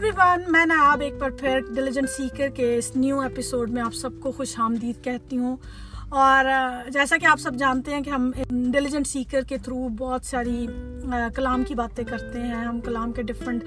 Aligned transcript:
Every 0.00 0.16
one 0.18 0.52
میں 0.52 0.66
نایاب 0.66 1.00
ایک 1.00 1.14
بار 1.18 1.30
پھر 1.30 1.60
ڈیلیجنٹ 1.74 2.10
سیکر 2.10 2.48
کے 2.48 2.76
اس 2.76 2.96
نیو 2.96 3.20
ایپیسوڈ 3.20 3.70
میں 3.70 3.82
آپ 3.82 3.94
سب 3.94 4.10
کو 4.20 4.32
خوش 4.32 4.58
آمدید 4.58 5.04
کہتی 5.04 5.36
ہوں۔ 5.36 5.56
اور 6.08 6.44
جیسا 6.90 7.16
کہ 7.16 7.26
آپ 7.26 7.40
سب 7.40 7.54
جانتے 7.54 7.94
ہیں 7.94 8.00
کہ 8.00 8.10
ہم 8.10 8.30
ڈیلیجنٹ 8.50 9.06
سیکر 9.06 9.42
کے 9.42 9.56
تھرو 9.58 9.88
بہت 9.88 10.24
ساری 10.24 10.66
کلام 11.34 11.64
کی 11.64 11.74
باتیں 11.74 12.04
کرتے 12.04 12.40
ہیں۔ 12.40 12.54
ہم 12.54 12.80
کلام 12.80 13.12
کے 13.12 13.22
ڈفرینٹ 13.22 13.64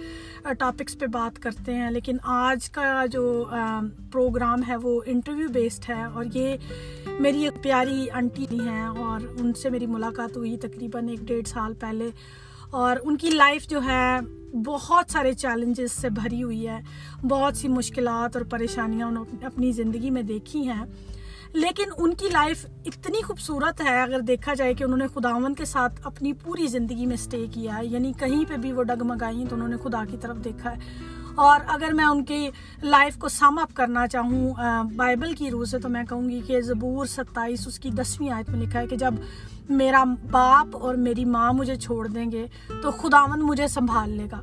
ٹاپکس 0.59 0.99
پہ 0.99 1.05
بات 1.05 1.39
کرتے 1.39 1.73
ہیں۔ 1.73 1.91
لیکن 1.91 2.17
آج 2.23 2.69
کا 2.69 3.05
جو 3.11 3.45
پروگرام 4.11 4.59
ہے 4.67 4.75
وہ 4.75 5.01
انٹرویو 5.05 5.47
بیسڈ 5.49 5.89
ہے 5.89 6.03
اور 6.03 6.25
یہ 6.33 6.57
میری 7.19 7.43
ایک 7.43 7.63
پیاری 7.63 8.05
انٹی 8.13 8.45
ہیں 8.59 8.85
اور 8.85 9.19
ان 9.39 9.53
سے 9.53 9.69
میری 9.69 9.87
ملاقات 9.87 10.37
ہوئی 10.37 10.57
تقریباً 10.57 11.09
ایک 11.09 11.19
ڈیڑھ 11.19 11.47
سال 11.47 11.73
پہلے۔ 11.73 12.09
اور 12.71 12.97
ان 13.03 13.17
کی 13.17 13.29
لائف 13.29 13.67
جو 13.67 13.79
ہے 13.83 14.19
بہت 14.53 15.11
سارے 15.11 15.33
چیلنجز 15.33 15.91
سے 15.91 16.09
بھری 16.09 16.43
ہوئی 16.43 16.67
ہے۔ 16.67 16.79
بہت 17.29 17.57
سی 17.57 17.67
مشکلات 17.67 18.35
اور 18.35 18.45
پریشانیاں 18.45 19.07
انہوں 19.07 19.25
نے 19.33 19.45
اپنی 19.45 19.71
زندگی 19.71 20.09
میں 20.09 20.21
دیکھی 20.21 20.69
ہیں۔ 20.69 20.85
لیکن 21.53 21.83
ان 21.97 22.13
کی 22.13 22.27
لائف 22.29 22.65
اتنی 22.85 23.21
خوبصورت 23.21 23.81
ہے، 23.81 24.01
اگر 24.01 24.19
دیکھا 24.19 24.53
جائے 24.53 24.73
کہ 24.73 24.83
انہوں 24.83 24.97
نے 24.97 25.07
خداون 25.07 25.53
کے 25.53 25.65
ساتھ 25.65 26.01
اپنی 26.03 26.33
پوری 26.33 26.67
زندگی 26.67 27.05
میں 27.05 27.13
اسٹے 27.13 27.45
کیا 27.51 27.77
ہے 27.77 27.85
یعنی 27.85 28.13
کہیں 28.19 28.49
پہ 28.49 28.57
بھی 28.57 28.71
وہ 28.71 28.83
ڈگمگائیں 28.83 29.45
تو 29.45 29.55
انہوں 29.55 29.67
نے 29.67 29.75
خدا 29.83 30.03
کی 30.11 30.17
طرف 30.21 30.37
دیکھا 30.43 30.71
ہے۔ 30.71 30.77
اور 31.35 31.59
اگر 31.67 31.91
میں 31.93 32.05
ان 32.05 32.23
کی 32.23 32.49
لائف 32.83 33.17
کو 33.17 33.27
سم 33.29 33.59
اپ 33.59 33.73
کرنا 33.73 34.07
چاہوں 34.07 34.53
بائبل 34.95 35.33
کی 35.33 35.51
روح 35.51 35.65
سے 35.65 35.79
تو 35.79 35.89
میں 35.89 36.03
کہوں 36.03 36.29
گی 36.29 36.41
کہ 36.47 36.61
زبور 36.61 37.05
ستائیس، 37.05 37.67
اس 37.67 37.79
کی 37.79 37.89
دسویں 37.89 38.29
آیت 38.29 38.49
میں 38.49 38.59
لکھا 38.59 38.79
ہے 38.79 38.87
کہ 38.87 38.95
جب 38.95 39.13
میرا 39.69 40.03
باپ 40.31 40.77
اور 40.81 40.95
میری 40.95 41.25
ماں 41.25 41.53
مجھے 41.53 41.75
چھوڑ 41.75 42.07
دیں 42.07 42.31
گے 42.31 42.47
تو 42.81 42.91
خداون 42.91 43.39
مجھے 43.39 43.67
سنبھال 43.67 44.09
لے 44.09 44.27
گا۔ 44.31 44.41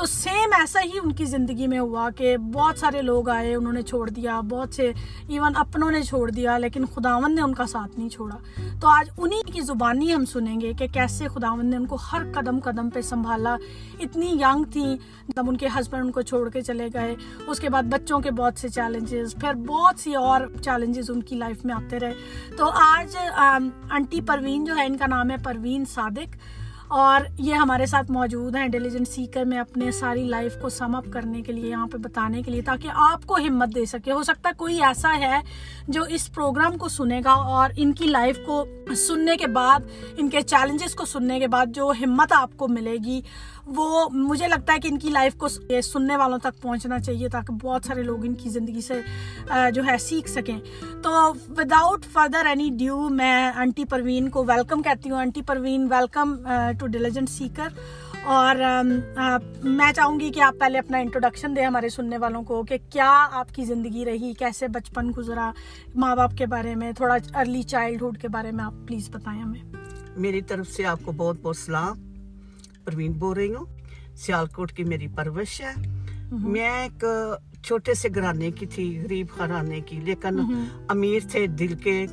تو 0.00 0.06
سیم 0.06 0.52
ایسا 0.58 0.80
ہی 0.84 0.98
ان 1.02 1.12
کی 1.12 1.24
زندگی 1.24 1.66
میں 1.66 1.78
ہوا 1.78 2.08
کہ 2.16 2.36
بہت 2.36 2.78
سارے 2.78 3.00
لوگ 3.02 3.28
آئے 3.28 3.54
انہوں 3.54 3.72
نے 3.72 3.82
چھوڑ 3.82 4.08
دیا 4.10 4.40
بہت 4.40 4.74
سے 4.74 4.86
ایون 5.28 5.56
اپنوں 5.56 5.90
نے 5.90 6.02
چھوڑ 6.02 6.30
دیا 6.30 6.56
لیکن 6.58 6.84
خداون 6.86 7.34
نے 7.34 7.42
ان 7.42 7.54
کا 7.54 7.66
ساتھ 7.66 7.98
نہیں 7.98 8.08
چھوڑا 8.08 8.36
تو 8.80 8.88
آج 8.88 9.10
انہی 9.16 9.52
کی 9.52 9.60
زبانی 9.60 10.14
ہم 10.14 10.24
سنیں 10.24 10.60
گے 10.60 10.72
کہ 10.72 10.86
کیسے 10.92 11.28
خداون 11.28 11.66
نے 11.66 11.76
ان 11.76 11.86
کو 11.86 11.96
ہر 12.12 12.22
قدم 12.32 12.60
قدم 12.60 12.88
پہ 12.90 13.00
سنبھالا 13.00 13.56
اتنی 14.00 14.28
ینگ 14.40 14.64
تھیں 14.72 14.96
جب 15.28 15.48
ان 15.48 15.56
کے 15.56 15.68
ہسبینڈ 15.78 16.04
ان 16.04 16.10
کو 16.10 16.22
چھوڑ 16.22 16.48
کے 16.48 16.60
چلے 16.60 16.88
گئے 16.94 17.14
اس 17.46 17.60
کے 17.60 17.68
بعد 17.68 17.82
بچوں 17.82 18.20
کے 18.20 18.30
بہت 18.30 18.60
سے 18.60 18.68
چیلنجز 18.68 19.34
پھر 19.40 19.54
بہت 19.66 20.00
سی 20.00 20.14
اور 20.14 20.46
چیلنجز 20.62 21.10
ان 21.10 21.22
کی 21.22 21.36
لائف 21.36 21.64
میں 21.64 21.74
آتے 21.74 22.00
رہے 22.00 22.56
تو 22.56 22.70
آج 22.84 23.16
انٹی 23.90 24.20
پروین 24.20 24.64
جو 24.64 24.76
ہے 24.76 24.86
ان 24.86 24.96
کا 24.96 25.06
نام 25.06 25.30
ہے 25.30 25.36
پروین 25.44 25.84
صادق 25.84 26.36
اور 26.90 27.20
یہ 27.38 27.54
ہمارے 27.54 27.86
ساتھ 27.86 28.10
موجود 28.10 28.56
ہیں 28.56 28.64
انٹیلیجنٹ 28.64 29.08
سیکر 29.08 29.44
میں 29.44 29.58
اپنے 29.58 29.90
ساری 29.90 30.24
لائف 30.24 30.54
کو 30.62 30.68
سم 30.68 30.96
اپ 30.96 31.04
کرنے 31.12 31.42
کے 31.42 31.52
لیے، 31.52 31.70
یہاں 31.70 31.86
پہ 31.86 31.98
بتانے 31.98 32.42
کے 32.42 32.50
لیے 32.50 32.62
تاکہ 32.62 32.88
آپ 32.94 33.26
کو 33.26 33.36
ہمت 33.36 33.74
دے 33.74 33.84
سکے۔ 33.84 34.12
ہو 34.12 34.22
سکتا 34.22 34.48
ہے 34.48 34.54
کوئی 34.56 34.82
ایسا 34.82 35.16
ہے 35.18 35.40
جو 35.88 36.02
اس 36.02 36.32
پروگرام 36.32 36.76
کو 36.76 36.88
سنے 36.88 37.20
گا 37.24 37.30
اور 37.30 37.70
ان 37.76 37.92
کی 37.92 38.06
لائف 38.06 38.38
کو 38.46 38.64
سننے 38.96 39.36
کے 39.36 39.46
بعد، 39.46 39.80
ان 40.16 40.28
کے 40.28 40.40
چیلنجز 40.40 40.94
کو 40.94 41.04
سننے 41.04 41.38
کے 41.38 41.46
بعد 41.46 41.66
جو 41.66 41.92
ہمت 42.00 42.32
آپ 42.32 42.50
کو 42.56 42.68
ملے 42.68 42.96
گی۔ 43.04 43.20
وہ 43.66 44.08
مجھے 44.08 44.48
لگتا 44.48 44.72
ہے 44.72 44.78
کہ 44.78 44.88
ان 44.88 44.98
کی 44.98 45.10
لائف 45.10 45.34
کو 45.34 45.48
سننے 45.82 46.16
والوں 46.16 46.38
تک 46.38 46.62
پہنچنا 46.62 46.98
چاہیے 46.98 47.28
تاکہ 47.28 47.52
بہت 47.52 47.84
سارے 47.84 48.02
لوگ 48.02 48.24
ان 48.24 48.34
کی 48.34 48.48
زندگی 48.48 48.80
سے 48.80 49.00
جو 49.74 49.82
ہے، 49.86 49.98
سیکھ 49.98 50.30
سکیں۔ 50.30 50.58
تو 51.02 51.32
وداؤٹ 51.48 52.04
فردر 52.04 52.46
اینی 52.46 52.70
ڈیو 52.78 53.08
میں 53.08 53.52
انٹی 53.56 53.84
پروین 53.84 54.28
کو 54.28 54.44
ویلکم 54.44 54.82
کہتی 54.82 55.10
ہوں۔ 55.10 55.18
Aunty 55.18 55.42
Parveen 55.42 55.86
welcome 55.90 56.36
to 56.78 56.86
diligent 56.86 57.30
seeker 57.30 57.68
اور 58.24 58.56
میں 59.62 59.92
چاہوں 59.92 60.20
گی 60.20 60.30
کہ 60.30 60.40
آپ 60.40 60.54
پہلے 60.60 60.78
اپنا 60.78 60.98
انٹروڈکشن 60.98 61.56
دیں 61.56 61.66
ہمارے 61.66 61.88
سننے 61.88 62.18
والوں 62.18 62.42
کو 62.42 62.62
کہ 62.62 62.76
کیا 62.90 63.28
آپ 63.32 63.54
کی 63.54 63.64
زندگی 63.64 64.04
رہی، 64.04 64.32
کیسے 64.32 64.68
بچپن 64.68 65.10
گزرا، 65.16 65.50
ماں 65.94 66.16
باپ 66.16 66.36
کے 66.38 66.46
بارے 66.46 66.74
میں، 66.74 66.92
تھوڑا 66.92 67.16
ارلی 67.34 67.62
چائلڈہڈ 67.62 68.20
کے 68.20 68.28
بارے 68.28 68.50
میں 68.50 68.64
آپ 68.64 68.74
پلیز 68.86 69.10
بتائیں 69.10 69.42
ہمیں۔ 69.42 69.60
میری 70.16 70.42
طرف 70.42 70.68
سے 70.68 70.84
آپ 70.84 71.00
کو 71.04 71.12
بہت 71.12 71.36
بہت 71.42 71.56
سلام۔ 71.56 72.09
پروین 72.90 73.12
بول 73.12 73.36
رہی 73.36 73.54
ہوں۔ 73.54 73.66
سیال 74.16 74.46
کوٹ 74.46 74.72
کی 74.72 74.84
میری 74.84 75.06
پرورش 75.08 75.60
ہے۔ 75.60 75.74
میں 76.32 76.70
ایک 76.82 77.04
چھوٹے 77.64 77.94
سے 77.94 78.08
گھرانے 78.14 78.50
کی 78.50 78.66
تھی 78.66 79.00
غریب 79.04 79.26
خرانے 79.36 79.80
کی 79.80 80.00
لیکن 80.04 80.40
امیر 80.88 81.20
تھے 81.30 81.46
دل 81.46 81.74
کے 81.74 82.06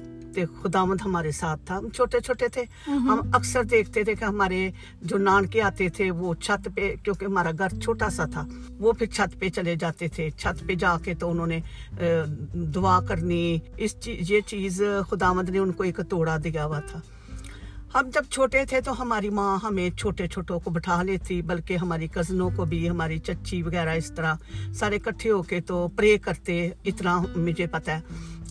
خداوند 0.64 1.02
ہمارے 1.06 1.32
ساتھ 1.32 1.62
تھا۔ 1.66 1.78
ہم 1.78 1.90
چھوٹے 1.90 2.20
چھوٹے 2.20 2.48
تھے۔ 2.48 2.64
ہم 2.88 3.20
اکثر 3.34 3.64
دیکھتے 3.64 4.04
تھے 4.04 4.16
کہ 4.16 4.24
ہمارے 4.24 4.72
جو 5.02 5.18
نانکے 5.18 5.62
آتے 5.62 5.90
تھے 5.90 6.12
وہ 6.12 6.34
چھت 6.34 6.68
پہ 6.76 6.96
کیونکہ 7.04 7.26
ہمارا 7.26 7.52
گھر 7.58 7.80
چھوٹا 7.80 8.10
سا 8.10 8.26
تھا 8.26 8.48
وہ 8.80 8.92
پھر 8.92 9.08
چھت 9.08 9.40
پہ 9.40 9.50
چلے 9.50 9.76
جاتے 9.76 10.08
تھے۔ 10.08 10.30
چھت 10.30 10.68
پہ 10.68 10.76
جا 10.76 10.96
کے 11.04 11.14
تو 11.14 11.32
انہوں 11.32 11.48
نے 11.48 11.60
دعا 12.54 13.00
کرنی۔ 13.08 13.58
اس 13.78 13.96
یہ 14.06 14.40
چیز 14.46 14.82
خداوند 15.10 15.50
نے 15.50 15.60
ان 15.60 15.72
کو 15.72 15.84
ایک 15.84 16.00
توڑا 16.10 16.38
دیا 16.44 16.66
ہوا 16.66 16.80
تھا۔ 16.80 17.00
ہم 17.98 18.10
جب 18.14 18.24
چھوٹے 18.30 18.66
تھے 18.66 18.82
تو 18.82 19.02
ہماری 19.02 19.30
ماں 19.30 19.58
ہمیں 19.64 19.90
چھوٹے 19.98 20.28
چھوٹوں 20.28 20.60
کو 20.60 20.72
بٹھا 20.72 21.04
لیتی، 21.04 21.42
بلکہ 21.42 21.78
ہماری 21.78 22.08
کزنوں 22.08 22.50
کو 22.56 22.66
بھی، 22.66 22.90
ہماری 22.90 23.18
چچی 23.18 23.64
وغیرہ 23.64 23.90
اس 23.90 24.12
طرح 24.16 24.36
سارے 24.74 25.00
کٹھے 25.00 25.32
ہو 25.32 25.42
کے 25.42 25.62
تو 25.62 25.88
پرے 25.88 26.18
کرتے، 26.18 26.70
اتنا 26.86 27.24
مجھے 27.36 27.68
پتا 27.68 27.98
ہے۔ 27.98 28.02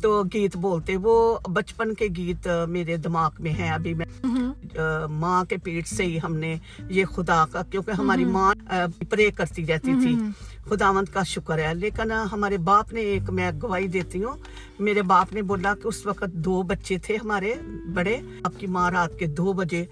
تو 0.03 0.23
گیت 0.33 0.57
بولتے 0.57 0.97
وہ 1.03 1.15
بچپن 1.53 1.95
کے 1.95 2.07
گیت 2.17 2.49
میرے 2.69 2.97
دماغ 2.97 3.31
میں 3.39 3.53
ہیں۔ 3.53 3.71
ابھی 3.71 3.95
میں 3.95 4.07
ماں 5.11 5.45
کے 5.45 5.57
پیٹ 5.57 5.89
سے 5.89 6.05
ہی 6.05 6.19
ہم 6.25 6.37
نے 6.37 6.55
یہ 6.91 7.05
خدا 7.05 7.45
کا 7.53 7.63
کیونکہ 7.71 7.91
ہماری 7.91 8.25
ماں 8.25 8.55
پرے 9.11 9.31
کرتی 9.37 9.67
رہتی 9.67 9.93
تھی۔ 10.03 10.15
خداوند 10.69 11.09
کا 11.13 11.23
شکر 11.23 11.59
ہے۔ 11.59 11.73
لیکن 11.75 12.13
ہمارے 12.33 12.59
باپ 12.69 12.93
نے 12.93 13.01
ایک 13.13 13.31
میں 13.31 13.51
گواہی 13.63 13.87
دیتی 13.87 14.23
ہوں 14.25 14.37
میرے 14.79 15.03
باپ 15.13 15.33
نے 15.33 15.43
بولا 15.43 15.75
کہ 15.83 15.89
اس 15.89 16.05
وقت 16.07 16.33
دو 16.47 16.63
بچے 16.71 16.99
تھے 16.99 17.17
ہمارے 17.23 17.55
بڑے۔ 17.95 18.17
آپ 18.45 18.59
کی 18.59 18.67
ماں 18.67 18.91
رات 18.91 19.19
کے 19.19 19.27
دو 19.39 19.53
بجے 19.53 19.85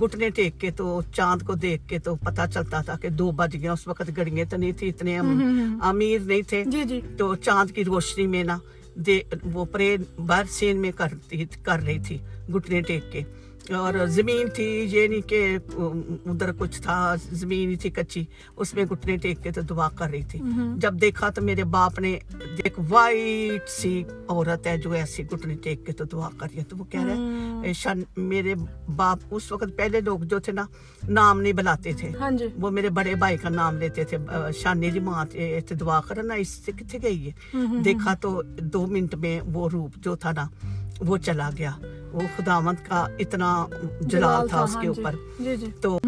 گھٹنے 0.00 0.28
ٹیک 0.30 0.60
کے 0.60 0.70
تو 0.70 1.00
چاند 1.12 1.42
کو 1.42 1.54
دیکھ 1.54 1.86
کے 1.88 1.98
تو 1.98 2.14
پتا 2.16 2.46
چلتا 2.46 2.80
تھا 2.80 2.94
کہ 3.02 3.08
دو 3.08 3.30
بج 3.30 3.56
گیا 3.56 3.72
اس 3.72 3.86
وقت 3.86 4.10
گڑیے 4.16 4.44
تو 4.44 4.56
نہیں 4.56 4.72
تھی 4.72 4.88
اتنے 4.88 5.18
امیر 5.80 6.20
نہیں 6.20 6.42
تھے۔ 6.42 6.62
جی، 6.66 6.82
جی۔ 6.84 7.00
تو 7.18 7.34
چاند 7.36 7.70
کی 7.70 7.84
روشنی 7.84 8.26
میں 8.26 8.42
نا 8.44 8.56
وہ 9.52 9.64
پرے 9.64 9.96
بار 10.26 10.44
سین 10.50 10.80
میں 10.80 10.90
کر 10.96 11.78
رہی 11.84 11.98
تھی 11.98 12.18
گھٹنے 12.52 12.80
ٹیک 12.80 13.12
کے۔ 13.12 13.22
اور 13.74 14.06
زمین 14.06 14.48
تھی 14.48 14.86
یہ 14.90 15.06
نہیں 15.08 15.20
کہ 15.20 15.58
ادھر 16.26 16.52
کچھ 16.58 16.82
تھا 16.82 17.14
زمین 17.30 17.74
تھی 17.76 17.90
کچی 17.90 18.24
اس 18.56 18.74
میں 18.74 18.84
گھٹنے 18.84 19.16
ٹیک 19.16 19.42
کے 19.42 19.50
تو 19.50 19.60
دعا 19.60 19.88
کر 19.88 20.10
رہی 20.10 20.22
تھی۔ 20.22 20.40
جب 20.76 21.00
دیکھا 21.00 21.28
تو 21.28 21.42
میرے 21.42 21.64
باپ 21.64 21.98
نے 21.98 22.18
ایک 22.64 22.78
وائٹ 22.88 23.68
سی 23.68 24.02
عورت 24.28 24.66
ہے 24.66 24.76
جو 24.76 24.90
ایسی 24.90 25.22
گھٹنے 25.22 25.54
ٹیک 25.54 25.86
کے 25.86 25.92
تو 25.92 26.04
دعا 26.04 26.28
کر 26.36 26.46
رہی 26.46 26.58
ہے۔ 26.58 26.64
تو 26.64 26.76
وہ 26.76 26.84
کہہ 26.84 27.04
رہے 27.04 27.72
شان 27.72 28.02
میرے 28.16 28.54
باپ 28.96 29.18
اس 29.30 29.52
وقت 29.52 29.76
پہلے 29.76 30.00
لوگ 30.00 30.18
جو 30.18 30.38
تھے 30.38 30.52
نا 30.52 30.64
نام 31.08 31.40
نہیں 31.40 31.52
بلاتے 31.52 31.92
تھے۔ 31.92 32.10
ہاں 32.20 32.30
جی۔ 32.30 32.46
وہ 32.60 32.70
میرے 32.70 32.90
بڑے 32.90 33.14
بھائی 33.14 33.36
کا 33.36 33.48
نام 33.48 33.78
لیتے 33.78 34.04
تھے۔ 34.04 34.16
شانی 34.54 34.90
جی 34.90 35.00
ماں 35.00 35.24
دعا 35.80 36.00
کرنا 36.00 36.34
اس 36.34 36.48
سے 36.48 36.72
کتنے 36.72 36.98
گئی 37.02 37.28
ہے؟ 37.28 37.56
دیکھا 37.84 38.14
تو 38.14 38.42
دو 38.42 38.86
منٹ 38.86 39.14
میں 39.14 39.40
وہ 39.52 39.68
روپ 39.68 39.96
جو 39.96 40.16
تھا 40.16 40.32
نا 40.32 40.46
وہ 41.00 41.16
چلا 41.16 41.50
گیا۔ 41.58 41.70
وہ 42.12 42.20
خداوند 42.36 42.88
کا 42.88 43.06
اتنا 43.18 43.66
جلال 44.00 44.48
تھا 44.48 44.60
اس 44.60 44.76
کے 44.80 44.86
ہاں 44.86 44.94
جی۔ 44.94 45.02
اوپر۔ 45.02 45.14
جی، 45.38 45.56
جی۔ 45.56 45.66
تو 45.80 45.98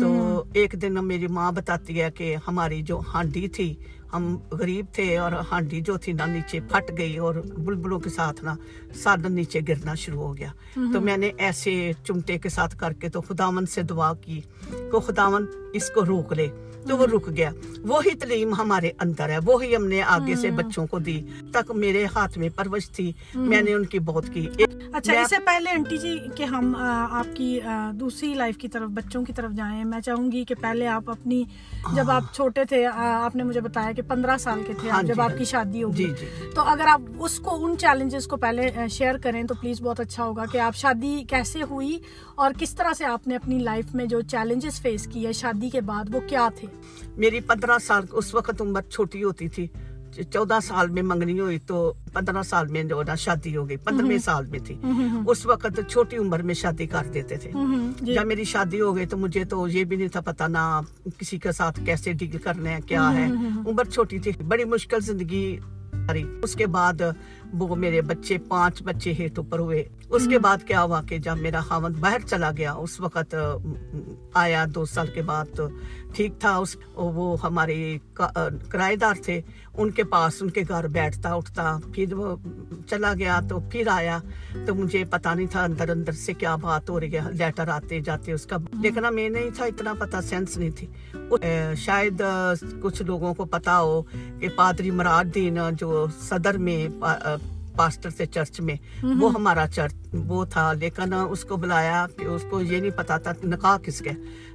ایک 0.53 0.75
دن 0.83 1.05
میری 1.05 1.27
ماں 1.27 1.53
بتاتی 1.53 2.03
ہے 2.03 2.11
کہ 2.11 2.37
ہماری 2.49 2.83
جو 2.83 3.01
ہانڈی 3.15 3.49
تھی 3.49 3.75
ہم 4.13 4.37
غریب 4.51 4.87
تھے 4.93 5.19
اور 5.19 5.33
ہانڈی 5.51 5.81
جو 5.81 5.97
تھی 5.97 6.13
نا 6.13 6.27
نیچے 6.27 6.61
پھٹ 6.61 6.99
گئی 6.99 7.17
اور 7.17 7.35
بلبلوں 7.35 8.01
کے 8.01 8.11
ساتھ 8.11 8.45
نا 8.45 8.55
سادن 8.95 9.33
نیچے 9.33 9.61
گرنا 9.69 9.95
شروع 9.95 10.23
ہو 10.23 10.37
گیا۔ 10.37 10.53
تو 10.93 11.01
میں 11.01 11.17
نے 11.17 11.31
ایسے 11.39 11.93
چمٹے 12.05 12.39
کے 12.39 12.49
ساتھ 12.49 12.77
کر 12.77 12.93
کے 12.93 13.09
تو 13.09 13.21
خداون 13.21 13.67
سے 13.67 13.83
دعا 13.83 14.15
کی 14.15 14.41
کہ 14.71 15.01
خداون 15.01 15.47
اس 15.73 15.91
کو 15.91 16.05
روک 16.05 16.33
لے۔ 16.33 16.49
تو 16.87 16.97
وہ 16.97 17.07
رک 17.07 17.29
گیا۔ 17.37 17.51
وہی 17.85 18.15
تعلیم 18.15 18.55
ہمارے 18.55 18.91
اندر 19.01 19.29
ہے 19.29 19.39
وہی 19.47 19.77
ہم 19.77 19.87
نے 19.87 20.03
آگے 20.03 20.35
سے 20.37 20.51
بچوں 20.51 20.87
کو 20.87 20.99
دی 20.99 21.21
تک 21.53 21.71
میرے 21.71 22.05
ہاتھ 22.15 22.39
میں 22.39 22.49
پرورش 22.57 22.91
تھی۔ 22.91 23.13
میں 23.35 23.63
نے 23.63 23.75
ان 23.75 23.87
کی 23.87 23.99
بہت 23.99 24.25
کی۔ 24.33 24.47
اچھا 24.93 25.21
اس 25.21 25.31
سے 25.31 25.37
پہلے 25.45 25.71
انٹی 25.71 25.99
جی 25.99 26.19
کہ 26.37 26.43
ہم 26.43 26.75
آپ 26.79 27.37
کی 27.37 27.59
دوسری 27.93 28.33
لائف 28.35 28.57
کی 28.57 28.69
طرف 28.69 28.91
بچوں 28.91 29.25
کی 29.25 29.33
طرف 29.33 29.53
جائیں 29.53 29.85
میں 29.85 30.01
چاہوں 30.01 30.33
گی 30.33 30.45
کہ 30.45 30.55
پہلے 30.55 30.87
آپ 30.87 31.11
اپنی 31.11 31.43
جب 31.95 32.11
آپ 32.11 32.35
چھوٹے 32.35 32.65
تھے 32.65 32.85
آپ 32.97 33.37
نے 33.37 33.43
مجھے 33.43 33.61
بتایا 33.61 33.93
کہ 33.93 34.03
پندرہ 34.03 34.37
سال 34.37 34.63
کے 34.67 34.73
تھے 34.81 34.91
ہاں 34.91 35.03
جب 35.03 35.15
جی، 35.15 35.21
آپ 35.21 35.31
کی 35.31 35.37
ہاں 35.37 35.51
شادی 35.51 35.83
ہوگی۔ 35.83 36.05
جی، 36.05 36.27
تو 36.55 36.63
اگر 36.63 36.87
آپ 36.87 37.01
اس 37.19 37.39
کو 37.39 37.65
ان 37.65 37.77
چیلنجز 37.79 38.27
کو 38.27 38.37
پہلے 38.37 38.71
شیئر 38.91 39.19
کریں 39.19 39.43
تو 39.43 39.55
پلیز 39.55 39.83
بہت 39.83 40.01
اچھا 40.01 40.25
ہوگا 40.25 40.45
کہ 40.53 40.59
آپ 40.59 40.77
شادی 40.77 41.23
کیسے 41.29 41.63
ہوئی 41.71 41.99
اور 42.35 42.51
کس 42.59 42.75
طرح 42.75 42.93
سے 42.99 43.05
آپ 43.05 43.29
نے 43.29 43.37
اپنی 43.37 43.59
لائف 43.59 43.95
میں 43.95 44.07
جو 44.07 44.21
چیلنجز 44.21 44.81
فیس 44.81 45.07
کی 45.07 45.27
ہے 45.27 45.33
شادی 45.33 45.71
کے 45.71 45.81
بعد 45.81 46.15
وہ 46.15 46.21
کیا 46.27 46.49
تھے؟ 46.57 46.68
میری 47.17 47.41
پندرہ 47.41 47.79
سال 47.87 48.03
اس 48.13 48.35
وقت 48.35 48.61
عمر 48.61 48.83
چھوٹی 48.83 49.25
ہوتی 49.25 49.49
تھی 49.49 49.67
چودہ 50.33 50.59
سال 50.63 50.89
میں 50.91 51.03
منگنی 51.03 51.41
ہوئی 51.41 51.59
تو 51.59 51.93
پندرہ 52.13 52.43
سال 52.43 52.67
میں 52.67 52.83
جو 52.85 53.03
نا 53.03 53.15
شادی 53.15 53.57
ہو 53.57 53.69
گئی 53.69 53.77
پندرہ 53.77 54.19
سال 54.19 54.47
میں 54.47 54.59
تھی۔ 54.59 54.75
اس 55.27 55.47
وقت 55.47 55.81
چھوٹی 55.89 56.17
عمر 56.17 56.43
میں 56.43 56.55
شادی 56.55 56.87
کر 56.87 57.07
دیتے 57.15 57.37
تھے۔ 57.37 57.51
جب 58.01 58.27
میری 58.27 58.45
شادی 58.45 58.81
ہو 58.81 58.97
گئی 58.97 59.07
تو 59.07 59.17
مجھے 59.17 59.45
تو 59.45 59.69
یہ 59.69 59.85
بھی 59.85 59.97
نہیں 59.97 60.09
تھا 60.09 60.21
پتا 60.21 60.47
نہ 60.47 60.81
کسی 61.19 61.39
کے 61.39 61.53
ساتھ 61.53 61.81
کیسے 61.87 62.13
ڈیل 62.13 62.39
کرنا 62.39 62.71
ہے 62.71 62.79
کیا 62.87 63.13
ہے۔ 63.15 63.27
عمر 63.67 63.85
چھوٹی 63.85 64.19
تھی 64.19 64.33
بڑی 64.49 64.65
مشکل 64.65 65.01
زندگی 65.01 65.59
اس 66.43 66.55
کے 66.55 66.67
بعد 66.67 67.03
وہ 67.53 67.77
میرے 67.77 68.01
بچے 68.03 68.39
پانچ 68.49 68.83
بچے 68.83 69.13
ہیٹ 69.19 69.39
اوپر 69.39 69.59
ہوئے۔ 69.59 69.85
اس 70.11 70.27
کے 70.31 70.39
بعد 70.39 70.59
کیا 70.67 70.83
ہوا 70.83 71.03
کہ 71.03 71.19
جب 71.19 71.37
میرا 71.39 71.61
خاون 71.61 71.93
باہر 72.01 72.19
چلا 72.27 72.51
گیا 72.57 72.73
اس 72.73 73.01
وقت 73.01 73.35
آیا 74.35 74.65
دو 74.75 74.85
سال 74.85 75.07
کے 75.07 75.23
بعد 75.23 75.61
ٹھیک 76.13 76.33
تھا، 76.39 76.57
اس 76.57 76.77
وہ 76.95 77.37
ہمارے 77.43 77.99
کرائے 78.69 78.97
دار 78.97 79.15
تھے۔ 79.25 79.41
ان 79.75 79.91
کے 79.91 80.05
پاس 80.05 80.43
ان 80.43 80.51
کے 80.51 80.63
گھر 80.69 80.89
بیٹھتا، 80.89 81.35
اٹھتا، 81.35 81.79
پھر 81.95 82.15
وہ 82.15 82.37
چلا 82.87 83.13
گیا۔ 83.19 83.41
تو 83.49 83.61
پھر 83.71 83.89
آیا۔ 83.91 84.19
تو 84.67 84.75
مجھے 84.75 85.05
پتا 85.11 85.35
نہیں 85.35 85.47
تھا 85.47 85.65
اندر 85.65 85.89
اندر 85.89 86.13
سے 86.13 86.33
کیا 86.33 86.57
بات 86.57 86.91
ہو 86.91 87.01
رہی 87.01 87.15
ہے۔ 87.15 87.21
لیٹر 87.33 87.69
آتے 87.69 88.01
جاتے، 88.01 88.33
اس 88.33 88.47
کا 88.47 88.57
لیکن 88.81 89.15
میں 89.15 89.29
نہیں 89.29 89.51
تھا، 89.55 89.65
اتنا 89.65 89.95
پتا 89.99 90.21
سینس 90.21 90.57
نہیں 90.57 90.71
تھی۔ 90.71 90.87
شاید 91.77 92.23
کچھ 92.83 93.03
لوگوں 93.03 93.35
کو 93.35 93.45
پتا 93.45 93.81
ہو 93.81 94.03
کہ 94.39 94.49
پادری 94.57 94.91
مراد 94.91 95.25
دین 95.35 95.59
جو 95.73 96.07
صدر 96.21 96.59
میں 96.59 96.89
پاسٹر 97.79 98.11
تھے 98.11 98.27
چرچ 98.27 98.61
میں 98.61 98.75
وہ 99.21 99.33
ہمارا 99.35 99.67
چرچ 99.75 99.95
وہ 100.29 100.45
تھا 100.45 100.73
لیکن 100.73 101.15
اس 101.29 101.45
کو 101.45 101.57
بلایا 101.57 102.07
کہ 102.19 102.25
اس 102.25 102.45
کو 102.51 102.61
یہ 102.61 102.81
نہیں 102.81 102.97
پتا 102.97 103.17
تھا 103.17 103.33
نکاح 103.45 103.77
کس 103.83 103.99
کے۔ 104.01 104.11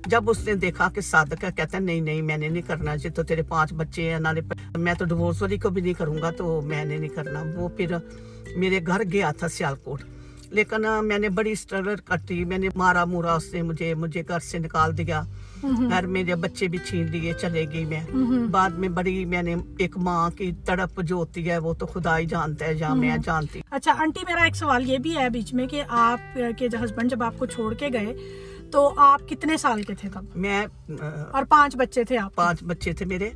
جب 0.08 0.30
اس 0.30 0.46
نے 0.46 0.54
دیکھا 0.62 0.88
کہ 0.96 1.02
صادق 1.02 1.44
ہے 1.44 1.50
کہتا 1.58 1.80
نہیں 1.80 2.02
نہیں 2.02 2.22
میں 2.22 2.38
نے 2.38 2.48
نہیں 2.48 2.68
کرنا 2.68 2.96
جی 2.96 3.10
تو 3.10 3.24
تیرے 3.24 3.44
پانچ 3.48 3.74
بچے 3.74 4.10
ہیں 4.12 4.20
نالے 4.20 4.42
میں 4.78 4.94
تو 5.00 5.06
ڈوس 5.06 5.42
والی 5.42 5.58
کو 5.58 5.70
بھی 5.70 5.82
نہیں 5.82 5.94
کروں 5.94 6.18
گا 6.22 6.30
تو 6.38 6.62
میں 6.66 6.84
نے 6.86 6.98
نہیں 6.98 7.16
کرنا۔ 7.16 7.44
وہ 7.56 7.68
پھر 7.78 7.96
میرے 8.58 8.80
گھر 8.88 9.02
گیا 9.12 9.32
تھا 9.40 9.48
سیالکوٹ۔ 9.48 10.02
لیکن 10.58 10.86
میں 11.06 11.18
نے 11.20 11.30
بڑی 11.30 11.52
اسٹرگل 11.52 11.96
کٹی 12.06 12.44
میں 12.46 12.58
نے 12.58 12.70
مارا 12.76 13.06
مورا 13.06 13.34
اس 13.36 13.54
نے 13.54 13.62
مجھے 13.62 13.94
مجھے 14.02 14.24
گھر 14.28 14.40
سے 14.50 14.58
نکال 14.60 14.98
دیا۔ 14.98 15.22
گھر 15.64 16.06
میں 16.08 16.24
جب 16.24 16.40
بچے 16.40 16.68
بھی 16.68 16.78
چھین 16.78 17.06
لیے 17.12 17.34
چلے 17.42 17.66
گئی 17.74 17.86
میں۔ 17.86 18.00
بعد 18.52 18.70
میں 18.70 18.90
بڑی 18.90 19.26
میں 19.26 19.42
نے 19.44 19.56
ایک 19.78 19.98
ماں 19.98 20.30
کی 20.30 20.52
تڑپ 20.66 21.02
جو 21.02 21.16
ہوتی 21.16 21.50
ہے 21.50 21.58
وہ 21.58 21.74
تو 21.74 21.86
خدا 21.86 22.18
ہی 22.20 22.26
جانتا 22.26 22.66
ہے 22.66 22.74
جہاں 22.74 22.96
میں 22.96 23.18
جانتی۔ 23.26 23.62
اچھا 23.72 23.94
آنٹی 24.00 24.20
میرا 24.28 24.44
ایک 24.44 24.56
سوال 24.56 24.90
یہ 24.90 24.98
بھی 24.98 25.18
ہے 25.18 25.30
بیچ 25.30 25.54
میں 25.54 25.68
کہ 25.68 25.84
آپ 25.90 26.40
کے 26.58 26.68
ہسبینڈ 26.84 27.12
جب 27.12 27.24
آپ 27.24 27.34
کو 27.38 27.46
چھوڑ 27.46 27.74
کے 27.74 27.90
گئے 27.94 28.14
تو 28.72 28.94
آپ 28.98 29.30
کتنے 29.30 29.58
سال 29.58 29.84
کے 29.84 29.96
تھے 29.96 30.10
تب؟ 30.10 30.26
میں 30.36 30.66
اور 31.32 31.44
پانچ 31.50 31.76
بچے 31.76 32.04
تھے 32.04 32.18
آپ 32.18 32.36
پانچ 32.36 32.64
بچے 32.64 32.94
تھے 32.94 33.06
میرے۔ 33.06 33.30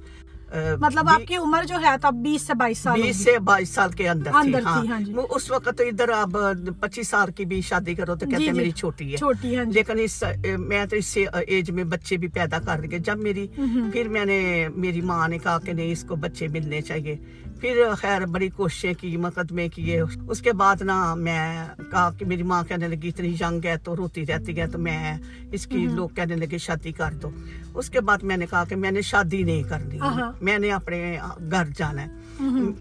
مطلب 0.80 1.10
آپ 1.10 1.28
کی 1.28 1.36
عمر 1.36 1.64
جو 1.64 1.76
ہے 1.76 1.96
تب 2.02 2.14
بیس 2.14 2.42
سے 2.42 2.54
بائیس 2.54 2.78
سال 2.78 3.02
بیس 3.02 3.16
سے 3.16 3.38
بائیس 3.40 3.70
سال 3.70 3.92
کے 3.92 4.10
اندر 4.10 4.32
اندر 4.34 4.60
تھی 4.60 4.66
ہاں۔ 4.66 4.86
ہاں 4.88 5.00
جی۔ 5.00 5.14
اس 5.30 5.50
وقت 5.52 5.82
ادھر 5.82 6.10
آپ 6.10 6.38
پچیس 6.80 7.08
سال 7.08 7.32
کی 7.32 7.46
بھی 7.46 7.62
شادی 7.62 7.96
کرو 7.96 8.16
تو 8.16 8.26
جی، 8.26 8.32
کہتے 8.32 8.44
ہیں 8.44 8.52
جی، 8.54 8.58
میری 8.58 8.72
چھوٹی 8.72 9.12
ہے۔ 9.12 9.18
چھوٹی 9.18 9.58
ہے 9.58 9.64
لیکن 9.66 10.00
اس 10.00 10.24
میں 10.60 10.86
تو 10.86 10.96
اس 10.96 11.06
سے 11.06 11.26
ایج 11.48 11.72
میں 11.72 11.84
بچے 11.84 12.18
بھی 12.18 12.28
پیدا 12.28 12.60
کر 12.60 12.82
دیں 12.82 13.00
جب 13.00 13.18
میری 13.18 13.48
پھر 13.92 14.08
میں 14.08 14.26
نے 14.26 14.40
میری 14.76 15.02
ماں 15.02 15.28
نے 15.28 15.38
کہا 15.38 15.58
کہ 15.60 15.74
نہیں 15.74 15.92
اس 15.92 16.04
کو 16.04 16.16
بچے 16.16 16.48
ملنے 16.48 16.82
چاہیے۔ 16.82 17.16
پھر 17.60 17.84
خیر 17.98 18.26
بڑی 18.26 18.50
کوششیں 18.50 18.94
کی 19.02 19.18
مقدمے 19.18 19.70
کیے۔ 19.70 20.02
اس 20.28 20.42
کے 20.42 20.52
بعد 20.54 20.82
نا 20.82 21.16
میں 21.16 21.66
کہا 21.92 22.10
کہ 22.18 22.26
میری 22.26 22.44
ماں 22.44 22.64
کہنے 22.64 22.88
لگی 22.88 23.08
اتنی 23.08 23.34
جنگ 23.34 23.66
ہے 23.66 23.76
تو 23.84 23.96
روتی 23.96 24.26
رہتی 24.26 24.60
ہے 24.60 24.68
تو 24.68 24.78
میں 24.78 25.18
اس 25.52 25.68
کی 25.68 25.88
لوگ 25.94 26.10
کہنے 26.10 26.36
لگے 26.36 26.58
شادی 26.58 26.92
کر 26.92 27.12
دو۔ 27.22 27.30
اس 27.74 27.90
کے 27.90 28.02
بعد 28.02 28.18
میں 28.24 28.38
نے 28.38 28.46
کہا 28.50 28.64
کہ 28.64 28.76
میں 28.76 28.92
نے 28.92 29.02
شادی 29.02 29.44
نہیں 29.44 29.64
کرنی 29.64 30.00
میں 30.42 30.58
نے 30.58 30.72
اپنے 30.72 31.18
گھر 31.52 31.64
جانا 31.78 32.06
ہے۔ 32.06 32.08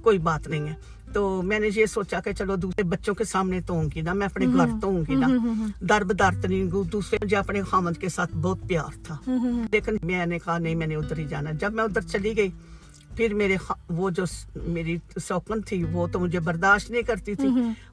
کوئی 0.03 0.19
بات 0.19 0.49
نہیں 0.49 0.69
ہے۔ 0.69 0.75
تو 1.13 1.43
میں 1.43 1.59
نے 1.59 1.69
یہ 1.77 1.87
سوچا 1.87 2.21
کہ 2.21 2.33
چلو 2.33 2.57
دوسرے 2.57 2.83
بچوں 2.83 3.15
کے 3.15 3.25
سامنے 3.25 3.61
تو 3.61 3.75
ہوں 3.75 3.89
گی 3.95 4.01
نا 4.01 4.13
میں 4.13 4.27
اپنے 4.27 4.47
گھر 4.47 4.67
تو 4.83 4.89
ہوں 4.89 5.03
گی 5.09 5.15
نا۔ 5.15 5.27
در 5.81 6.03
نہیں 6.05 6.43
ترین 6.43 6.71
دوسرے 6.93 7.19
مجھے 7.25 7.37
اپنے 7.37 7.63
خامد 7.63 8.01
کے 8.01 8.09
ساتھ 8.09 8.37
بہت 8.37 8.59
پیار 8.69 8.99
تھا۔ 9.05 9.17
لیکن 9.73 9.97
میں 10.03 10.27
نے 10.27 10.39
کہا 10.39 10.59
نہیں 10.59 10.75
میں 10.75 10.87
نے 10.87 10.97
ادھر 10.97 11.19
ہی 11.19 11.25
جانا۔ 11.25 11.51
جب 11.51 11.73
میں 11.73 11.85
ادھر 11.85 12.01
چلی 12.01 12.37
گئی 12.37 12.49
پھر 13.17 13.35
میرے 13.35 13.57
وہ 13.89 14.11
جو 14.11 14.25
میری 14.57 14.97
سوکن 15.23 15.61
تھی 15.61 15.85
وہ 15.85 16.07
تو 16.07 16.21
مجھے 16.21 16.41
برداشت 16.41 16.91
نہیں 16.91 17.03
کرتی 17.03 17.35
تھی۔ 17.35 17.49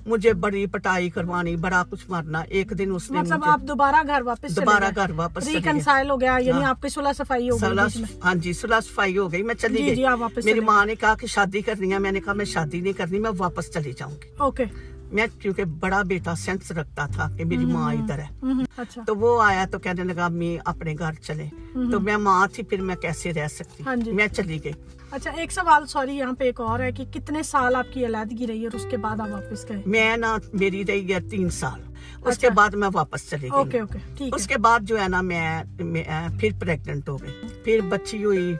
مجھے 0.06 0.34
بڑی 0.34 0.66
پٹائی 0.66 1.10
کروانی 1.10 1.56
بڑا 1.56 1.84
کچھ 1.90 2.06
مارنا 2.10 2.42
ایک 2.50 2.78
دن 2.78 2.92
اس 2.96 3.12
نے 3.12 3.20
مطلب 3.20 3.44
آپ 3.46 3.62
دوبارہ 3.62 4.02
گھر 4.08 4.22
واپس 4.22 4.56
دوبارہ 4.56 4.90
گھر 4.96 5.12
واپس 5.16 5.48
ریکنسائل 5.48 6.10
ہو 6.10 6.22
گیا 6.22 6.38
یعنی 6.42 6.62
ہاں۔ 6.64 6.70
آپ 6.70 6.82
کی 6.82 6.90
صفائی 6.90 7.50
ہو 7.50 7.58
گئی 7.62 8.04
ہاں 8.24 8.36
جی 8.36 8.54
صلح 8.54 8.80
صفائی 8.80 9.18
ہو 9.18 9.32
گئی 9.32 9.44
میں 9.44 9.56
چلی 9.56 9.78
جی، 9.78 9.96
جی، 9.96 10.04
گئی۔ 10.04 10.42
میری 10.46 10.60
ماں 10.60 10.86
نے 10.86 10.96
کہا 10.96 11.16
کہ 11.16 11.28
شادی 11.28 11.62
کرنی 11.62 11.92
ہے 11.94 12.00
میں 12.00 12.12
نے 12.12 12.20
کہا 12.20 12.34
میں 12.34 12.46
شادی 12.46 12.82
نہیں 12.82 12.94
کرنی 12.94 13.20
میں 13.20 13.32
واپس 13.38 13.72
چلی 13.72 13.94
جاؤں 13.94 14.16
گی۔ 14.24 14.30
اوکے 14.38 14.66
میں 15.14 15.28
کیونکہ 15.40 15.64
بڑا 15.66 16.02
بیٹا 16.02 16.36
سینس 16.36 16.72
رکھتا 16.72 17.06
تھا 17.06 17.30
کہ 17.38 17.46
میری 17.46 17.66
ماں 17.66 17.94
ادھر 17.94 18.20
ہے۔ 18.20 18.28
اچھا۔ 18.78 19.02
تو 19.08 19.16
وہ 19.16 19.42
آیا 19.44 19.66
تو 19.72 19.80
کہنے 19.80 20.04
لگا 20.04 20.26
امی 20.26 20.58
اپنے 20.66 20.96
گھر 21.00 21.14
چلے 21.14 21.46
تو 21.92 22.00
میں 22.00 22.18
ماں 22.18 22.48
تھی 22.54 22.64
پھر 22.64 22.82
میں 22.82 22.96
کیسے 22.96 23.34
رہ 23.34 23.48
سکتی؟ 23.48 23.84
ہاں 23.86 23.96
جی۔ 23.96 24.12
میں 24.12 24.28
چلی 24.28 24.64
گئی۔ 24.64 24.72
اچھا 25.12 25.32
ایک 25.32 25.52
سوال 25.52 25.86
سوری 25.86 26.16
یہاں 26.16 26.34
پہ 26.34 26.44
ایک 26.44 26.62
اور 26.62 26.80
ہے 26.80 26.92
کہ 26.92 27.06
کتنے 27.06 27.44
سال 27.44 27.76
آپ 27.76 27.94
کی 27.94 28.06
علیحدگی 28.06 28.48
رہی 28.48 28.66
اور 28.66 28.76
اس 28.76 28.86
کے 28.90 28.98
بعد 28.98 29.20
آپ 29.20 29.30
واپس 29.32 29.70
گئے؟ 29.70 29.82
میں 29.86 30.18
نا 30.18 30.38
میری 30.54 30.86
رہی 30.88 31.14
ہے 31.14 31.20
تین 31.20 31.50
سال۔ 31.50 31.82
اس 32.26 32.38
کے 32.38 32.48
اچھا۔ 32.48 32.56
بعد 32.56 32.70
میں 32.70 32.90
واپس 32.94 33.30
چلی 33.30 33.50
گئی۔ 33.50 34.30
اس 34.36 34.48
کے 34.48 34.58
بعد 34.58 34.80
جو 34.84 35.02
ہے 35.02 35.08
نا 35.08 35.22
میں 35.22 35.64
پھر 36.40 36.50
پریگنٹ 36.60 37.10
ہو 37.10 37.22
گئی۔ 37.22 37.48
پھر 37.64 37.80
بچی 37.90 38.26
ہوئی۔ 38.26 38.56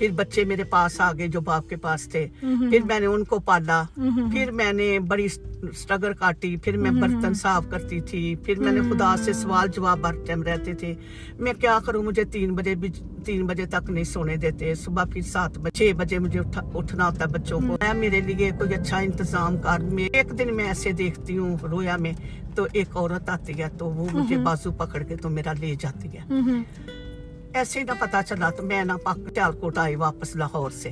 پھر 0.00 0.10
بچے 0.10 0.44
میرے 0.44 0.64
پاس 0.64 1.00
آگے 1.00 1.28
جو 1.28 1.40
باپ 1.40 1.68
کے 1.68 1.76
پاس 1.76 2.08
تھے۔ 2.08 2.26
پھر 2.40 2.80
میں 2.84 3.00
نے 3.00 3.06
ان 3.06 3.24
کو 3.24 3.38
پالا۔ 3.38 3.82
پھر 4.32 4.50
میں 4.50 4.72
نے 4.72 4.98
بڑی 4.98 5.28
سٹرگر 5.74 6.12
کاٹی۔ 6.12 6.56
پھر 6.56 6.76
میں 6.76 6.90
برتن 6.90 7.34
صاف 7.34 7.64
کرتی 7.70 8.00
تھی۔ 8.00 8.34
پھر 8.44 8.60
میں 8.60 8.72
نے 8.72 8.80
خدا 8.80 9.16
سے 9.16 9.32
سوال 9.32 9.68
جواب 9.68 10.08
ہر 10.08 10.14
ٹائم 10.26 10.42
رہتے 10.42 10.74
تھے۔ 10.74 10.94
میں 11.38 11.52
کیا 11.52 11.78
کروں؟ 11.86 12.02
مجھے 12.02 12.24
تین 12.24 12.54
بجے 12.54 12.74
بھی 12.74 12.88
تین 13.24 13.46
بجے 13.46 13.66
تک 13.66 13.90
نہیں 13.90 14.04
سونے 14.04 14.36
دیتے۔ 14.36 14.74
صبح 14.74 15.04
پھر 15.12 15.22
سات 15.22 15.58
بجے 15.58 15.92
چھ 15.92 15.96
بجے 15.96 16.18
مجھے 16.18 16.40
اٹھنا 16.74 17.08
ہوتا 17.08 17.24
ہے 17.24 17.30
بچوں 17.30 17.60
کو۔ 17.60 17.76
میں 17.80 17.94
میرے 17.94 18.20
لیے 18.20 18.50
کوئی 18.58 18.74
اچھا 18.74 18.98
انتظام 18.98 19.56
کر 19.56 19.78
میں 19.80 20.08
ایک 20.12 20.38
دن 20.38 20.56
میں 20.56 20.64
ایسے 20.64 20.92
دیکھتی 20.92 21.38
ہوں 21.38 21.56
رویا 21.62 21.96
میں 21.96 22.12
تو 22.54 22.66
ایک 22.72 22.96
عورت 22.96 23.28
آتی 23.28 23.62
ہے 23.62 23.68
تو 23.78 23.90
وہ 23.90 24.06
مجھے 24.12 24.36
بازو 24.36 24.72
پکڑ 24.72 25.02
کے 25.02 25.16
تو 25.16 25.28
میرا 25.30 25.52
لے 25.60 25.74
جاتی 25.80 26.08
ہے۔ 26.18 26.22
ایسے 27.54 27.78
ہی 27.80 27.84
نہ 27.84 27.92
پتا 28.00 28.22
چلا 28.22 28.50
تو 28.50 28.62
میں 28.62 28.82
نہ 28.84 28.92
پاکٹال 29.02 29.52
کوٹ 29.52 29.78
آئی 29.78 29.96
واپس 29.96 30.34
لاہور 30.36 30.70
سے 30.70 30.90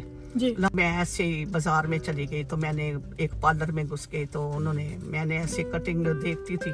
میں 0.74 0.90
ایسے 0.98 1.24
ہی 1.24 1.44
بازار 1.44 1.84
میں 1.84 1.98
چلی 1.98 2.26
گئی 2.30 2.44
تو 2.44 2.56
میں 2.56 2.72
نے 2.72 2.92
ایک 3.16 3.32
پارلر 3.40 3.70
میں 3.72 3.84
گھس 3.84 4.06
گئی 4.12 4.24
تو 4.26 4.50
انہوں 4.56 4.74
نے 4.74 4.88
میں 5.02 5.24
نے 5.24 5.38
ایسے 5.38 5.62
کٹنگ 5.62 6.06
دیکھتی 6.22 6.56
تھی 6.56 6.72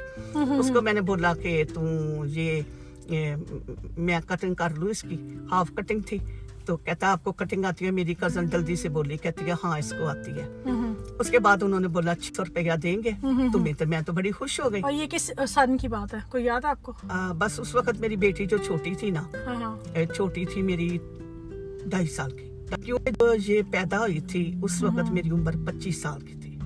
اس 0.58 0.70
کو 0.75 0.82
میں 0.82 0.92
نے 0.92 1.00
بولا 1.00 1.32
کہ 1.34 1.62
تم 1.74 2.24
یہ 2.26 2.62
میں 3.98 4.20
کٹنگ 4.26 4.55
کر 4.55 4.79
لوں 4.79 4.88
اس 4.88 5.03
کی 5.03 5.17
ہاف 5.50 5.70
کٹنگ 5.74 6.00
تھی 6.00 6.19
تو 6.64 6.76
کہتا 6.76 7.10
آپ 7.12 7.24
کو 7.24 7.32
کٹنگ 7.32 7.64
آتی 7.64 7.86
ہے 7.86 7.91
میری 7.91 8.14
کزن 8.14 8.46
جلدی 8.46 8.76
سے 8.76 8.88
بولی 8.88 9.17
کہتی 9.17 9.46
ہے 9.46 9.55
ہاں 9.64 9.79
اس 9.79 9.93
کو 9.98 10.08
آتی 10.08 10.32
ہے 10.32 10.46
اس 11.19 11.31
کے 11.31 11.39
بعد 11.39 11.63
انہوں 11.63 11.81
نے 11.81 11.89
بولا 11.89 12.15
چھ 12.15 12.33
سو 12.37 12.44
روپیہ 12.44 12.73
دیں 12.83 12.97
گے۔ 13.05 13.11
تو 13.53 13.59
میں 13.59 13.73
تو 13.73 13.87
میں 13.87 14.01
تو 14.01 14.13
بڑی 14.13 14.31
خوش 14.31 14.61
ہو 14.61 14.73
گئی۔ 14.73 14.81
اور 14.81 14.93
یہ 14.93 15.06
کس 15.11 15.31
سن 15.49 15.79
کی 15.79 15.89
بات 15.89 16.15
ہے؟ 16.15 16.19
کوئی 16.29 16.44
یاد 16.44 16.61
ہے 16.65 16.71
آپ 16.71 16.83
کو؟ 16.83 16.93
بس 17.39 17.61
اس 17.61 17.75
وقت 17.75 18.01
میری 18.01 18.17
بیٹی 18.17 18.47
جو 18.47 18.56
چھوٹی 18.56 18.94
تھی 18.94 19.11
نا 19.11 19.23
ہاں، 19.47 19.55
ہاں۔ 19.55 19.77
چھوٹی 20.15 20.44
تھی 20.44 20.63
میری 20.63 20.99
ڈھائی 21.87 22.06
سال 22.06 22.31
کی۔ 22.31 22.51
کیونکہ 22.85 23.11
جو 23.11 23.35
یہ 23.47 23.63
پیدا 23.71 23.99
ہوئی 23.99 24.21
تھی 24.21 24.55
اس 24.63 24.85
ہاں، 24.85 24.91
وقت 24.91 25.13
میری 25.13 25.31
عمر 25.31 25.53
پچیس 25.67 26.03
سال 26.03 26.21
کی 26.21 26.35
تھی۔ 26.35 26.59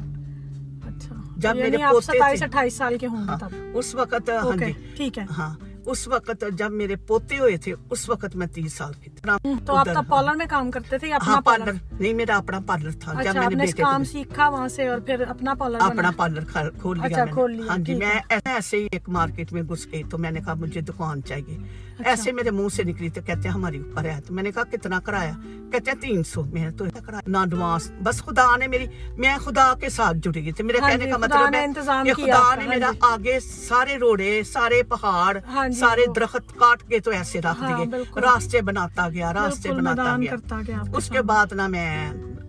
اچھا۔ 0.86 1.14
جب 1.36 1.56
یعنی 1.56 1.70
میرے 1.70 1.82
پوتے 1.90 2.36
تھے۔ 2.36 2.44
اٹھائیس 2.44 2.74
سال 2.74 2.98
کے 2.98 3.06
ہوں 3.06 3.26
اس 3.74 3.94
وقت 3.94 4.30
ہاں 4.30 4.56
جی۔ 4.56 4.72
ٹھیک 4.96 5.18
ہے۔ 5.18 5.24
ہاں۔ 5.38 5.54
اس 5.90 6.08
وقت 6.08 6.44
جب 6.52 6.72
میرے 6.72 6.96
پوتے 6.96 7.38
ہوئے 7.38 7.56
تھے 7.56 7.74
اس 7.90 8.08
وقت 8.08 8.36
میں 8.36 8.46
تیس 8.46 8.72
سال 8.72 8.92
کی 8.92 9.10
تھی۔ 9.10 9.30
تو 9.66 9.76
آپ 9.76 9.86
کا 9.86 9.92
ہاں۔ 9.92 10.02
پارلر 10.08 10.34
میں 10.34 10.46
کام 10.50 10.70
کرتے 10.70 10.98
تھے 10.98 11.12
ہاں 11.26 11.40
پارلر؟ 11.40 11.72
نہیں 12.00 12.14
میرا 12.14 12.36
اپنا 12.36 12.60
پارلر 12.66 12.90
تھا۔ 12.90 13.12
جب 13.12 13.30
اچھا، 13.30 13.40
میں 13.40 13.56
نے 13.56 13.66
کام 13.66 14.04
سیکھا 14.04 14.48
وہاں 14.48 14.68
سے 14.68 14.88
اور 14.88 14.98
پھر 14.98 15.22
اپنا 15.28 15.54
پارلر 15.54 15.78
اپنا 15.80 16.10
پارلر 16.16 16.40
اچھا، 16.40 17.24
کھول 17.24 17.52
لیا 17.52 17.66
ہاں 17.68 17.78
جی 17.78 17.94
میں 17.94 18.20
ایسے 18.28 18.76
ہی 18.76 18.88
ایک 18.92 19.08
مارکیٹ 19.08 19.52
میں 19.52 19.62
گھس 19.62 19.86
گئی 19.92 20.02
تو 20.10 20.18
میں 20.18 20.30
نے 20.30 20.40
کہا 20.40 20.54
مجھے 20.54 20.80
دکان 20.80 21.22
چاہیے۔ 21.22 21.87
اچھا۔ 21.98 22.08
ایسے 22.10 22.32
میرے 22.32 22.50
منہ 22.50 22.68
سے 22.72 22.82
نکلی 22.84 23.08
تو 23.10 23.20
کہتے 23.26 23.48
ہیں 23.48 23.54
ہماری 23.54 23.78
اوپر 23.78 24.04
ہے۔ 24.04 24.18
تو 24.26 24.34
میں 24.34 24.42
نے 24.42 24.50
کہا 24.52 24.62
کتنا 24.72 25.00
کرایا؟ 25.00 25.32
کہتے 25.72 25.90
ہیں 25.90 26.00
تین 26.00 26.22
سو 26.24 26.42
میں 26.44 26.70
تو 26.70 26.84
کرایا۔ 27.06 27.20
نہ 27.26 27.44
ڈوانس 27.50 27.90
بس 28.02 28.22
خدا 28.24 28.56
نے 28.56 28.66
میری 28.66 28.86
میں 29.18 29.36
خدا 29.36 29.72
کے 29.80 29.88
ساتھ 29.88 30.16
جڑی 30.22 30.44
گئی 30.44 30.52
تھی۔ 30.52 30.64
میرے 30.64 30.78
ہاں 30.82 30.90
کہنے 30.90 31.04
جی، 31.04 31.10
کا 31.10 31.16
مطلب 31.16 31.54
ہے 31.54 31.66
کہ 32.04 32.12
خدا 32.14 32.54
نے 32.54 32.62
ہاں 32.62 32.68
میرا 32.68 32.90
جی۔ 32.92 32.98
آگے 33.12 33.38
سارے 33.40 33.96
روڑے 33.96 34.42
سارے 34.52 34.82
پہاڑ 34.82 35.36
ہاں 35.48 35.68
جی، 35.68 35.78
سارے 35.80 36.04
درخت 36.16 36.54
کاٹ 36.58 36.82
کے 36.88 36.98
تو 37.00 37.10
ایسے 37.10 37.40
رکھ 37.40 37.62
دیے۔ 37.62 38.20
راستے 38.20 38.60
بناتا 38.62 39.08
گیا 39.08 39.32
راستے 39.34 39.72
بناتا 39.72 40.16
گیا۔ 40.18 40.82
اس 40.94 41.08
کے 41.08 41.22
بعد 41.22 41.52
نہ 41.52 41.66
میں 41.66 41.88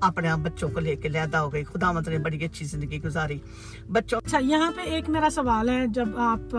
اپنے 0.01 0.29
بچوں 0.43 0.69
کو 0.69 0.79
لے 0.79 0.95
کے 0.95 1.09
لیدہ 1.09 1.37
ہو 1.37 1.51
گئی۔ 1.53 1.63
خدا 1.63 1.91
مطلب 1.91 1.97
مت 1.99 2.07
نے 2.09 2.23
بڑی 2.23 2.45
اچھی 2.45 2.65
زندگی 2.65 3.01
گزاری۔ 3.03 3.37
بچوں 3.91 4.19
اچھا 4.25 4.37
یہاں 4.41 4.71
پہ 4.75 4.81
ایک 4.81 5.09
میرا 5.09 5.29
سوال 5.29 5.69
ہے۔ 5.69 5.85
جب 5.87 6.09
آپ 6.17 6.55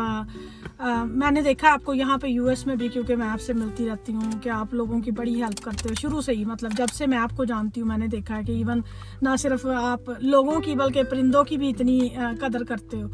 میں 1.20 1.30
نے 1.30 1.42
دیکھا 1.42 1.72
آپ 1.72 1.84
کو 1.84 1.94
یہاں 1.94 2.18
پہ 2.18 2.26
یو 2.26 2.46
ایس 2.46 2.66
میں 2.66 2.76
بھی 2.80 2.88
کیونکہ 2.88 3.16
میں 3.16 3.28
آپ 3.28 3.40
سے 3.40 3.52
ملتی 3.52 3.88
رہتی 3.88 4.12
ہوں 4.12 4.30
کہ 4.42 4.48
آپ 4.48 4.74
لوگوں 4.74 5.00
کی 5.00 5.10
بڑی 5.10 5.42
ہیلپ 5.42 5.64
کرتے 5.64 5.88
ہو۔ 5.90 5.94
شروع 5.94 6.20
سے 6.20 6.32
ہی 6.32 6.44
مطلب 6.44 6.70
جب 6.76 6.86
سے 6.94 7.06
میں 7.06 7.18
آپ 7.18 7.36
کو 7.36 7.44
جانتی 7.44 7.80
ہوں، 7.80 7.88
میں 7.88 7.98
نے 7.98 8.06
دیکھا 8.06 8.36
ہے 8.36 8.42
کہ 8.42 8.52
ایون 8.52 8.80
نہ 9.22 9.36
صرف 9.38 9.66
آپ 9.66 10.00
لوگوں 10.18 10.60
کی 10.60 10.74
بلکہ 10.74 11.02
پرندوں 11.02 11.44
کی 11.44 11.56
بھی 11.56 11.68
اتنی 11.68 12.08
قدر 12.40 12.64
کرتے 12.64 13.02
ہو۔ 13.02 13.08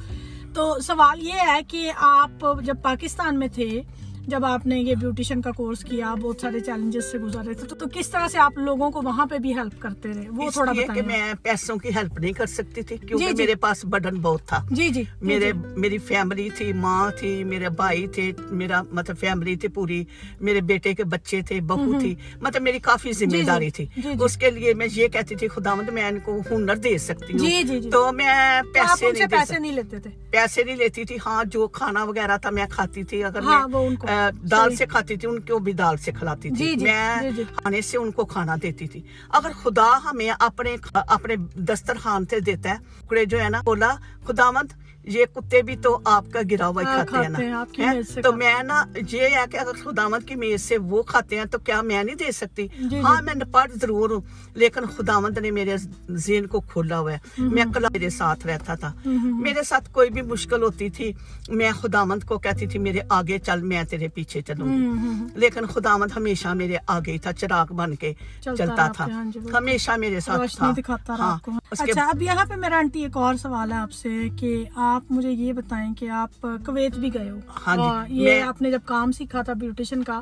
تو 0.55 0.77
سوال 0.83 1.27
یہ 1.27 1.33
ہے 1.33 1.61
کہ 1.69 1.93
آپ 1.97 2.47
جب 2.65 2.75
پاکستان 2.83 3.39
میں 3.39 3.49
تھے 3.49 3.83
جب 4.27 4.45
آپ 4.45 4.67
نے 4.67 4.81
یہ 4.81 4.95
بیوٹیشن 4.95 5.41
کا 5.41 5.51
کورس 5.51 5.85
کیا 5.85 6.15
بہت 6.15 6.41
سارے 6.41 6.61
چیلنجز 6.61 7.05
سے 7.13 7.19
گزارے 7.19 7.55
تھے 7.55 7.75
تو 7.75 7.87
کس 7.95 8.09
طرح 8.11 8.29
سے 8.29 8.39
آپ 8.39 8.59
لوگوں 8.59 8.91
کو 8.91 9.01
وہاں 9.05 9.27
پہ 9.27 9.39
بھی 9.39 9.59
ہیلپ 9.59 9.83
کرتے 9.83 10.09
رہے؟ 10.09 10.29
وہ 10.29 10.51
تھوڑا 10.51 10.73
کہ 10.95 11.03
میں 11.03 11.33
پیسوں 11.43 11.77
کی 11.77 11.89
ہیلپ 11.89 12.19
نہیں 12.19 12.33
کر 12.33 12.47
سکتی 12.47 12.83
تھی 12.83 12.97
کیونکہ 12.97 13.27
جی، 13.27 13.33
جی۔ 13.33 13.43
میرے 13.43 13.55
پاس 13.55 13.85
بڈن 13.85 14.21
بہت 14.21 14.41
تھا۔ 14.47 14.67
جی 14.71 14.89
جی۔ 14.89 15.03
میرے 15.23 15.53
جی، 15.53 15.59
میری 15.77 15.99
فیملی 15.99 16.51
تھی 16.51 16.73
ماں 16.73 17.11
تھی 17.11 17.45
میرے 17.45 17.69
بھائی 17.69 18.07
تھے 18.07 18.33
میرا 18.51 18.83
مطلب 18.93 19.19
فیملی 19.19 19.57
تھی 19.57 19.69
پوری۔ 19.69 20.05
میرے 20.41 20.61
بیٹے 20.61 20.95
کے 20.95 21.05
بچے 21.05 21.41
تھے 21.43 21.61
بہو 21.61 21.99
تھی۔ 22.01 22.15
مطلب 22.41 22.63
میری 22.63 22.79
کافی 22.79 23.13
ذمہ 23.13 23.43
داری 23.47 23.71
تھی۔ 23.71 23.87
اس 24.21 24.37
کے 24.37 24.51
لیے 24.51 24.75
میں 24.75 24.87
یہ 24.93 25.09
کہتی 25.09 25.35
تھی 25.35 25.49
خدا 25.49 25.75
مند 25.75 25.89
میں 25.89 26.09
ان 26.09 26.21
کو 26.21 26.41
ہنر 26.51 26.77
دے 26.77 26.99
سکتی 26.99 27.33
ہوں۔ 27.33 27.91
تو 27.91 28.13
میں 28.13 28.61
پیسے 28.75 29.59
نہیں 29.59 29.73
لیتے 29.73 29.99
تھے۔ 30.01 30.11
پیسے 30.31 30.65
نہیں 30.65 30.77
لیتی 30.77 31.05
تھی۔ 31.05 31.17
ہاں 31.27 31.45
جو 31.45 31.69
کھانا 31.69 32.05
وغیرہ 32.05 32.37
تھا 32.37 32.51
میں 32.51 32.67
کھاتی 32.71 33.05
تھی۔ 33.05 33.25
اگر 33.25 33.41
ہاں، 33.41 33.69
میں 33.69 34.16
دال 34.51 34.77
سے 34.77 34.87
کھاتی 34.87 35.17
تھی 35.17 35.29
ان 35.29 35.41
کو 35.41 35.59
بھی 35.59 35.73
دال 35.73 35.97
سے 35.97 36.13
کھلاتی 36.13 36.49
تھی۔ 36.49 36.57
جی، 36.57 36.77
جی، 36.77 36.85
میں 36.85 37.31
جی، 37.31 37.43
کھانے 37.57 37.81
سے 37.81 37.99
ان 37.99 38.11
کو 38.11 38.25
کھانا 38.25 38.57
دیتی 38.63 38.89
تھی۔ 38.89 39.03
اگر 39.31 39.51
خدا 39.63 39.99
ہمیں 40.05 40.31
اپنے 40.39 40.77
اپنے 40.93 41.37
دسترخوان 41.55 42.25
سے 42.27 42.41
دیتا 42.41 42.71
ہے 42.71 42.97
جو 43.25 43.41
ہے 43.41 43.49
نا 43.49 43.61
بولا 43.65 43.95
خدا 44.27 44.51
مند 44.51 44.73
یہ 45.07 45.25
کتے 45.35 45.63
بھی 45.63 45.77
تو 45.77 45.99
آپ 46.05 46.25
کا 46.33 46.41
گرا 46.51 46.67
ہوا 46.67 46.83
ہاں، 46.83 47.05
کھاتے 47.07 47.45
ہیں 47.45 47.93
تو 48.23 48.33
میں 48.33 48.63
نا 48.63 48.83
یہ 49.13 49.23
ہے 49.23 49.45
کہ 49.51 49.57
اگر 49.57 49.73
خداوند 49.85 50.29
کی 50.29 50.35
میز 50.35 50.63
سے 50.63 50.79
وہ 50.79 51.03
کھاتے 51.03 51.37
ہیں 51.39 51.45
تو 51.45 51.59
کیا 51.59 51.81
میں 51.83 52.05
نہیں 52.05 52.17
دے 52.17 52.33
سکتی؟ 52.33 52.67
جی، 52.79 52.89
جی۔ 52.89 53.01
ہاں 53.01 53.23
میں 53.23 53.35
نپڑ 53.35 53.71
ضرور 53.75 54.11
ہوں 54.11 54.21
لیکن 54.55 54.87
خداوند 54.87 55.39
نے 55.39 55.51
میرے 55.51 55.77
ذہن 56.11 56.47
کو 56.47 56.61
کھولا 56.61 56.99
ہوا 56.99 57.13
ہے۔ 57.13 57.19
میں 57.39 57.65
کلا 57.75 57.89
میرے 57.93 58.11
ساتھ 58.11 58.47
رہتا 58.47 58.75
تھا۔ 58.75 58.93
میرے 59.05 59.63
ساتھ 59.63 59.91
کوئی 59.93 60.11
بھی 60.11 60.23
مشکل 60.23 60.63
ہوتی 60.63 60.91
تھی 60.91 61.13
میں 61.49 61.71
خداوند 61.73 62.25
کو 62.25 62.39
کہتی 62.39 62.67
تھی 62.67 62.79
میرے 62.79 63.01
آگے 63.09 63.39
چل 63.39 63.63
میں 63.63 63.83
تیرے 63.83 64.09
پیچھے 64.09 64.41
چلوں 64.41 64.69
گی۔ 64.69 64.87
لیکن 65.35 65.67
خداوند 65.67 66.17
ہمیشہ 66.17 66.49
میرے 66.49 66.77
آگے 66.87 67.13
ہی 67.13 67.19
تھا 67.19 67.33
چراغ 67.33 67.73
بن 67.73 67.95
کے 67.95 68.13
چلتا 68.41 68.87
تھا۔ 68.89 69.07
ہاں 69.13 69.25
جی، 69.25 69.41
ہمیشہ 69.55 69.91
میرے 69.99 70.21
ساتھ 70.21 70.57
تھا۔ 70.57 70.73
ہاں، 71.19 71.37
اچھا 71.71 72.09
اب 72.09 72.23
یہاں 72.23 72.45
پہ 72.45 72.55
میرا 72.55 72.79
آنٹی 72.79 73.03
ایک 73.03 73.17
اور 73.17 73.35
سوال 73.35 73.73
ہے 73.73 73.77
آپ 73.77 73.93
سے 73.93 74.09
کہ 74.37 74.65
آپ 74.77 74.96
آپ 74.97 75.05
مجھے 75.11 75.31
یہ 75.31 75.53
بتائیں 75.53 75.95
کہ 75.95 76.09
آپ 76.09 76.41
کویت 76.67 76.99
بھی 76.99 77.15
گئے 77.15 77.31
ہو۔ 77.31 77.39
ہاں 77.67 77.77
جی، 77.77 78.23
یہ 78.23 78.43
آپ 78.43 78.63
نے 78.63 78.71
جب 78.71 78.81
کام 78.85 79.13
سیکھا 79.13 79.43
تھا 79.43 79.53
بیوٹیشن 79.53 80.03
کا 80.03 80.21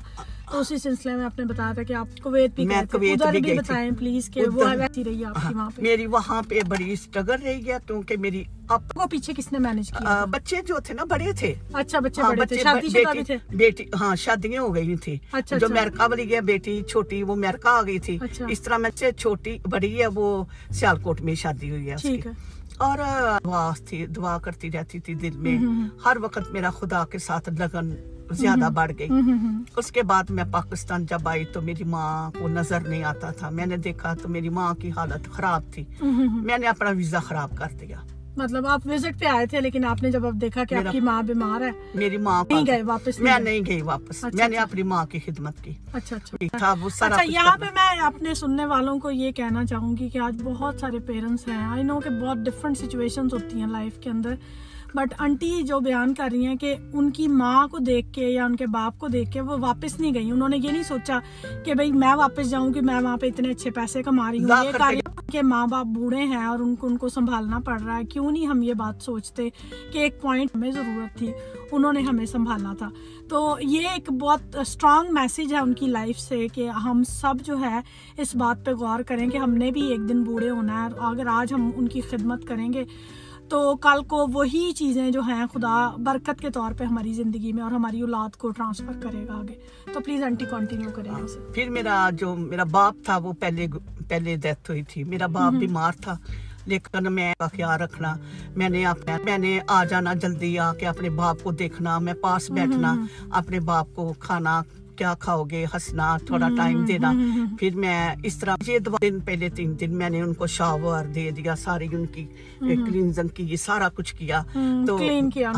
تو 0.51 0.59
اسی 0.61 0.77
سلسلے 0.79 1.15
میں 1.17 1.25
آپ 1.25 1.39
نے 1.39 1.45
بتایا 1.45 1.73
تھا 1.73 1.83
کہ 1.83 1.93
آپ 1.93 2.07
کویت 2.23 2.55
بھی 2.55 2.69
گئے 2.69 2.85
تھے۔ 2.91 3.13
ادھر 3.13 3.41
بھی 3.41 3.59
بتائیں 3.59 3.91
پلیز 3.99 4.29
کہ 4.29 4.43
وہ 4.55 4.65
ویسی 4.79 5.05
رہی 5.05 5.25
آپ 5.25 5.35
کی 5.49 5.55
وہاں 5.55 5.71
پہ۔ 5.77 5.83
میری 5.83 6.07
وہاں 6.07 6.43
پہ 6.49 6.61
بڑی 6.69 6.93
اسٹرگل 6.93 7.43
رہی 7.43 7.65
گیا 7.67 7.79
کیونکہ 7.87 8.17
میری 8.17 8.45
آپ 8.69 8.95
کو 8.95 9.07
پیچھے 9.11 9.33
کس 9.37 9.53
نے 9.53 9.59
مینج 9.59 9.89
کیا 9.89 10.25
بچے 10.31 10.57
جو 10.67 10.79
تھے 10.85 10.95
نا 10.95 11.05
بڑے 11.05 11.33
تھے۔ 11.33 11.55
اچھا 11.73 11.99
بچے 11.99 12.23
ہاں، 12.23 12.31
بڑے 12.31 12.47
تھے۔ 12.47 12.57
شادی 12.57 12.89
شدہ 12.89 13.13
بھی 13.13 13.25
تھے؟ 13.25 13.37
بیٹی 13.51 13.85
ہاں 14.01 14.17
شادیاں 14.17 14.63
ہو 14.63 14.75
گئی 14.75 14.97
تھی 14.97 15.15
اچھا، 15.15 15.39
اچھا۔ 15.39 15.57
جو 15.57 15.69
میرکہ 15.69 16.03
والی 16.03 16.29
گیا 16.29 16.41
بیٹی 16.41 16.83
چھوٹی 16.83 17.23
وہ 17.23 17.37
میرکہ 17.37 17.69
آ 17.69 17.83
گئی 17.83 17.99
تھی۔ 17.99 18.19
اچھا۔ 18.21 18.47
اس 18.49 18.61
طرح 18.61 18.77
میں 18.77 18.91
سے 18.99 19.13
چھوٹی 19.13 19.59
بڑی 19.71 20.01
ہے 20.01 20.07
وہ 20.15 20.45
سیالکوٹ 20.71 21.21
میں 21.21 21.35
شادی 21.35 21.71
ہوئی 21.71 21.91
ہے۔ 21.91 21.97
اور 22.79 22.99
دعا 23.45 23.71
تھی 23.87 24.07
دعا 24.07 24.39
کرتی 24.39 24.73
رہتی 24.73 25.01
تھی 25.01 25.15
دل 25.15 25.37
میں۔ 25.37 25.59
ہر 26.05 26.17
وقت 26.23 26.53
میرا 26.53 26.71
خدا 26.71 27.05
کے 27.11 27.19
ساتھ 27.19 27.49
لگن 27.49 27.91
زیادہ 28.31 28.69
بڑھ 28.75 28.93
گئی۔ 28.99 29.09
اس 29.77 29.93
کے 29.93 30.03
بعد 30.03 30.31
میں 30.31 30.45
پاکستان 30.53 31.07
جب 31.07 31.29
آئی 31.29 31.45
تو 31.45 31.63
میری 31.63 31.85
ماں 31.85 32.31
کو 32.31 32.49
نظر 32.49 32.81
نہیں 32.81 33.05
آتا 33.05 33.31
تھا۔ 33.31 33.51
میں 33.51 33.67
نے 33.67 33.77
دیکھا 33.77 34.15
تو 34.15 34.29
میری 34.29 34.49
ماں 34.49 34.75
کی 34.75 34.91
حالت 34.91 35.33
خراب 35.33 35.63
تھی۔ 35.73 35.85
میں 36.45 36.59
نے 36.59 36.67
اپنا 36.67 36.91
ویزا 36.91 37.19
خراب 37.19 37.57
کر 37.57 37.77
دیا۔ 37.81 37.97
مطلب 38.37 38.67
آپ 38.67 38.81
وزٹ 38.87 39.21
پہ 39.21 39.25
آئے 39.25 39.47
تھے 39.47 39.61
لیکن 39.61 39.85
آپ 39.85 40.03
نے 40.03 40.11
جب 40.11 40.27
اب 40.27 40.41
دیکھا 40.41 40.65
کہ 40.65 40.75
آپ 40.75 40.93
کی 40.93 41.01
ماں 41.01 41.23
بیمار 41.23 41.61
ہے 41.61 41.71
میری 41.95 42.17
ماں 42.17 42.45
نہیں 42.51 42.67
گئے 42.67 42.83
واپس 42.83 43.21
میں 43.21 43.39
نہیں 43.39 43.61
گئی 43.67 43.83
واپس۔ 43.83 44.25
اچھا، 44.25 44.29
میں 44.35 44.49
نے 44.49 44.57
اچھا۔ 44.57 44.63
اپنی 44.63 44.83
ماں 44.83 45.07
کی 45.07 45.19
خدمت 45.27 45.65
کی۔ 45.65 45.73
اچھا 45.93 46.17
اچھا۔, 46.17 46.37
اچھا، 47.07 47.23
یہاں 47.29 47.57
پہ 47.57 47.65
میں 47.65 48.01
اپنے 48.01 48.35
سننے 48.35 48.67
والوں 48.67 48.99
کو 48.99 49.11
یہ 49.11 49.31
کہنا 49.31 49.65
چاہوں 49.65 49.97
گی 49.97 50.09
کہ 50.09 50.19
آج 50.19 50.43
بہت 50.43 50.75
سارے 50.81 50.99
پیرنٹس 50.99 51.49
ہیں۔ 51.49 51.65
آئی 51.65 51.83
نو 51.83 52.01
کہ 52.01 52.11
بہت 52.11 52.37
ڈفرینٹ 52.37 52.79
سچویشنز 52.79 53.33
ہوتی 53.33 53.61
ہیں 53.61 53.67
لائف 53.67 53.99
کے 53.99 54.11
اندر۔ 54.11 54.35
بٹ 54.95 55.15
انٹی 55.19 55.63
جو 55.63 55.81
بیان 55.81 56.15
کر 56.15 56.29
رہی 56.33 56.47
ہیں 56.47 56.55
کہ 56.55 56.75
ان 56.93 57.11
کی 57.11 57.29
ماں 57.29 57.69
کو 57.69 57.79
دیکھ 57.79 58.13
کے 58.13 58.29
یا 58.29 58.45
ان 58.45 58.57
کے 58.57 58.67
باپ 58.67 58.99
کو 58.99 59.09
دیکھ 59.09 59.33
کے 59.33 59.41
وہ 59.41 59.57
واپس 59.61 60.01
نہیں 60.01 60.15
گئی۔ 60.15 60.31
انہوں 60.31 60.49
نے 60.49 60.57
یہ 60.57 60.71
نہیں 60.71 60.83
سوچا 60.83 61.19
کہ 61.65 61.75
بھئی 61.75 61.93
میں 61.93 62.15
واپس 62.15 62.51
جاؤں 62.51 62.73
کہ 62.73 62.81
میں 62.81 63.01
وہاں 63.01 63.17
پہ 63.17 63.27
اتنے 63.27 63.51
اچھے 63.51 63.71
پیسے 63.71 64.03
کما 64.03 64.31
رہی 64.31 64.39
ہوں۔ 64.39 64.49
یہ 64.65 65.01
کے 65.35 65.43
ماں 65.43 65.67
باپ 65.67 65.87
بوڑھے 65.87 66.23
ہیں 66.25 66.45
اور 66.45 66.59
ان 66.59 66.75
کو 66.77 66.87
ان 66.87 66.97
کو 66.97 67.09
سنبھالنا 67.09 67.59
پڑ 67.65 67.81
رہا 67.81 67.99
ہے، 67.99 68.05
کیوں 68.05 68.31
نہیں 68.31 68.47
ہم 68.47 68.63
یہ 68.63 68.75
بات 68.75 69.03
سوچتے 69.03 69.49
کہ 69.93 69.99
ایک 69.99 70.21
پوائنٹ 70.23 70.57
ہمیں 70.57 70.71
ضرورت 70.71 71.19
تھی؟ 71.19 71.33
انہوں 71.73 71.93
نے 71.93 72.01
ہمیں 72.01 72.27
سنبھالنا 72.27 72.75
تھا۔ 72.79 72.89
تو 73.29 73.57
یہ 73.61 73.89
ایک 73.89 74.13
بہت 74.13 74.57
اسٹرانگ 74.57 75.15
میسیج 75.15 75.55
ہے 75.55 75.59
ان 75.59 75.73
کی 75.73 75.87
لائف 75.87 76.19
سے 76.19 76.47
کہ 76.55 76.69
ہم 76.85 77.03
سب 77.09 77.45
جو 77.45 77.61
ہے 77.61 77.81
اس 78.17 78.35
بات 78.37 78.65
پہ 78.67 78.73
غور 78.73 79.01
کریں 79.01 79.29
کہ 79.31 79.37
ہم 79.37 79.55
نے 79.55 79.71
بھی 79.71 79.87
ایک 79.89 80.09
دن 80.09 80.23
بوڑھے 80.23 80.51
ہونا 80.51 80.85
ہے 80.85 80.89
اور 80.99 81.15
اگر 81.15 81.27
آج 81.27 81.53
ہم 81.53 81.71
ان 81.77 81.89
کی 81.89 82.01
خدمت 82.01 82.47
کریں 82.47 82.73
گے 82.73 82.85
تو 83.49 83.77
کل 83.77 84.03
کو 84.05 84.27
وہی 84.33 84.73
چیزیں 84.73 85.11
جو 85.11 85.21
ہیں 85.21 85.45
خدا 85.53 85.91
برکت 85.97 86.41
کے 86.41 86.51
طور 86.51 86.73
پہ 86.73 86.85
ہماری 86.85 87.13
زندگی 87.13 87.53
میں 87.53 87.63
اور 87.63 87.73
ہماری 87.73 88.01
اولاد 88.01 88.37
کو 88.37 88.51
ٹرانسفر 88.51 88.93
کرے 89.03 89.27
گا 89.29 89.35
آگے۔ 89.35 89.55
تو 89.93 90.01
پلیز 90.01 90.23
انٹی 90.23 90.45
کنٹینیو 90.51 90.91
کریں 90.95 91.11
پھر 91.55 91.69
میرا 91.71 92.11
جو 92.13 92.35
میرا 92.35 92.65
باپ 92.65 92.95
تھا 93.05 93.17
وہ 93.17 93.33
پہلے 93.33 93.67
پہلے 94.09 94.37
ڈیتھ 94.37 94.71
ہوئی 94.71 94.83
تھی۔ 94.83 95.05
میرا 95.05 95.27
باپ 95.27 95.53
بیمار 95.53 95.93
تھا 96.01 96.17
لیکن 96.67 97.13
میں 97.13 97.35
کا 97.39 97.47
خیال 97.47 97.81
رکھنا 97.81 98.17
میں 98.57 98.69
نے 98.69 98.87
اپنا 98.87 99.17
میں 99.25 99.39
نے 99.39 99.61
آ 99.69 99.85
جانا 99.85 100.15
جلدی 100.15 100.59
آ 100.59 100.75
کے 100.75 100.87
اپنے 100.87 101.11
باپ 101.11 101.43
کو 101.43 101.51
دیکھنا 101.51 101.99
میں 101.99 102.15
پاس 102.15 102.51
بیٹھنا 102.51 102.95
اپنے 103.31 103.61
باپ 103.61 103.87
کو 103.95 104.13
کھانا 104.19 104.63
کیا 104.97 105.15
کھاؤ 105.19 105.45
گے؟ 105.45 105.65
ہسنا 105.77 106.17
تھوڑا 106.27 106.49
ٹائم 106.57 106.85
دینا۔ 106.85 107.13
پھر 107.59 107.77
میں 107.77 108.15
اس 108.23 108.37
طرح 108.37 108.57
یہ 108.67 108.79
دو 108.79 108.97
دن 109.03 109.21
پہلے 109.21 109.49
تین 109.49 109.75
دن 109.81 109.97
میں 109.99 110.11
نے 110.11 110.21
ان 110.21 110.35
کو 110.35 110.47
شاور 110.47 111.05
دے 111.05 111.31
دیا 111.31 111.57
ساری 111.57 111.89
ان 111.93 112.07
کی 112.07 112.27
کلینزنگ 112.61 113.29
کی 113.29 113.45
یہ 113.45 113.57
سارا 113.57 113.89
کچھ 113.95 114.15
کیا۔ 114.15 114.43
تو 114.87 114.97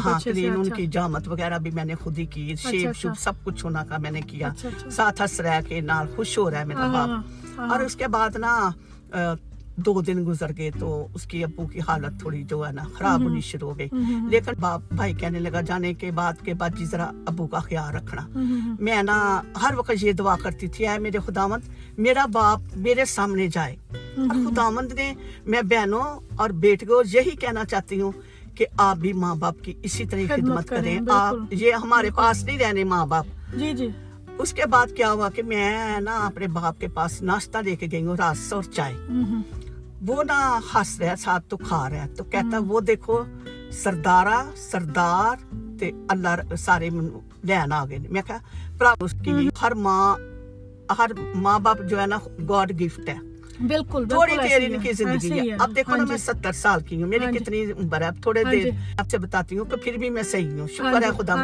ہاں 0.05 0.19
کلین 0.25 0.53
ان 0.57 0.71
کی 0.71 0.87
جامت 0.87 1.29
وغیرہ 1.29 1.59
بھی 1.59 1.71
میں 1.71 1.85
نے 1.85 1.95
خود 1.95 2.19
ہی 2.19 2.27
کی 2.27 2.55
شیپ 2.59 2.97
شوپ 2.97 3.19
سب 3.19 3.33
کچھ 3.45 3.65
ہونا 3.65 3.85
کا 3.85 3.97
میں 3.99 4.11
نے 4.11 4.21
کیا۔ 4.21 4.49
ساتھ 4.91 5.23
ہس 5.23 5.41
رہا 5.41 5.57
ہے 5.57 5.61
کہ 5.69 5.81
نال 5.81 6.07
خوش 6.17 6.39
ہو 6.39 6.51
رہا 6.51 6.61
ہے 6.61 6.65
میرا 6.65 6.87
باپ۔ 6.87 7.61
اور 7.61 7.81
اس 7.81 7.97
کے 7.97 8.09
بعد 8.09 8.37
نا 8.37 8.71
دو 9.77 10.01
دن 10.01 10.25
گزر 10.27 10.47
گئے 10.57 10.71
تو 10.79 11.07
اس 11.15 11.23
کی 11.25 11.45
ابو 11.45 11.67
کی 11.67 11.81
حالت 11.89 12.21
تھوڑی 12.21 12.43
جو 12.43 12.67
ہے 12.67 12.73
نا 12.73 12.83
خراب 12.95 13.23
ہونی 13.23 13.41
شروع 13.41 13.71
ہو 13.71 13.79
گئی۔ 13.79 13.89
لیکن 14.31 14.53
باپ 14.61 14.81
بھائی 14.93 15.15
کہنے 15.15 15.39
لگا 15.39 15.61
جانے 15.61 15.95
کے 15.95 16.11
بعد 16.11 16.33
کے 16.45 16.55
بعد 16.55 16.71
جی 16.79 16.85
ذرا 16.85 17.11
ابو 17.27 17.47
کا 17.47 17.59
خیال 17.59 17.95
رکھنا۔ 17.95 18.27
میں 18.81 19.03
نا 19.03 19.43
ہر 19.63 19.75
وقت 19.77 19.91
یہ 20.01 20.13
دعا 20.13 20.37
کرتی 20.43 20.69
تھی 20.69 20.89
اے 20.89 20.99
میرے 20.99 21.19
خداوند 21.19 21.69
میرا 21.99 22.27
باپ 22.33 22.77
میرے 22.77 23.05
سامنے 23.05 23.47
جائے۔ 23.47 23.77
اور 24.17 24.51
خداوند 24.51 24.93
نے 24.93 25.15
میں 25.47 25.63
بہنوں 25.63 26.21
اور 26.37 26.51
بیٹوں 26.51 27.03
یہی 27.13 27.31
کہنا 27.31 27.65
چاہتی 27.65 28.01
ہوں 28.01 28.13
کہ 28.55 28.67
آپ 28.77 28.97
بھی 28.97 29.13
ماں 29.13 29.35
باپ 29.35 29.55
کی 29.63 29.73
اسی 29.83 30.05
طرح 30.05 30.21
خدمت 30.37 30.69
کریں۔ 30.69 31.01
آپ 31.11 31.35
یہ 31.51 31.73
ہمارے 31.73 32.11
پاس 32.17 32.45
نہیں 32.45 32.59
رہنے 32.59 32.85
ماں 32.85 33.07
باپ۔ 33.07 33.27
جی 33.59 33.73
جی۔ 33.73 33.89
اس 34.39 34.53
کے 34.53 34.63
بعد 34.71 34.87
کیا 34.97 35.13
ہوا 35.13 35.31
کہ 35.31 35.43
میں 35.43 36.01
نا 36.01 36.27
اپنے 36.27 36.47
باپ 36.49 36.81
کے 36.81 36.89
پاس 36.89 37.23
ناشتہ 37.23 37.59
لے 37.59 37.77
کے 37.77 37.87
گئی 37.93 38.07
ہوں 38.07 38.17
راس 38.19 38.53
اور 38.53 38.63
چائے۔ 38.63 38.95
وہ 40.01 40.23
نہ 40.23 40.39
ہس 40.75 41.01
رہا 41.01 41.17
ساتھ 41.17 41.49
تو 41.49 41.57
کھا 41.57 41.91
رہا 41.91 42.07
تو 42.17 42.25
کہتا 42.25 42.59
وہ 42.67 42.81
دیکھو 42.81 43.23
سردارا 43.73 44.43
سردار 44.57 45.37
تے 45.79 45.91
اللہ 46.09 46.55
سارے 46.59 46.91
من 46.91 47.09
لین 47.45 47.73
آ 47.73 47.85
گئے۔ 47.85 47.99
میں 48.11 48.23
کہا 48.27 48.39
بھرا 48.79 48.95
اس 49.01 49.15
کی 49.25 49.49
ہر 49.63 49.75
ماں 49.75 50.17
ہر 50.99 51.11
ماں 51.35 51.59
باپ 51.59 51.79
جو 51.89 52.01
ہے 52.01 52.07
نا 52.07 52.19
گاڈ 52.49 52.81
گفٹ 52.81 53.09
ہے۔ 53.09 53.17
بالکل 53.69 54.05
تھوڑی 54.09 54.37
دیر 54.43 54.63
ان 54.65 54.81
کی 54.81 54.93
زندگی 54.93 55.51
ہے۔ 55.51 55.57
اب 55.59 55.77
دیکھو 55.77 55.97
نا 55.97 55.99
ہاں 55.99 56.07
میں 56.07 56.17
جی۔ 56.17 56.25
ستر 56.25 56.53
سال 56.53 56.81
کی 56.83 57.03
ہوں۔ 57.03 57.09
میری 57.09 57.25
ہاں 57.25 57.33
جی۔ 57.33 57.39
کتنی 57.39 57.65
عمر 57.73 58.03
ہے۔ 58.03 58.09
تھوڑے 58.23 58.43
ہاں 58.45 58.53
دیر 58.53 58.65
جی۔ 58.65 58.71
آپ 58.99 59.11
سے 59.11 59.19
بتاتی 59.19 59.59
ہوں 59.59 59.65
کہ 59.65 59.77
پھر 59.77 59.97
بھی 59.97 60.11
میں 60.11 60.23
صحیح 60.23 60.61
ہوں۔ 60.61 60.67
شکر 60.69 61.03
ہے 61.03 61.11
خدا۔ 61.19 61.35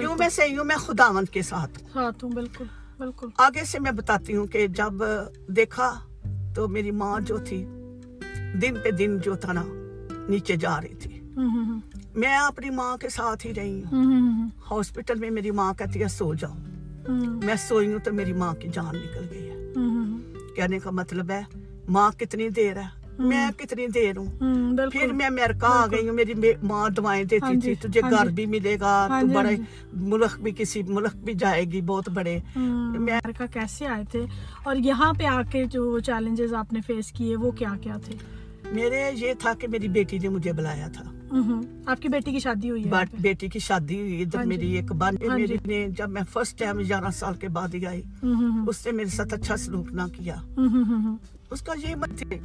کیوں 0.00 0.14
میں 0.16 0.28
صحیح 0.28 0.56
ہوں؟ 0.58 0.64
میں 0.64 0.76
خداوند 0.76 1.28
کے 1.28 1.42
ساتھ 1.42 1.78
ہوں 2.22 2.30
بالکل 2.30 2.64
بالکل۔ 2.98 3.28
آگے 3.38 3.64
سے 3.64 3.78
میں 3.78 3.92
بتاتی 3.92 4.36
ہوں 4.36 4.46
کہ 4.46 4.66
جب 4.66 5.02
دیکھا 5.48 5.92
تو 6.54 6.68
میری 6.68 6.90
ماں 6.90 7.20
جو 7.20 7.36
تھی 7.38 7.64
دن 8.54 8.74
پہ 8.84 8.90
دن 8.90 9.18
جو 9.18 9.34
تھا 9.34 9.52
نا 9.52 9.62
نیچے 10.28 10.56
جا 10.56 10.80
رہی 10.80 10.94
تھی۔ 10.94 11.20
میں 12.14 12.36
اپنی 12.36 12.70
ماں 12.70 12.96
کے 12.96 13.08
ساتھ 13.08 13.46
ہی 13.46 13.54
رہی 13.54 13.82
ہوں۔ 13.84 14.48
ہاسپٹل 14.70 15.14
میں 15.18 15.30
میری 15.30 15.50
ماں 15.50 15.74
کہتی 15.74 16.02
ہے 16.02 16.08
سو 16.08 16.34
جاؤ۔ 16.34 16.54
میں 17.44 17.54
سوئی 17.68 17.92
ہوں 17.92 17.98
تو 17.98 18.12
میری 18.12 18.32
ماں 18.32 18.54
کی 18.54 18.68
جان 18.68 18.96
نکل 18.96 19.26
گئی 19.30 19.50
ہے۔ 19.50 19.56
کہنے 20.56 20.78
کا 20.78 20.90
مطلب 20.90 21.30
ہے 21.30 21.42
ماں 21.88 22.10
کتنی 22.10 22.48
دیر 22.48 22.76
ہے؟ 22.76 22.86
میں 23.18 23.50
کتنی 23.56 23.86
دیر 23.86 24.16
ہوں؟ 24.16 24.26
پھر 24.92 25.12
میں 25.12 25.26
امریکہ 25.26 25.66
آ 25.66 25.86
گئی 25.90 26.08
ہوں 26.08 26.14
میری 26.14 26.34
ماں 26.62 26.88
دوائیں 26.88 27.24
دیتی 27.24 27.46
ہاں 27.46 27.54
جی، 27.54 27.74
تھی 27.74 27.88
تجھے 27.88 28.00
ہاں 28.00 28.10
گھر 28.10 28.26
جی۔ 28.28 28.34
بھی 28.34 28.46
ملے 28.46 28.76
گا 28.80 29.06
تو 29.08 29.12
ہاں 29.14 29.22
جی، 29.22 29.34
بڑے 29.34 29.56
ملک 29.92 30.40
بھی 30.40 30.52
کسی 30.56 30.82
ملک 30.82 31.16
بھی 31.16 31.34
جائے 31.34 31.64
گی 31.64 31.80
بہت 31.80 32.08
بڑے۔ 32.08 32.38
امیرکا 32.56 33.16
امریکہ 33.16 33.46
کیسے 33.52 33.86
آئے 33.86 34.04
تھے؟ 34.10 34.26
اور 34.64 34.76
یہاں 34.76 35.12
پہ 35.12 35.24
آ 35.24 35.42
کے 35.42 35.64
جو 35.64 35.98
چیلنجز 35.98 36.54
آپ 36.54 36.72
نے 36.72 36.80
فیس 36.86 37.12
کیے 37.12 37.36
وہ 37.36 37.50
کیا 37.50 37.74
کیا 37.80 37.96
تھے؟ 38.04 38.14
میرے 38.72 39.10
یہ 39.14 39.32
تھا 39.38 39.52
کہ 39.54 39.68
میری 39.68 39.88
بیٹی 39.88 40.18
نے 40.18 40.28
مجھے 40.28 40.52
بلایا 40.52 40.88
تھا۔ 40.92 41.04
آپ 41.86 42.02
کی 42.02 42.08
بیٹی 42.08 42.32
کی 42.32 42.38
شادی 42.38 42.70
ہوئی 42.70 42.84
ہے 42.84 43.04
بیٹی 43.20 43.48
کی 43.48 43.58
شادی 43.58 44.00
ہوئی 44.00 44.24
جب 44.24 44.36
ہاں 44.36 44.42
جی۔ 44.42 44.48
میری 44.48 44.70
ایک 44.76 44.92
بان 44.92 45.14
ہاں 45.28 45.38
جی۔ 45.38 45.42
میری 45.42 45.56
نے 45.66 45.86
جب 45.88 46.10
میں 46.10 46.22
فرسٹ 46.32 46.58
ٹائم 46.58 46.78
گیارہ 46.78 47.10
سال 47.10 47.34
کے 47.34 47.48
بعد 47.48 47.74
ہی 47.74 47.86
آئی 47.86 48.02
اس 48.68 48.86
نے 48.86 48.92
میرے 48.92 49.08
ساتھ 49.08 49.34
اچھا 49.34 49.56
سلوک 49.56 49.92
نہ 49.92 50.02
کیا۔ 50.12 50.36
اس 51.50 51.62
کا 51.62 51.72
یہ 51.88 51.94
مت 51.96 52.18
تھے۔ 52.18 52.38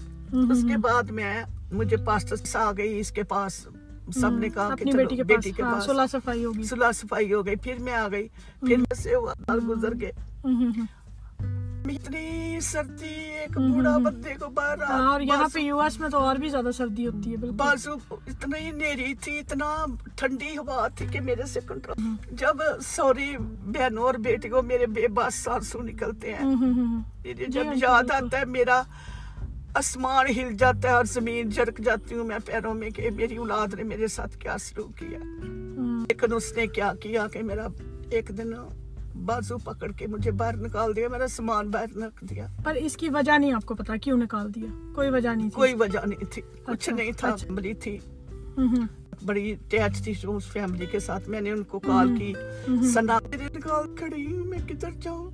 اس 0.51 0.63
کے 0.63 0.77
بعد 0.77 1.09
میں 1.11 1.43
مجھے 1.73 1.97
پاسٹر 1.97 2.57
آ 2.57 2.71
گئی 2.77 2.99
اس 2.99 3.11
کے 3.11 3.23
پاس 3.23 3.67
سب 4.13 4.31
نے 4.31 4.49
کہا 4.49 4.75
کہ 4.75 4.91
بیٹی 4.95 5.15
کے 5.15 5.23
بیٹی 5.23 5.51
کے 5.51 5.63
ہاں، 5.63 5.73
پاس۔ 5.73 5.85
صلاح 5.85 6.05
صفائی 6.11 6.45
ہو 6.45 6.55
گئی 6.55 6.63
صلاح 6.63 6.91
صفائی 6.91 7.33
ہو 7.33 7.45
گئی 7.45 7.55
پھر 7.55 7.77
میں 7.79 7.93
آ 7.93 8.07
گئی 8.11 8.27
پھر 8.59 8.77
سے 8.95 9.13
گزر 9.67 9.93
گئے۔ 10.01 10.11
اتنی 11.85 12.59
سردی 12.61 13.05
ایک 13.39 13.57
بوڑھا 13.57 13.97
بندے 13.97 14.33
کو 14.39 14.49
باہر 14.49 14.81
ہاں، 14.81 15.07
اور 15.07 15.21
یہاں 15.21 15.47
پہ 15.53 15.59
یو 15.59 15.79
ایس 15.79 15.99
میں 15.99 16.09
تو 16.09 16.17
اور 16.17 16.35
بھی 16.35 16.49
زیادہ 16.49 16.71
سردی 16.73 17.07
ہوتی 17.07 17.31
ہے 17.31 17.51
بازو 17.57 17.93
اتنی 18.11 18.69
نیری 18.71 19.13
تھی 19.15 19.37
اتنا 19.39 19.69
ٹھنڈی 20.15 20.57
ہوا 20.57 20.87
تھی 20.95 21.05
کہ 21.11 21.21
میرے 21.21 21.45
سے 21.45 21.59
کنٹرول 21.67 22.05
جب 22.33 22.61
سوری 22.85 23.35
بہنوں 23.37 24.03
اور 24.03 24.13
بیٹی 24.19 24.49
کو 24.49 24.61
میرے 24.61 24.85
بے 24.87 25.07
باس 25.13 25.35
سانسو 25.35 25.81
نکلتے 25.81 26.33
ہیں۔ 26.33 26.53
جی 27.23 27.45
جب 27.47 27.65
ہاں، 27.65 27.73
جی، 27.73 27.79
یاد 27.81 28.11
آتا 28.11 28.39
ہے 28.39 28.45
میرا 28.47 28.81
آسمان 29.75 30.25
ہل 30.37 30.55
جاتا 30.57 30.87
ہے 30.89 30.93
اور 30.93 31.05
زمین 31.05 31.49
جرک 31.49 31.79
جاتی 31.79 32.15
ہوں 32.15 32.23
میں 32.23 32.39
پیروں 32.45 32.73
میں 32.73 32.89
کہ 32.89 33.09
میری 33.09 33.35
اولاد 33.35 33.73
نے 33.73 33.83
میرے 33.83 34.07
ساتھ 34.07 34.37
کیا 34.37 34.57
سلوک 34.57 34.97
کیا۔ 34.97 35.19
لیکن 36.07 36.33
اس 36.33 36.51
نے 36.57 36.67
کیا 36.67 36.91
کیا 37.01 37.27
کہ 37.27 37.43
میرا 37.43 37.67
ایک 38.09 38.29
دن 38.37 38.53
بازو 39.15 39.57
پکڑ 39.57 39.91
کے 39.91 40.07
مجھے 40.07 40.31
باہر 40.31 40.57
نکال 40.57 40.95
دیا 40.95 41.07
میرا 41.07 41.27
سامان 41.27 41.69
باہر 41.69 41.97
رکھ 41.97 42.23
دیا۔ 42.23 42.47
پر 42.63 42.75
اس 42.75 42.97
کی 42.97 43.09
وجہ 43.09 43.37
نہیں 43.37 43.53
آپ 43.53 43.65
کو 43.65 43.75
پتا 43.75 43.95
کیوں 43.95 44.17
نکال 44.17 44.55
دیا؟ 44.55 44.91
کوئی 44.95 45.09
وجہ 45.09 45.29
نہیں 45.29 45.49
تھی۔ 45.49 45.55
کوئی 45.55 45.73
وجہ 45.73 45.99
نہیں 46.05 46.31
تھی 46.31 46.41
اچھا، 46.41 46.71
کچھ 46.71 46.89
نہیں 46.89 47.11
تھا 47.17 47.29
اچھا۔ 47.29 47.53
بڑی 47.53 47.73
تھی۔ 47.73 47.97
بڑی 49.25 49.51
اٹیچ 49.51 50.03
تھی 50.03 50.13
اس 50.23 50.47
فیملی 50.47 50.85
کے 50.85 50.99
ساتھ 50.99 51.29
میں 51.29 51.41
نے 51.41 51.51
ان 51.51 51.63
کو 51.63 51.79
کال 51.79 52.17
کی۔ 52.19 52.33
سنا 52.93 53.19
نکال 53.33 53.95
کھڑی 53.95 54.37
ہوں 54.37 54.45
میں 54.45 54.57
کدھر 54.67 54.91
جاؤں؟ 55.01 55.31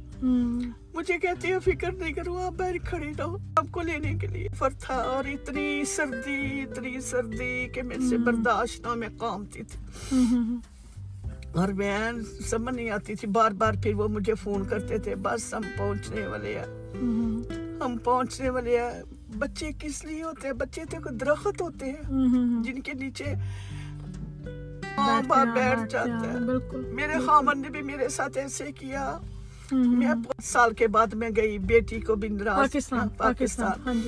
مجھے 0.93 1.17
کہتی 1.17 1.47
ہے 1.47 1.59
فکر 1.59 1.91
نہیں 1.91 2.13
کرو 2.13 2.37
آپ 2.37 2.53
باہر 2.57 2.77
کھڑے 2.77 3.11
رہو۔ 3.19 3.37
آپ 3.55 3.65
کو 3.71 3.81
لینے 3.81 4.13
کے 4.13 4.27
لیے 4.27 4.47
فر 4.57 4.69
تھا 4.79 4.95
اور 4.95 5.25
اتنی 5.25 5.83
سردی 5.85 6.61
اتنی 6.61 7.01
سردی 7.01 7.67
کہ 7.73 7.81
میرے 7.81 8.09
سے 8.09 8.17
برداشت 8.17 8.81
نہ 8.81 8.93
میں 8.93 9.07
کامتی 9.19 9.63
تھی 9.63 9.79
اور 11.53 11.67
میں 11.67 12.11
سمجھ 12.45 12.75
نہیں 12.75 12.89
آتی 12.89 13.15
تھی۔ 13.15 13.27
بار 13.27 13.51
بار 13.51 13.73
پھر 13.83 13.95
وہ 13.95 14.07
مجھے 14.07 14.33
فون 14.33 14.65
کرتے 14.65 14.97
تھے 14.97 15.15
بس 15.15 15.53
ہم 15.53 15.61
پہنچنے 15.77 16.27
والے 16.27 16.59
ہیں۔ 16.59 16.65
ہم 17.85 17.97
پہنچنے 18.03 18.49
والے 18.49 18.79
ہیں۔ 18.79 19.03
بچے 19.37 19.69
کس 19.79 20.05
لیے 20.05 20.23
ہوتے 20.23 20.47
ہیں؟ 20.47 20.53
بچے 20.53 20.81
تو 20.89 20.97
کوئی 21.03 21.15
درخت 21.15 21.61
ہوتے 21.61 21.85
ہیں۔ 21.85 22.01
جن 22.63 22.79
کے 22.79 22.93
نیچے 22.93 23.33
بیٹھ 25.55 25.89
جاتے 25.89 26.27
ہیں 26.27 26.39
میرے 26.93 27.13
خامن 27.25 27.61
نے 27.61 27.69
بھی 27.69 27.81
میرے 27.81 28.09
ساتھ 28.09 28.37
ایسے 28.37 28.71
کیا۔ 28.71 29.17
میں 29.71 30.07
سال 30.43 30.73
کے 30.73 30.87
بعد 30.87 31.07
میں 31.13 31.29
گئی 31.35 31.57
بیٹی 31.57 31.99
کو 31.99 32.15
بندرا 32.15 32.51
ہاں، 32.51 32.63
پاکستان 32.63 33.09
پاکستان۔ 33.17 33.99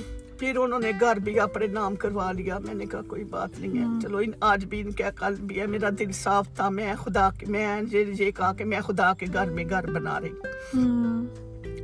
پھر 0.42 0.58
انہوں 0.58 0.80
نے 0.80 0.92
گھر 1.00 1.20
بھی 1.20 1.40
اپنے 1.40 1.68
نام 1.68 1.96
کروا 1.96 2.32
لیا۔ 2.32 2.60
میں 2.60 2.74
نے 2.74 2.86
کہا 2.86 3.02
کوئی 3.08 3.24
بات 3.24 3.60
نہیں 3.60 3.82
ہے۔ 3.82 4.02
چلو 4.02 4.18
ان 4.18 4.32
آج 4.42 4.66
بھی 4.66 4.82
ان 4.82 4.92
کا 4.92 5.10
کل 5.10 5.36
بھی 5.40 5.60
ہے۔ 5.60 5.66
میرا 5.66 5.90
دل 6.00 6.12
صاف 6.12 6.48
تھا۔ 6.56 6.70
میں 6.70 6.94
خدا 6.96 7.30
کے 7.40 7.46
میں 7.46 7.82
یہ 7.94 8.32
کہا 8.32 8.54
کہ 8.54 8.66
میں 8.66 8.82
خدا 8.82 9.14
کے 9.14 9.26
گھر 9.34 9.50
میں 9.50 9.64
گھر 9.70 9.92
بنا 9.92 10.20
رہی 10.20 10.30
ہوں۔ 10.30 11.26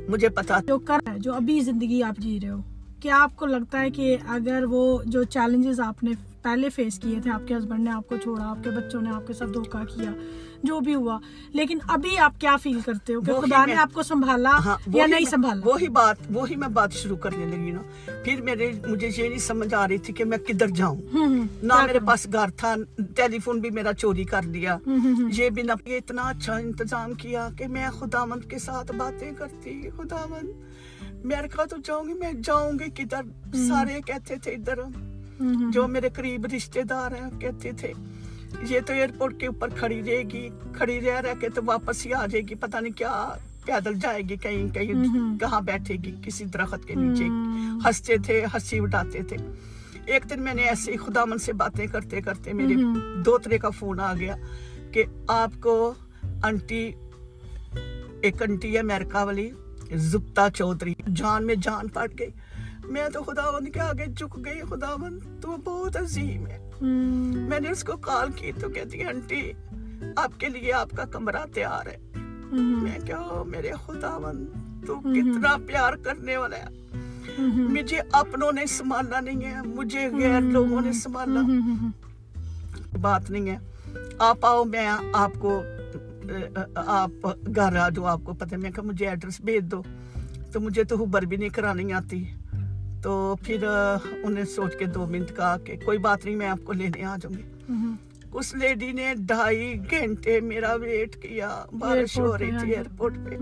مجھے 0.08 0.28
پتا 0.28 0.58
جو 0.66 0.78
کر 0.78 1.08
ہے 1.08 1.18
جو 1.18 1.34
ابھی 1.34 1.60
زندگی 1.60 2.02
آپ 2.02 2.18
جی 2.18 2.40
رہے 2.42 2.48
ہو 2.48 2.58
کیا 3.00 3.22
آپ 3.22 3.36
کو 3.36 3.46
لگتا 3.46 3.80
ہے 3.80 3.90
کہ 3.90 4.16
اگر 4.28 4.64
وہ 4.70 5.02
جو 5.06 5.22
چیلنجز 5.22 5.80
آپ 5.80 6.04
نے 6.04 6.10
پہلے 6.48 6.68
فیس 6.68 6.98
کیے 6.98 7.20
تھے 7.22 7.30
آپ 7.30 7.48
کے 7.48 7.56
ہسبینڈ 7.56 7.84
نے 7.84 7.90
آپ 7.90 8.08
کو 8.08 8.16
چھوڑا 8.16 8.50
آپ 8.50 8.64
کے 8.64 8.70
بچوں 8.70 9.00
نے 9.02 9.10
آپ 9.10 9.26
کے 9.26 9.32
ساتھ 9.32 9.50
دھوکا 9.50 9.84
کیا 9.84 10.10
جو 10.62 10.80
بھی 10.80 10.94
ہوا۔ 10.94 11.18
لیکن 11.48 11.78
ابھی 11.88 12.18
آپ 12.18 12.40
کیا 12.40 12.56
فیل 12.56 12.80
کرتے 12.80 13.14
ہو؟ 13.14 13.20
کہ 13.20 13.32
خدا 13.32 13.64
نے 13.64 13.74
آپ 13.74 13.94
کو 13.94 14.02
سنبھالا 14.02 14.50
ہاں، 14.50 14.76
یا 14.94 15.06
نہیں 15.06 15.24
سنبھالا؟ 15.30 15.60
وہی 15.64 15.88
بات 15.88 16.16
وہی 16.34 16.56
میں 16.56 16.68
بات 16.68 16.92
شروع 16.92 17.16
کرنے 17.16 17.46
لگی 17.46 17.70
نا۔ 17.70 17.82
پھر 18.24 18.40
میرے 18.42 18.72
مجھے 18.88 19.10
یہ 19.16 19.28
نہیں 19.28 19.38
سمجھ 19.38 19.74
آ 19.74 19.88
رہی 19.88 19.98
تھی 19.98 20.14
کہ 20.14 20.24
میں 20.24 20.38
کدھر 20.38 20.66
جاؤں۔ 20.66 21.00
نہ 21.62 21.86
میرے 21.86 21.98
پاس 22.06 22.26
گھر 22.32 22.50
تھا 22.56 22.74
ٹیلی 23.16 23.38
فون 23.38 23.60
بھی 23.60 23.70
میرا 23.70 23.92
چوری 23.92 24.24
کر 24.24 24.42
لیا۔ 24.42 24.78
یہ 25.32 25.50
بھی 25.50 25.62
نہ 25.62 25.72
یہ 25.86 25.96
اتنا 25.96 26.22
اچھا 26.22 26.56
انتظام 26.56 27.12
کیا 27.12 27.48
کہ 27.58 27.68
میں 27.68 27.88
خدا 27.90 28.24
مند 28.24 28.50
کے 28.50 28.58
ساتھ 28.58 28.92
باتیں 28.92 29.32
کرتی 29.38 29.90
خدا 29.90 30.02
خداوند 30.02 30.50
امریکہ 31.24 31.64
تو 31.64 31.76
جاؤں 31.84 32.08
گی 32.08 32.14
میں 32.14 32.32
جاؤں 32.32 32.72
گی 32.72 32.90
کدھر؟ 32.90 33.56
سارے 33.68 34.00
کہتے 34.06 34.36
تھے 34.36 34.50
ادھر۔ 34.52 34.78
Mm-hmm. 35.42 35.70
جو 35.70 35.88
میرے 35.88 36.08
قریب 36.08 36.46
رشتے 36.56 36.82
دار 36.82 37.12
ہیں 37.12 37.40
کہتے 37.40 37.72
تھے 37.72 37.92
یہ 38.68 38.80
تو 38.86 38.92
ایئرپورٹ 38.92 39.40
کے 39.40 39.46
اوپر 39.46 39.68
کھڑی 39.68 40.02
رہے 40.02 40.22
گی 40.22 40.48
کھڑی 40.72 41.00
رہ 41.00 41.20
رہ 41.20 41.34
کے 41.40 41.48
تو 41.48 41.60
واپس 41.64 42.06
ہی 42.06 42.14
آ 42.14 42.26
جائے 42.26 42.42
گی 42.48 42.54
پتہ 42.54 42.76
نہیں 42.76 42.92
کیا 42.92 43.32
پیدل 43.64 43.94
جائے 43.94 44.22
گی 44.22 44.36
کہیں 44.36 44.68
کہیں 44.68 44.94
mm-hmm. 44.94 45.38
کہاں 45.40 45.60
بیٹھے 45.60 45.96
گی 46.04 46.14
کسی 46.22 46.44
درخت 46.44 46.88
کے 46.88 46.94
نیچے۔ 46.94 47.24
mm-hmm. 47.24 47.80
ہنستے 47.86 48.16
تھے 48.16 48.44
ہنسی 48.54 48.80
اٹھاتے 48.80 49.22
تھے۔ 49.22 49.36
ایک 50.06 50.30
دن 50.30 50.42
میں 50.42 50.54
نے 50.54 50.62
ایسے 50.62 50.92
ہی 50.92 50.96
خدا 50.96 51.24
من 51.24 51.38
سے 51.38 51.52
باتیں 51.52 51.86
کرتے 51.86 52.20
کرتے 52.20 52.52
میرے 52.52 52.74
دو 52.74 53.22
دوترے 53.22 53.58
کا 53.58 53.70
فون 53.70 54.00
آ 54.00 54.14
گیا 54.14 54.36
کہ 54.92 55.04
آپ 55.28 55.50
کو 55.60 55.94
انٹی 56.42 56.92
ایک 58.22 58.42
انٹی 58.42 58.78
امریکہ 58.78 59.24
والی 59.24 59.50
زبتا 59.94 60.50
چودری 60.50 60.94
جان 61.14 61.46
میں 61.46 61.54
جان 61.54 61.88
پڑ 61.88 62.06
گئی۔ 62.18 62.30
میں 62.90 63.08
تو 63.12 63.22
خداون 63.22 63.70
کے 63.70 63.80
آگے 63.80 64.06
جھک 64.06 64.38
گئی 64.44 64.60
خداون 64.70 65.18
تو 65.40 65.56
بہت 65.64 65.96
عظیم 65.96 66.46
ہے۔ 66.46 66.58
میں 67.48 67.60
نے 67.60 67.70
اس 67.70 67.84
کو 67.84 67.96
کال 67.96 68.32
کی 68.32 68.52
تو 68.60 68.68
کہتی 68.68 69.04
آنٹی 69.04 69.52
آپ 70.16 70.40
کے 70.40 70.48
لیے 70.48 70.72
آپ 70.72 70.90
کا 70.90 71.04
کمرہ 71.04 71.46
تیار 71.54 71.86
ہے۔ 71.86 71.96
میں 72.52 72.98
کیا 73.06 73.42
میرے 73.46 73.70
خداون 73.86 74.46
تو 74.86 75.00
کتنا 75.00 75.56
پیار 75.66 75.92
کرنے 75.92 76.36
والا 76.36 76.56
ہے۔ 76.56 76.66
مجھے 77.52 78.00
اپنوں 78.12 78.52
نے 78.52 78.66
سنبھالنا 78.66 79.20
نہیں 79.20 79.44
ہے 79.44 79.62
مجھے 79.62 80.08
غیر 80.08 80.40
لوگوں 80.40 80.80
نے 80.80 80.92
سنبھالنا 80.92 81.40
بات 83.00 83.30
نہیں 83.30 83.50
ہے۔ 83.50 83.58
آپ 84.18 84.38
آؤ 84.42 84.64
میں 84.64 84.86
آپ 85.12 85.32
کو 85.38 85.62
آپ 86.74 87.28
گھر 87.56 87.76
آ 87.76 87.88
جاؤ 87.88 88.04
آپ 88.04 88.20
کو 88.24 88.34
پتہ 88.34 88.54
میں 88.54 88.70
کہا 88.70 88.82
مجھے 88.82 89.08
ایڈریس 89.08 89.40
بھیج 89.40 89.64
دو۔ 89.64 89.82
تو 90.52 90.60
مجھے 90.60 90.84
تو 90.84 90.96
ہوبر 90.96 91.22
بھی 91.22 91.36
نہیں 91.36 91.48
کرانی 91.48 91.92
آتی۔ 91.92 92.24
تو 93.02 93.36
پھر 93.42 93.64
انہیں 94.22 94.44
سوچ 94.44 94.76
کے 94.78 94.84
دو 94.84 95.06
منٹ 95.06 95.36
کہا 95.36 95.56
کہ 95.58 95.76
کوئی 95.84 95.98
بات 95.98 96.24
نہیں 96.24 96.36
میں 96.36 96.48
آپ 96.48 96.58
کو 96.64 96.72
لینے 96.72 97.04
آ 97.04 97.16
جاؤں 97.16 97.38
گی۔ 97.38 97.42
اس 98.32 98.54
لیڈی 98.54 98.92
نے 98.92 99.12
ڈھائی 99.18 99.74
گھنٹے 99.90 100.40
میرا 100.40 100.74
ویٹ 100.74 101.22
کیا 101.22 101.64
بارش 101.72 102.18
ہو 102.18 102.38
رہی 102.38 102.46
تھی 102.46 102.52
ہاں 102.52 102.64
جی۔ 102.64 102.72
ایئرپورٹ 102.72 103.14
پہ۔ 103.24 103.36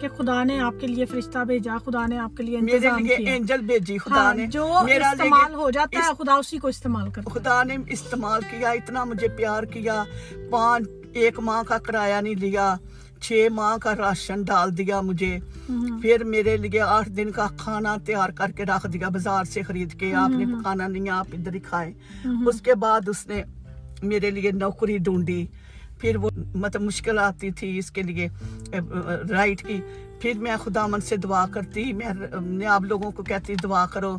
کہ 0.00 0.08
خدا 0.08 0.44
نے 0.44 0.60
آپ 0.60 0.74
کے 0.80 0.86
لیے 0.86 1.04
فرشتہ 1.04 1.38
بھیجا 1.38 1.76
خدا 1.84 2.06
نے 2.06 2.18
آپ 2.18 2.36
کے 2.36 2.42
لیے 2.42 2.60
میرے 2.60 2.88
لیے 2.98 3.14
اینجل 3.14 3.60
بھیجی 3.60 3.96
ہاں، 3.96 4.04
خدا 4.04 4.32
نے۔ 4.32 4.46
جو 4.46 4.78
میرا 4.84 5.10
استعمال 5.10 5.54
ہو 5.54 5.70
جاتا 5.70 5.98
ہے 5.98 6.12
خدا 6.18 6.34
اسی 6.34 6.58
کو 6.58 6.68
استعمال 6.68 7.10
کرتا 7.10 7.30
خدا 7.30 7.62
نے 7.62 7.76
استعمال 7.88 8.40
کیا 8.50 8.70
اتنا 8.70 9.04
مجھے 9.04 9.28
پیار 9.28 9.62
کیا۔ 9.62 10.04
پانچ 10.50 10.88
ایک 11.12 11.38
ماہ 11.38 11.62
کا 11.62 11.78
کرایہ 11.78 12.20
نہیں 12.20 12.34
لیا۔ 12.34 12.74
چھ 13.22 13.46
ماہ 13.52 13.76
کا 13.82 13.94
راشن 13.96 14.42
ڈال 14.42 14.76
دیا 14.78 15.00
مجھے۔ 15.00 15.38
پھر 16.02 16.24
میرے 16.24 16.56
لیے 16.56 16.80
آٹھ 16.80 17.08
دن 17.10 17.30
کا 17.30 17.46
کھانا 17.58 17.96
تیار 18.06 18.30
کر 18.38 18.50
کے 18.56 18.64
رکھ 18.64 18.86
دیا 18.92 19.08
بازار 19.08 19.44
سے 19.44 19.62
خرید 19.62 19.98
کے۔ 20.00 20.12
آپ 20.14 20.30
نے 20.30 20.44
پکانا 20.46 20.86
نہیں 20.88 21.08
آپ 21.10 21.26
ادھر 21.32 21.54
ہی 21.54 21.60
کھائے 21.68 21.92
اس 22.48 22.60
کے 22.62 22.74
بعد 22.74 23.08
اس 23.08 23.26
نے 23.26 23.42
میرے 24.02 24.30
لیے 24.30 24.50
نوکری 24.54 24.98
ڈھونڈی۔ 24.98 25.46
پھر 26.00 26.16
وہ 26.16 26.30
مطلب 26.54 26.82
مشکل 26.82 27.18
آتی 27.18 27.50
تھی 27.50 27.76
اس 27.78 27.90
کے 27.90 28.02
لیے 28.02 28.28
رائٹ 29.30 29.66
کی۔ 29.66 29.80
پھر 30.20 30.38
میں 30.38 30.56
خدا 30.64 30.86
من 30.86 31.00
سے 31.00 31.16
دعا 31.16 31.44
کرتی 31.52 31.92
میں 31.92 32.66
آپ 32.66 32.82
لوگوں 32.82 33.10
کو 33.10 33.22
کہتی 33.22 33.54
دعا 33.62 33.84
کرو۔ 33.92 34.16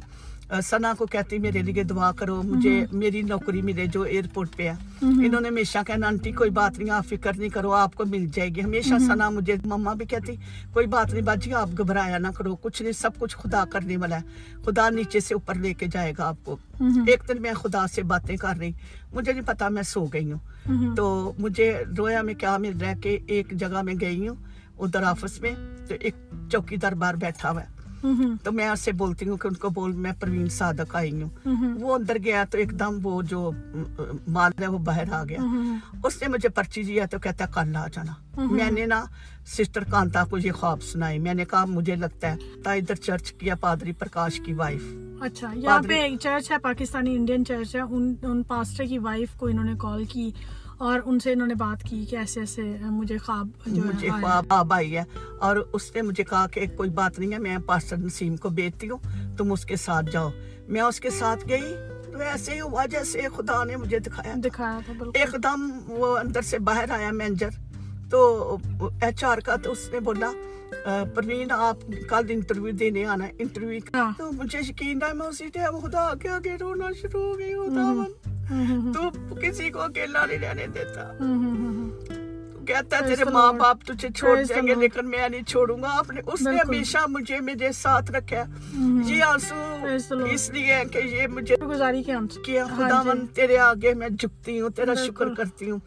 سنا 0.64 0.94
کو 0.98 1.06
کہتی 1.06 1.38
میرے 1.40 1.62
لیے 1.62 1.84
دعا 1.84 2.12
کرو 2.12 2.42
مجھے 2.44 2.74
میری 2.92 3.22
نوکری 3.22 3.62
ملے 3.62 3.86
جو 3.86 4.02
ایئرپورٹ 4.02 4.56
پہ 4.58 4.70
ہے 4.70 4.74
انہوں 5.02 5.42
نے 5.42 5.48
ہمیشہ 5.48 5.78
کہنا 5.88 6.08
آنٹی 6.08 6.32
کوئی 6.32 6.50
بات 6.50 6.80
نہیں 6.80 6.90
آپ 6.90 7.08
فکر 7.08 7.38
نہیں 7.38 7.50
کرو 7.50 7.72
آپ 7.72 7.96
کو 7.96 8.06
مل 8.06 8.26
جائے 8.34 8.50
گی 8.50 8.64
ہمیشہ 8.64 8.98
سنا 9.00 9.30
مجھے 9.30 9.56
مما 9.66 9.94
بھی 9.94 10.06
کہتی 10.06 10.36
کوئی 10.74 10.88
بات 10.88 11.14
نہیں 11.14 11.24
باجی 11.24 11.54
آپ 11.54 11.78
گھبرایا 11.78 12.18
نہ 12.18 12.28
کرو 12.38 12.56
کچھ 12.56 12.82
نہیں 12.82 12.92
سب 12.92 13.20
کچھ 13.20 13.38
خدا 13.38 13.64
کرنے 13.70 13.98
والا 13.98 14.20
ہے 14.20 14.64
خدا 14.66 14.90
نیچے 14.90 15.20
سے 15.20 15.34
اوپر 15.34 15.56
لے 15.56 15.74
کے 15.74 15.88
جائے 15.92 16.14
گا 16.18 16.28
آپ 16.28 16.46
کو 16.46 16.58
ایک 17.08 17.28
دن 17.28 17.42
میں 17.42 17.54
خدا 17.54 17.86
سے 17.88 18.04
باتیں 18.04 18.36
کر 18.38 18.58
رہی 18.60 18.72
مجھے 19.14 19.32
نہیں 19.32 19.46
پتا 19.46 19.70
میں 19.70 19.84
سو 19.84 20.06
گئی 20.06 20.32
ہوں 20.32 20.96
تو 20.96 21.34
مجھے 21.40 21.72
رویا 21.98 22.22
میں 22.22 22.34
کیا 22.34 22.58
مل 22.58 22.78
رہا 22.82 22.90
ہے 22.90 22.96
کہ 23.02 23.18
ایک 23.28 23.52
جگہ 23.52 23.82
میں 23.82 23.94
گئی 24.02 24.28
ہوں 24.28 24.36
ادھر 24.80 25.04
آفس 25.04 25.42
میں 25.42 25.52
تو 25.88 25.96
ایک 26.00 26.16
چوکی 26.52 26.76
دربار 26.76 27.14
بیٹھا 27.14 27.50
ہوا 27.52 27.62
ہے 27.62 27.79
تو 28.44 28.52
میں 28.52 28.70
اسے 28.70 28.92
بولتی 28.92 29.30
ہوں 29.30 29.38
کہ 29.38 29.48
ان 29.48 29.54
کو 29.54 29.70
بول 29.70 29.92
میں 29.92 30.12
پروین 30.20 30.50
صادق 30.50 30.96
آئی 30.96 31.22
ہوں۔ 31.22 31.30
وہ 31.80 31.96
اندر 31.96 32.18
گیا 32.24 32.44
تو 32.52 32.58
ایک 32.58 32.80
دم 32.80 33.00
وہ 33.04 33.22
جو 33.22 33.52
مال 34.28 34.52
ہے 34.62 34.68
وہ 34.68 34.78
باہر 34.78 35.12
آ 35.12 35.24
گیا۔ 35.24 35.42
اس 36.04 36.22
نے 36.22 36.28
مجھے 36.28 36.50
پرچی 36.50 36.84
جی 36.84 36.94
دیا 36.94 37.06
تو 37.06 37.20
کہتا 37.20 37.46
ہے 37.46 37.50
کل 37.54 37.76
آ 37.76 37.88
جانا۔ 37.88 38.14
میں 38.52 38.72
نے 38.72 38.86
نا 38.86 39.04
سسٹر 39.48 39.84
کانتا 39.84 40.24
کو 40.30 40.38
یہ 40.38 40.52
خواب 40.52 40.84
سنائی۔ 40.84 41.20
میں 41.20 41.34
نے 41.34 41.46
کہا 41.46 41.66
مجھے 41.66 41.96
لگتا 41.96 42.32
ہے 42.32 42.62
تا 42.64 42.74
ادھر 42.74 42.96
چرچ 42.96 43.32
کیا 43.32 43.56
پادری 43.56 43.92
پرکاش 43.92 44.42
کی 44.46 44.54
وائف۔ 44.54 44.84
اچھا 45.22 45.52
یہاں 45.56 45.82
پہ 45.88 45.94
ایک 45.94 46.20
چرچ 46.20 46.52
ہے 46.52 46.58
پاکستانی 46.58 47.16
انڈین 47.16 47.46
چرچ 47.46 47.76
ہے۔ 47.76 47.82
ان 47.82 48.44
پاسٹر 48.48 48.86
کی 48.86 49.00
وائف 49.00 49.34
کو 49.38 49.48
انہوں 49.48 49.66
نے 49.66 49.74
کال 49.80 50.04
کی۔ 50.06 50.32
اور 50.80 51.00
ان 51.06 51.20
سے 51.20 51.32
انہوں 51.32 51.48
نے 51.48 51.56
بات 51.56 51.84
کی 51.84 52.06
کہ 52.06 52.16
ایسے 52.16 52.40
ایسے 52.40 52.62
مجھے 52.82 53.18
خواب 53.18 53.48
جو 53.66 53.82
مجھے 53.86 54.10
خواب 54.22 54.74
آئی 54.74 54.98
ہے 54.98 55.04
اور 55.40 55.56
اس 55.74 55.96
نے 55.96 56.02
مجھے 56.02 56.24
کہا 56.24 56.48
کہ 56.48 56.66
کوئی 56.78 56.90
بات 56.90 57.20
نہیں 57.20 57.34
ہے 57.34 57.40
میں 57.40 57.58
پاسٹر 57.66 57.98
نسیم 57.98 58.38
کو 58.38 58.50
بیچتی 58.50 58.90
ہوں 58.90 58.98
تم 59.38 59.52
اس 59.52 59.66
کے 59.66 59.76
ساتھ 59.76 60.12
جاؤ۔ 60.12 60.30
میں 60.68 60.82
اس 60.82 61.00
کے 61.00 61.10
ساتھ 61.10 61.50
گئی 61.50 61.74
تو 62.12 62.20
ایسے 62.20 62.54
ہی 62.54 62.62
ہوا 62.62 62.86
جیسے 62.86 63.22
خدا 63.38 63.64
نے 63.64 63.76
مجھے 63.76 64.00
دکھایا۔ 64.00 64.34
دکھایا 64.38 64.80
تھا 64.86 64.94
ایک 65.14 65.36
دم 65.44 65.70
وہ 65.88 66.18
اندر 66.18 66.42
سے 66.42 66.60
باہر 66.60 66.92
آیا 66.92 67.12
مینجر 67.12 67.50
تو 68.10 68.58
ایچ 69.02 69.24
آر 69.24 69.38
کا 69.38 69.56
تو 69.56 69.72
اس 69.72 69.90
نے 69.92 70.00
بولا 70.00 70.32
پروین 71.16 71.52
آپ 71.52 71.78
کل 72.10 72.26
انٹرویو 72.30 72.74
دینے 72.80 73.06
آنا 73.06 73.28
ہے 73.28 73.32
انٹرویو 73.40 73.80
کا 73.92 74.10
تو 74.18 74.32
مجھے 74.32 74.60
یقین 74.60 75.00
تھا 75.00 75.14
میں 75.14 75.28
اسی 75.28 75.48
ٹائم 75.54 75.78
خدا 75.80 76.02
آگے 76.02 76.30
آگے 76.30 76.56
رونا 76.60 76.92
شروع 77.02 77.24
ہو 77.24 77.38
گئی 77.40 77.54
خدا 77.56 77.94
تو 78.94 79.36
کسی 79.36 79.70
کو 79.70 79.82
اکیلا 79.82 80.26
نہیں 80.26 80.40
رہنے 80.40 80.66
دیتا۔ 80.74 81.12
کہتا 82.68 82.98
ہے 82.98 83.08
تیرے 83.08 83.24
ماں 83.32 83.52
باپ 83.54 83.78
تجھے 83.86 84.10
چھوڑ 84.16 84.36
جائیں 84.42 84.68
گے 84.68 84.74
لیکن 84.76 85.10
میں 85.10 85.30
نہیں 85.30 85.44
چھوڑوں 85.44 85.78
گا۔ 85.82 85.88
آپ 85.92 86.12
نے 86.12 86.22
اس 86.26 86.42
نے 86.42 86.58
ہمیشہ 86.58 86.98
مجھے 87.10 87.40
میرے 87.42 87.72
ساتھ 87.72 88.12
رکھا 88.12 88.44
یہ 89.08 89.24
آنسو 89.24 90.24
اس 90.32 90.50
لیے 90.50 90.74
ہے 90.74 90.84
کہ 90.86 90.98
یہ 90.98 91.28
مجھے 91.28 91.56
گزاری 91.64 92.04
کیا 92.04 92.66
خدا 92.78 93.02
من 93.04 93.26
تیرے 93.28 93.58
آگے 93.58 93.94
میں 93.94 94.10
جھکتی 94.10 94.60
ہوں 94.62 94.70
تیرا 94.70 94.94
شکر 95.06 95.34
کرتی 95.34 95.70
ہوں۔ 95.70 95.80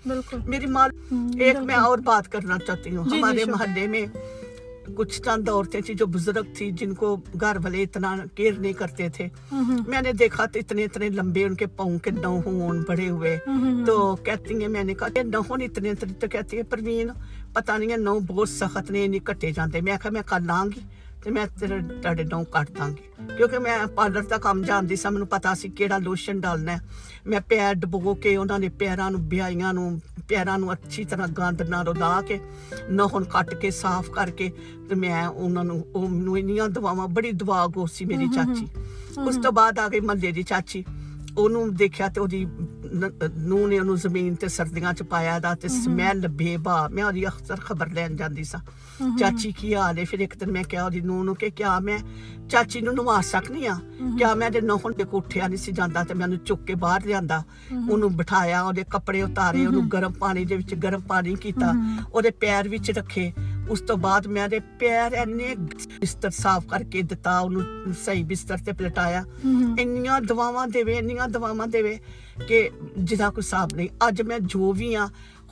میری 0.47 0.66
ماں 0.66 0.88
ایک 1.40 1.57
میں 1.57 1.75
اور 1.75 1.99
بات 1.99 2.33
کرنا 2.33 2.59
چاہتی 2.66 2.97
ہوں 2.97 3.05
ہمارے 3.05 3.45
محلے 3.45 3.87
میں۔ 3.87 4.07
کچھ 4.97 5.21
چند 5.23 5.49
عورتیں 5.49 5.81
تھیں 5.81 5.97
جو 5.97 6.07
بزرگ 6.07 6.53
تھی 6.57 6.71
جن 6.71 6.95
کو 6.95 7.16
گھر 7.40 7.57
والے 7.64 7.83
اتنا 7.83 8.14
کیئر 8.35 8.59
نہیں 8.59 8.73
کرتے 8.73 9.09
تھے۔ 9.09 9.29
میں 9.88 10.01
نے 10.03 10.12
دیکھا 10.12 10.45
تو 10.45 10.59
اتنے 10.59 10.85
اتنے 10.85 11.09
لمبے 11.09 11.45
ان 11.45 11.55
کے 11.55 11.66
پاؤں 11.66 11.99
کے 11.99 12.11
نو 12.11 12.40
ہوں 12.47 12.83
بڑے 12.88 13.09
ہوئے۔ 13.09 13.38
تو 13.87 14.16
کہتی 14.16 14.61
ہیں 14.61 14.68
میں 14.68 14.85
نے 14.85 14.95
کہا 14.95 15.09
کہ 15.09 15.23
نو 15.23 15.40
اتنے 15.40 15.90
اتنے 15.90 16.14
تو 16.21 16.27
کہتی 16.31 16.57
ہیں 16.57 16.64
پروین 16.71 17.11
پتہ 17.53 17.73
نہیں 17.73 17.90
ہے 17.90 17.97
نو 17.97 18.18
بہت 18.27 18.49
سخت 18.49 18.90
نے 18.90 19.07
کٹے 19.25 19.51
جاندے۔ 19.53 19.81
میں 19.81 19.97
کہا 20.03 20.11
میں 20.11 20.23
کل 20.27 20.51
آں 20.51 20.64
گی 20.64 20.81
تو 21.25 21.31
میں 21.31 21.45
کٹ 22.45 22.71
داں 22.79 22.91
کیونکہ 23.37 23.59
میں 23.59 23.77
پارلر 23.95 24.23
کا 24.23 24.37
کام 24.37 24.63
جانتی 24.63 24.97
سا 24.97 25.11
مجھے 25.11 25.25
پتا 25.25 25.51
اِس 25.51 25.65
میں 25.65 25.77
کہڑا 25.77 25.99
لوشن 25.99 26.41
ڈالنا 26.41 26.73
ہے 26.73 26.79
میں 27.25 27.39
پیر 27.49 27.73
ڈبو 27.75 28.15
کے 28.15 28.37
انہوں 28.37 28.59
نے 28.59 28.69
پیروں 28.69 29.11
پیروں 30.29 30.69
اچھی 30.71 31.05
طرح 31.05 31.27
گند 31.39 31.61
نہ 31.69 31.83
نون 32.89 33.25
کٹ 33.25 33.55
کے 33.61 33.71
صاف 33.71 34.11
کر 34.11 34.31
کے 34.31 34.49
میں 34.97 35.29
دعا 36.77 37.07
بڑی 37.07 37.33
دعا 37.33 37.67
گوشی 37.67 38.05
میری 38.05 38.27
چاچی 38.35 38.67
اس 39.17 39.39
بعد 39.55 39.79
آ 39.79 39.87
گئی 39.93 40.01
محلے 40.01 40.33
کی 40.33 40.43
چاچی 40.43 40.83
وہ 41.37 41.67
دیکھا 41.79 42.09
تو 42.09 42.23
وہ 42.23 43.29
نو 43.37 43.67
نے 43.67 43.81
وہ 43.81 43.97
زمین 43.97 44.35
تو 44.35 44.49
سردیوں 44.49 45.03
پایا 45.09 45.39
تھا 45.39 45.55
بے 46.37 46.57
باہ 46.57 46.89
میں 46.89 47.05
وہ 47.05 47.55
خبر 47.61 47.87
لین 47.87 48.17
جانی 48.17 48.45
سا 48.45 48.59
چاچی 49.19 49.75
آپ 49.75 49.93
میں 49.95 50.59
پیرے 62.38 63.31
اس 63.69 63.83
بعد 63.91 64.27
میں 64.27 64.49
پیر 64.79 65.12
ایسر 65.12 66.31
صاف 66.31 66.67
کر 66.67 66.83
کے 66.83 67.03
دتا 67.03 67.38
اُن 67.38 67.55
سی 68.05 68.25
بستر 68.25 68.73
پلٹایا 68.79 69.23
اینا 69.79 70.19
دعواں 70.29 70.67
دے 70.67 70.93
این 70.93 71.09
دعو 71.35 71.65
دے 71.73 71.97
کہ 72.47 72.69
جا 73.07 73.31
کوئی 73.31 73.88
اج 74.01 74.23
می 74.23 74.35
جو 74.41 74.73
بھی 74.73 74.97
آپ 74.97 75.42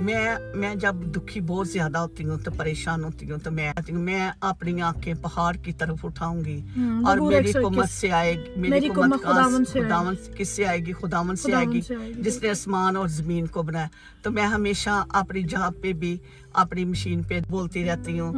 میں 0.00 0.36
میں 0.54 0.74
جب 0.74 0.94
دکھی 1.16 1.40
بہت 1.40 1.68
زیادہ 1.68 1.98
ہوتی 1.98 2.24
ہوں 2.24 2.38
تو 2.38 2.50
پریشان 2.50 3.04
ہوتی 3.04 3.30
ہوں 3.30 3.38
تو 3.38 3.50
میں 3.50 3.72
میں 3.88 4.30
اپنی 4.40 4.82
آنکھیں 4.82 5.14
پہاڑ 5.22 5.56
کی 5.56 5.72
طرف 5.72 6.04
اٹھاؤں 6.04 6.44
گی 6.44 6.60
اور 7.06 7.16
میری 7.16 7.52
قومت 7.52 7.88
سے 7.88 8.10
آئے 8.10 8.34
گی 8.34 8.60
میری 8.60 8.88
قومت 8.88 9.22
خداون 9.22 10.14
کس 10.36 10.48
سے 10.48 10.66
آئے 10.66 10.78
گی؟ 10.78 10.92
خداون 10.92 11.36
سے 11.36 11.54
آئے 11.54 11.66
گی 11.66 11.80
جس 12.22 12.42
نے 12.42 12.50
آسمان 12.50 12.96
اور 12.96 13.08
زمین 13.08 13.46
کو 13.46 13.62
بنایا۔ 13.62 13.86
تو 14.22 14.30
میں 14.30 14.46
ہمیشہ 14.46 15.04
اپنی 15.08 15.42
جاب 15.42 15.72
پہ 15.82 15.92
بھی 15.92 16.16
اپنی 16.52 16.84
مشین 16.84 17.22
پہ 17.22 17.40
بولتی 17.50 17.84
رہتی 17.84 18.20
ہوں۔ 18.20 18.32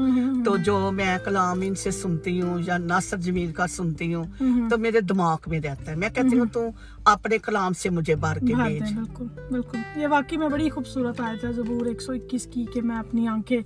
تو 0.44 0.56
جو 0.56 0.90
میں 0.94 1.18
کلام 1.24 1.60
ان 1.62 1.74
سے 1.74 1.90
سنتی 1.90 2.42
ہوں 2.42 2.58
یا 2.66 2.78
ناصر 2.78 3.16
جمیل 3.16 3.52
کا 3.52 3.66
سنتی 3.66 4.14
ہوں 4.14 4.24
تو 4.70 4.78
میرے 4.78 5.00
دماغ 5.00 5.36
میں 5.46 5.60
رہتا 5.60 5.90
ہے۔ 5.90 5.96
میں 5.96 6.08
کہتی 6.08 6.38
ہوں 6.38 6.46
تو 6.52 6.68
اپنے 7.04 7.38
کلام 7.38 7.72
سے 7.72 7.90
مجھے 7.90 8.14
بار 8.14 8.36
کے 8.36 8.54
بھیج۔ 8.54 8.82
بالکل 8.94 9.26
بالکل۔ 9.50 9.78
یہ 9.96 10.06
واقعی 10.06 10.38
میں 10.38 10.48
بڑی 10.48 10.70
خوبصورت 10.70 11.20
آیت 11.20 11.44
ہے۔ 11.44 11.52
زبور 11.52 11.86
ایک 11.86 12.02
سو 12.02 12.12
اکیس 12.12 12.46
کی 12.46 12.64
کہ 12.74 12.82
میں 12.82 12.96
اپنی 12.96 13.28
آنکھیں 13.28 13.58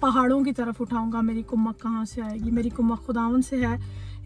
پہاڑوں 0.00 0.40
کی 0.40 0.52
طرف 0.52 0.74
اٹھاؤں 0.80 1.12
گا 1.12 1.20
میری 1.20 1.42
کمک 1.46 1.82
کہاں 1.82 2.04
سے 2.04 2.22
آئے 2.22 2.38
گی؟ 2.44 2.50
میری 2.50 2.68
کمک 2.68 3.06
خداون 3.06 3.42
سے 3.42 3.66
ہے۔ 3.66 3.76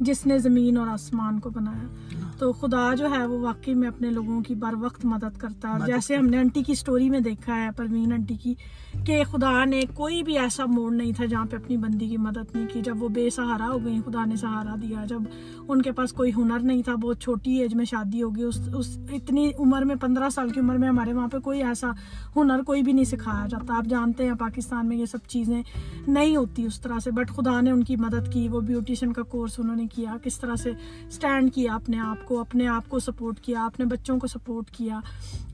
جس 0.00 0.26
نے 0.26 0.38
زمین 0.38 0.76
اور 0.76 0.88
آسمان 0.88 1.40
کو 1.40 1.50
بنایا۔ 1.50 1.87
تو 2.38 2.52
خدا 2.52 2.94
جو 2.94 3.11
ہے 3.11 3.26
وہ 3.26 3.38
واقعی 3.38 3.74
میں 3.74 3.88
اپنے 3.88 4.11
لوگوں 4.11 4.40
کی 4.40 4.54
بر 4.54 4.74
وقت 4.80 5.04
مدد 5.04 5.38
کرتا 5.38 5.74
ہے۔ 5.74 5.87
جیسے 5.87 6.16
ہم 6.16 6.26
نے 6.26 6.38
انٹی 6.38 6.62
کی 6.62 6.74
سٹوری 6.74 7.11
میں 7.11 7.20
دیکھا 7.20 7.64
ہے 7.64 7.68
پروین 7.76 8.12
انٹی 8.12 8.34
کی 8.34 8.54
کہ 9.06 9.24
خدا 9.24 9.64
نے 9.64 9.82
کوئی 9.94 10.22
بھی 10.22 10.38
ایسا 10.38 10.64
موڑ 10.66 10.94
نہیں 10.94 11.12
تھا 11.12 11.24
جہاں 11.24 11.44
پہ 11.44 11.56
اپنی 11.56 11.76
بندی 11.76 12.08
کی 12.08 12.16
مدد 12.16 12.54
نہیں 12.54 12.66
کی۔ 12.72 12.80
جب 12.80 13.02
وہ 13.02 13.08
بے 13.08 13.30
سہارا 13.30 13.68
ہو 13.68 13.84
گئی 13.84 14.00
خدا 14.06 14.24
نے 14.24 14.37
سہارا 14.37 14.74
دیا۔ 14.82 15.04
جب 15.04 15.20
ان 15.68 15.82
کے 15.82 15.92
پاس 15.92 16.12
کوئی 16.12 16.30
ہنر 16.37 16.58
نہیں 16.58 16.82
تھا 16.82 16.94
بہت 16.94 17.20
چھوٹی 17.20 17.56
ایج 17.56 17.74
میں 17.74 17.84
شادی 17.84 18.22
ہوگی 18.22 18.42
اس 18.42 18.68
اس 18.74 18.98
اتنی 19.12 19.50
عمر 19.58 19.82
میں 19.82 19.94
پندرہ 19.94 20.28
سال 20.28 20.48
کی 20.48 20.61
عمر 20.61 20.76
میں 20.76 20.88
ہمارے 20.88 21.12
وہاں 21.12 21.28
پہ 21.28 21.38
کوئی 21.38 21.62
ایسا 21.62 21.90
ہنر 22.37 22.62
کوئی 22.62 22.82
بھی 22.82 22.92
نہیں 22.92 23.04
سکھایا 23.04 23.46
جاتا۔ 23.50 23.76
آپ 23.76 23.84
جانتے 23.84 24.24
ہیں 24.24 24.34
پاکستان 24.34 24.88
میں 24.88 24.96
یہ 24.96 25.06
سب 25.06 25.18
چیزیں 25.28 25.62
نہیں 26.08 26.37
ہوتی 26.37 26.64
اس 26.64 26.80
طرح 26.80 26.98
سے 26.98 27.11
بٹ 27.11 27.30
خدا 27.30 27.61
نے 27.61 27.70
ان 27.70 27.84
کی 27.84 27.96
مدد 27.96 28.32
کی۔ 28.32 28.48
وہ 28.48 28.61
بیوٹیشن 28.61 29.12
کا 29.12 29.22
کورس 29.22 29.58
انہوں 29.58 29.76
نے 29.76 29.87
کیا، 29.94 30.16
کس 30.22 30.40
طرح 30.40 30.55
سے 30.55 30.70
سٹینڈ 31.11 31.55
کیا 31.55 31.74
اپنے 31.74 31.98
آپ 31.98 32.24
کو، 32.24 32.40
اپنے 32.40 32.68
آپ 32.68 32.88
کو 32.88 32.98
سپورٹ 32.98 33.40
کیا، 33.40 33.66
اپنے 33.66 33.87
بچوں 33.87 34.18
کو 34.18 34.27
سپورٹ 34.27 34.70
کیا۔ 34.70 35.01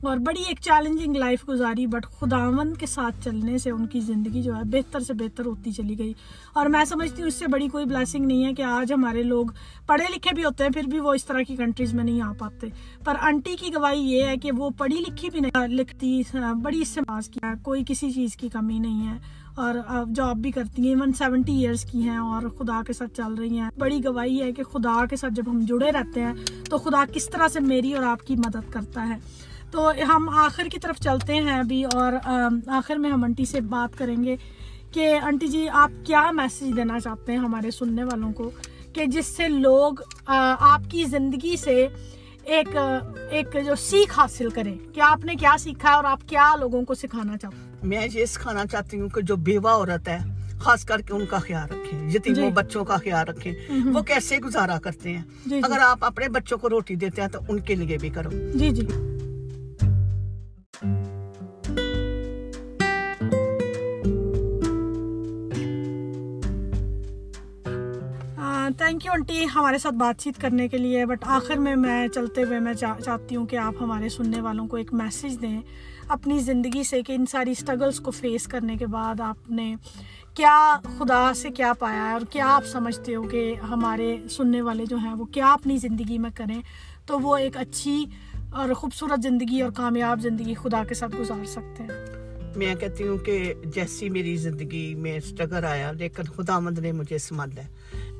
اور 0.01 0.17
بڑی 0.17 0.41
ایک 0.47 0.59
چیلنجنگ 0.61 1.15
لائف 1.15 1.49
گزاری 1.49 1.87
بٹ 1.87 2.05
خداون 2.05 2.73
کے 2.73 2.85
ساتھ 2.85 3.15
چلنے 3.23 3.57
سے 3.57 3.69
ان 3.69 3.87
کی 3.87 3.99
زندگی 3.99 4.41
جو 4.41 4.55
ہے 4.55 4.61
بہتر 4.63 4.99
سے 4.99 5.13
بہتر 5.13 5.45
ہوتی 5.45 5.71
چلی 5.71 5.99
گئی۔ 5.99 6.13
اور 6.53 6.65
میں 6.65 6.85
سمجھتی 6.85 7.21
ہوں 7.21 7.27
اس 7.27 7.35
سے 7.35 7.45
بڑی 7.47 7.67
کوئی 7.67 7.85
بلیسنگ 7.85 8.25
نہیں 8.25 8.45
ہے 8.45 8.53
کہ 8.53 8.61
آج 8.61 8.93
ہمارے 8.93 9.23
لوگ 9.23 9.45
پڑھے 9.85 10.05
لکھے 10.15 10.35
بھی 10.35 10.43
ہوتے 10.43 10.63
ہیں، 10.63 10.71
پھر 10.71 10.83
بھی 10.83 10.99
وہ 10.99 11.13
اس 11.13 11.25
طرح 11.25 11.41
کی 11.41 11.55
کنٹریز 11.55 11.93
میں 11.93 12.03
نہیں 12.03 12.21
آ 12.21 12.31
پاتے۔ 12.37 12.67
پر 13.05 13.15
انٹی 13.21 13.55
کی 13.59 13.69
گواہی 13.75 14.01
یہ 14.01 14.23
ہے 14.23 14.37
کہ 14.37 14.51
وہ 14.57 14.69
پڑھی 14.77 14.95
لکھی 14.95 15.29
بھی 15.29 15.39
نہیں، 15.39 15.67
لکھتی، 15.67 16.21
بڑی 16.61 16.81
اس 16.81 16.87
استعمال 16.87 17.21
کیا، 17.31 17.53
کوئی 17.63 17.83
کسی 17.87 18.11
چیز 18.11 18.35
کی 18.35 18.49
کمی 18.49 18.79
نہیں 18.79 19.07
ہے۔ 19.07 19.17
اور 19.55 19.75
جاب 20.15 20.37
بھی 20.37 20.51
کرتی 20.51 20.87
ہیں 20.87 20.95
ون 20.95 21.13
سیونٹی 21.13 21.53
ایئرس 21.53 21.83
کی 21.83 22.01
ہیں 22.01 22.17
اور 22.17 22.41
خدا 22.59 22.81
کے 22.87 22.93
ساتھ 22.93 23.17
چل 23.17 23.33
رہی 23.33 23.59
ہیں۔ 23.59 23.69
بڑی 23.77 24.05
گواہی 24.05 24.41
ہے 24.41 24.51
کہ 24.51 24.63
خدا 24.63 25.05
کے 25.09 25.15
ساتھ 25.15 25.33
جب 25.33 25.43
ہم 25.47 25.59
جڑے 25.59 25.91
رہتے 25.91 26.21
ہیں 26.21 26.33
تو 26.69 26.77
خدا 26.77 27.03
کس 27.13 27.29
طرح 27.29 27.47
سے 27.47 27.59
میری 27.59 27.93
اور 27.93 28.03
آپ 28.03 28.27
کی 28.27 28.35
مدد 28.35 28.71
کرتا 28.71 29.09
ہے۔ 29.09 29.15
تو 29.71 29.91
ہم 30.15 30.29
آخر 30.29 30.63
کی 30.63 30.79
طرف 30.79 30.99
چلتے 30.99 31.33
ہیں 31.35 31.59
ابھی 31.59 31.83
اور 31.83 32.13
آخر 32.67 32.95
میں 32.95 33.11
ہم 33.11 33.23
انٹی 33.23 33.45
سے 33.45 33.61
بات 33.61 33.97
کریں 33.97 34.23
گے 34.23 34.35
کہ 34.91 35.19
انٹی 35.23 35.47
جی 35.47 35.69
آپ 35.69 35.91
کیا 36.05 36.31
میسج 36.31 36.77
دینا 36.77 36.99
چاہتے 36.99 37.31
ہیں 37.31 37.39
ہمارے 37.39 37.71
سننے 37.71 38.03
والوں 38.03 38.33
کو 38.33 38.51
کہ 38.93 39.05
جس 39.05 39.25
سے 39.25 39.47
لوگ 39.47 39.93
آپ 40.25 40.81
کی 40.91 41.03
زندگی 41.03 41.55
سے 41.57 41.87
ایک 42.43 42.77
ایک 43.31 43.57
جو 43.65 43.75
سیکھ 43.75 44.19
حاصل 44.19 44.49
کریں۔ 44.49 44.75
کہ 44.93 45.01
آپ 45.01 45.25
نے 45.25 45.35
کیا 45.35 45.55
سیکھا 45.59 45.89
ہے 45.89 45.95
اور 45.95 46.03
آپ 46.03 46.19
کیا 46.27 46.55
لوگوں 46.59 46.81
کو 46.81 46.93
سکھانا 46.93 47.37
چاہتے 47.37 47.57
ہیں؟ 47.57 47.74
میں 47.85 48.07
یہ 48.13 48.25
سکھانا 48.25 48.65
چاہتی 48.71 48.99
ہوں 48.99 49.09
کہ 49.09 49.21
جو 49.21 49.35
بیوہ 49.35 49.69
عورت 49.69 50.07
ہے 50.07 50.17
خاص 50.59 50.85
کر 50.85 51.01
کے 51.01 51.13
ان 51.13 51.25
کا 51.25 51.37
خیال 51.37 51.71
رکھیں 51.71 52.09
یتیموں 52.09 52.49
جی۔ 52.49 52.53
بچوں 52.53 52.85
کا 52.85 52.97
خیال 52.97 53.27
رکھیں۔ 53.27 53.53
وہ 53.93 54.01
کیسے 54.01 54.37
گزارا 54.37 54.79
کرتے 54.79 55.09
ہیں؟ 55.09 55.21
جی، 55.45 55.49
جی۔ 55.49 55.61
اگر 55.63 55.79
آپ 55.81 56.05
اپنے 56.05 56.29
بچوں 56.29 56.57
کو 56.57 56.69
روٹی 56.69 56.95
دیتے 56.95 57.21
ہیں 57.21 57.29
تو 57.29 57.39
ان 57.49 57.59
کے 57.59 57.75
لیے 57.75 57.97
بھی 57.97 58.09
کرو۔ 58.09 58.29
جی 58.53 58.69
جی۔ 58.69 58.87
تھینک 68.95 69.05
یو 69.05 69.11
آنٹی 69.11 69.45
ہمارے 69.55 69.77
ساتھ 69.77 69.95
بات 69.95 70.21
چیت 70.21 70.41
کرنے 70.41 70.67
کے 70.67 70.77
لیے. 70.77 71.05
بٹ 71.05 71.17
آخر 71.21 71.55
میں 71.55 71.75
میں 71.75 72.07
چلتے 72.07 72.43
ہوئے 72.43 72.59
میں 72.59 72.73
چاہتی 72.73 73.35
ہوں 73.35 73.45
کہ 73.45 73.55
آپ 73.55 73.73
ہمارے 73.81 74.09
سننے 74.09 74.41
والوں 74.41 74.67
کو 74.67 74.77
ایک 74.77 74.93
میسیج 74.93 75.41
دیں 75.41 75.61
اپنی 76.07 76.39
زندگی 76.39 76.83
سے 76.83 77.01
کہ 77.01 77.13
ان 77.13 77.25
ساری 77.25 77.51
اسٹرگلس 77.51 77.99
کو 77.99 78.11
فیس 78.11 78.47
کرنے 78.47 78.75
کے 78.75 78.87
بعد 78.87 79.21
آپ 79.21 79.51
نے 79.51 79.75
کیا 80.33 80.77
خدا 80.99 81.33
سے 81.33 81.49
کیا 81.49 81.73
پایا 81.79 82.07
ہے 82.07 82.13
اور 82.13 82.21
کیا 82.29 82.55
آپ 82.55 82.65
سمجھتے 82.65 83.15
ہو 83.15 83.23
کہ 83.23 83.55
ہمارے 83.69 84.17
سننے 84.29 84.61
والے 84.61 84.85
جو 84.85 84.97
ہیں 84.97 85.13
وہ 85.13 85.25
کیا 85.25 85.53
اپنی 85.53 85.77
زندگی 85.77 86.17
میں 86.17 86.31
کریں 86.35 86.61
تو 87.05 87.19
وہ 87.19 87.37
ایک 87.37 87.57
اچھی 87.57 88.05
اور 88.51 88.73
خوبصورت 88.73 89.23
زندگی 89.23 89.61
اور 89.61 89.71
کامیاب 89.71 90.21
زندگی 90.21 90.53
خدا 90.53 90.83
کے 90.83 90.95
ساتھ 90.95 91.15
گزار 91.15 91.45
سکتے 91.45 91.83
ہیں. 91.83 92.25
میں 92.55 92.75
کہتی 92.75 93.07
ہوں 93.07 93.17
کہ 93.17 93.53
جیسی 93.65 94.09
میری 94.09 94.35
زندگی 94.35 94.95
میں 94.95 95.17
اسٹرگل 95.17 95.65
آیا، 95.65 95.91
لیکن 95.91 96.23
خدا 96.23 96.59
مند 96.59 96.79
نے 96.79 96.91
مجھے 96.91 97.17
سنبھالا 97.17 97.61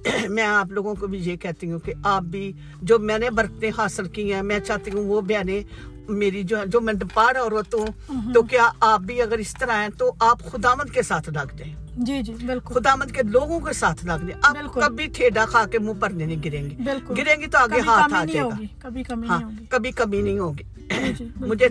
میں 0.29 0.43
آپ 0.43 0.71
لوگوں 0.71 0.95
کو 0.95 1.07
بھی 1.07 1.19
یہ 1.19 1.35
کہتی 1.35 1.71
ہوں 1.71 1.79
کہ 1.79 1.93
آپ 2.03 2.23
بھی 2.23 2.51
جو 2.81 2.99
میں 2.99 3.17
نے 3.17 3.29
برکتیں 3.29 3.71
حاصل 3.77 4.07
کی 4.07 4.33
ہیں 4.33 4.41
میں 4.41 4.59
چاہتی 4.59 4.91
ہوں 4.91 5.05
وہ 5.05 5.21
بہنیں 5.21 5.61
میری 6.09 6.43
جو 6.43 6.57
جو 6.65 6.81
میں 6.81 6.93
پاڑ 7.13 7.37
عورت 7.37 7.73
ہوں 7.73 7.85
تو 8.33 8.41
کیا 8.41 8.71
آپ 8.79 8.99
بھی 8.99 9.21
اگر 9.21 9.37
اس 9.37 9.53
طرح 9.59 9.81
ہیں 9.81 9.89
تو 9.97 10.11
آپ 10.19 10.39
خدامت 10.51 10.93
کے 10.93 11.01
ساتھ 11.01 11.29
لگ 11.29 11.55
جائیں۔ 11.57 11.84
جی 11.97 12.21
جی 12.21 12.33
بالکل۔ 12.45 12.73
خدامت 12.73 13.11
کے 13.11 13.21
لوگوں 13.23 13.59
کے 13.59 13.73
ساتھ 13.73 14.05
لگ 14.05 14.25
جائیں 14.27 14.39
آپ 14.43 14.73
کبھی 14.73 15.07
ٹھیڈا 15.07 15.45
کھا 15.45 15.65
کے 15.71 15.79
منہ 15.79 15.99
پر 15.99 16.09
نہیں 16.09 16.43
گریں 16.45 16.63
گے 16.63 16.75
گریں 17.17 17.41
گی 17.41 17.47
تو 17.47 17.57
آگے 17.57 17.79
ہاتھ 17.79 18.13
آ 18.13 18.23
جائے 18.25 18.41
گا۔ 18.41 18.57
کبھی 18.79 19.03
کمی 19.03 19.27
ہاں 19.27 19.39
کبھی 19.69 19.91
کمی 19.91 20.21
نہیں 20.21 20.39
ہوگی۔ 20.39 20.63
جی، 20.89 21.13
جی، 21.13 21.27
مجھے 21.37 21.67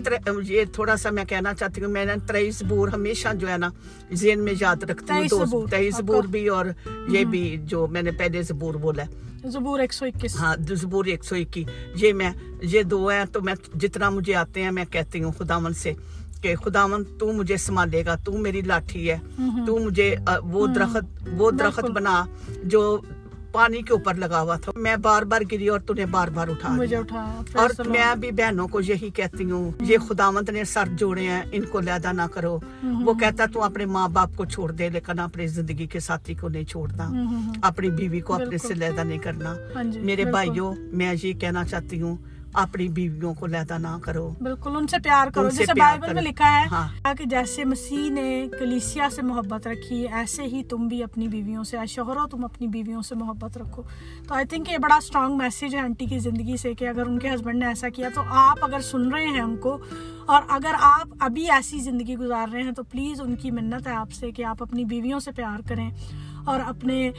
یہ 0.47 0.65
تھوڑا 0.73 0.95
سا 0.97 1.09
میں 1.09 1.25
کہنا 1.25 1.53
چاہتی 1.53 1.83
ہوں 1.83 1.91
میں 1.91 2.05
نے 2.05 2.13
ترئی 2.27 2.51
زبور 2.51 2.87
ہمیشہ 2.87 3.27
جو 3.33 3.49
ہے 3.49 3.57
نا 3.57 3.69
ذہن 4.13 4.39
میں 4.39 4.53
یاد 4.59 4.83
رکھتی 4.83 5.27
ہوں 5.31 5.67
تئی 5.67 5.89
زبور 5.91 6.23
بھی 6.23 6.47
اور 6.47 6.65
یہ 7.09 7.23
بھی 7.25 7.57
جو 7.63 7.87
میں 7.87 8.01
نے 8.01 8.11
پہلے 8.11 8.41
زبور 8.41 8.75
بولا 8.75 9.03
ہے۔ 9.03 9.23
زبور 9.49 9.79
ایک 9.79 9.93
سو 9.93 10.05
اکیس۔ 10.05 10.35
ہاں 10.35 10.55
زبور 10.75 11.05
ایک 11.05 11.23
سو 11.23 11.35
اکی۔ 11.35 11.63
یہ 11.95 12.13
میں 12.13 12.31
یہ 12.61 12.83
دو 12.83 13.07
ہیں 13.07 13.25
تو 13.25 13.41
میں 13.41 13.53
جتنا 13.73 14.09
مجھے 14.09 14.35
آتے 14.35 14.63
ہیں 14.63 14.71
میں 14.71 14.85
کہتی 14.85 15.23
ہوں 15.23 15.31
خداون 15.31 15.73
سے۔ 15.73 15.93
کہ 16.41 16.55
خداون 16.55 17.03
تو 17.19 17.31
مجھے 17.33 17.57
سنبھالے 17.57 18.05
گا 18.05 18.15
تو 18.15 18.31
میری 18.37 18.61
لاٹھی 18.61 19.09
ہے۔ 19.11 19.17
تو 19.67 19.77
مجھے 19.79 20.15
وہ 20.43 20.67
درخت 20.67 21.27
وہ 21.37 21.51
درخت 21.51 21.85
بنا 21.91 22.23
جو 22.63 22.97
پانی 23.51 23.81
کے 23.81 23.93
اوپر 23.93 24.13
لگا 24.13 24.41
ہوا 24.41 24.55
تھا۔ 24.55 24.71
میں 24.75 24.95
بار 24.95 25.23
بار 25.23 25.41
گری 25.51 25.67
اور 25.67 25.79
تنہیں 25.79 26.05
بار 26.05 26.27
بار 26.27 26.47
اٹھا 26.47 26.71
مجھے 26.71 26.97
اور 27.53 27.69
میں 27.85 28.15
بھی 28.19 28.31
بہنوں 28.31 28.67
کو 28.67 28.81
یہی 28.81 29.09
کہتی 29.09 29.43
ہوں 29.51 29.71
یہ 29.81 29.97
خداوند 29.97 30.49
نے 30.49 30.63
سر 30.63 30.87
جوڑے 30.97 31.27
ہیں 31.27 31.41
ان 31.51 31.61
کو 31.71 31.79
لیدا 31.79 32.11
نہ 32.11 32.21
کرو۔ 32.33 32.57
وہ 33.05 33.13
کہتا 33.13 33.45
تو 33.53 33.63
اپنے 33.63 33.85
ماں 33.85 34.07
باپ 34.07 34.35
کو 34.35 34.45
چھوڑ 34.45 34.71
دے 34.71 34.89
لیکن 34.89 35.19
اپنی 35.19 35.47
زندگی 35.47 35.87
کے 35.87 35.99
ساتھی 35.99 36.33
کو 36.33 36.49
نہیں 36.49 36.63
چھوڑنا۔ 36.63 37.09
اپنی 37.61 37.89
بیوی 37.89 38.19
کو 38.19 38.33
اپنے 38.33 38.57
سے 38.57 38.73
لیدا 38.73 39.03
نہیں 39.03 39.19
کرنا۔ 39.19 39.55
ہاں 39.75 39.83
جی، 39.83 39.99
میرے 39.99 40.25
بھائیوں 40.25 40.73
میں 40.91 41.13
یہ 41.23 41.33
کہنا 41.33 41.63
چاہتی 41.65 42.01
ہوں 42.01 42.15
اپنی 42.55 42.87
بیویوں 42.87 43.33
کو 43.33 43.45
لیدا 43.47 43.77
نہ 43.77 43.97
کرو۔ 44.01 44.31
بالکل 44.41 44.75
ان 44.75 44.87
سے 44.87 44.97
پیار 45.03 45.27
کرو۔ 45.27 45.49
جیسے 45.49 45.73
بائبل 45.79 46.13
میں 46.13 46.21
لکھا 46.21 46.61
ہے 46.61 46.65
ہاں۔ 46.65 47.13
کہ 47.13 47.25
جیسے 47.25 47.65
مسیح 47.65 48.09
نے 48.09 48.47
کلیسیا 48.59 49.09
سے 49.09 49.21
محبت 49.21 49.67
رکھی 49.67 50.07
ایسے 50.07 50.43
ہی 50.43 50.63
تم 50.63 50.87
بھی 50.87 51.03
اپنی 51.03 51.27
بیویوں 51.27 51.63
سے 51.63 51.77
شوہروں 51.87 52.27
تم 52.27 52.45
اپنی 52.45 52.67
بیویوں 52.67 53.01
سے 53.01 53.15
محبت 53.15 53.57
رکھو۔ 53.57 53.83
تو 54.27 54.35
آئی 54.35 54.45
تھنک 54.45 54.69
یہ 54.69 54.77
بڑا 54.77 54.95
اسٹرانگ 54.95 55.37
میسیج 55.37 55.75
ہے 55.75 55.79
آنٹی 55.79 56.05
کی 56.05 56.19
زندگی 56.19 56.57
سے 56.57 56.73
کہ 56.73 56.87
اگر 56.87 57.05
ان 57.07 57.19
کے 57.19 57.29
ہسبینڈ 57.35 57.59
نے 57.59 57.65
ایسا 57.65 57.89
کیا 57.89 58.09
تو 58.15 58.21
آپ 58.29 58.57
اگر 58.61 58.79
سن 58.79 59.11
رہے 59.11 59.25
ہیں 59.25 59.41
ان 59.41 59.57
کو 59.57 59.77
اور 60.25 60.41
اگر 60.49 60.71
آپ 60.79 61.07
ابھی 61.19 61.51
ایسی 61.51 61.79
زندگی 61.79 62.17
گزار 62.17 62.47
رہے 62.53 62.61
ہیں 62.61 62.71
تو 62.71 62.83
پلیز 62.83 63.21
ان 63.21 63.35
کی 63.35 63.51
منت 63.51 63.87
ہے 63.87 63.93
آپ 63.93 64.11
سے 64.11 64.31
کہ 64.31 64.45
آپ 64.45 64.63
اپنی 64.63 64.85
بیویوں 64.85 65.19
سے 65.19 65.31
پیار 65.31 65.59
کریں۔ 65.69 65.91
اور 66.45 66.59
اپنے 66.67 67.11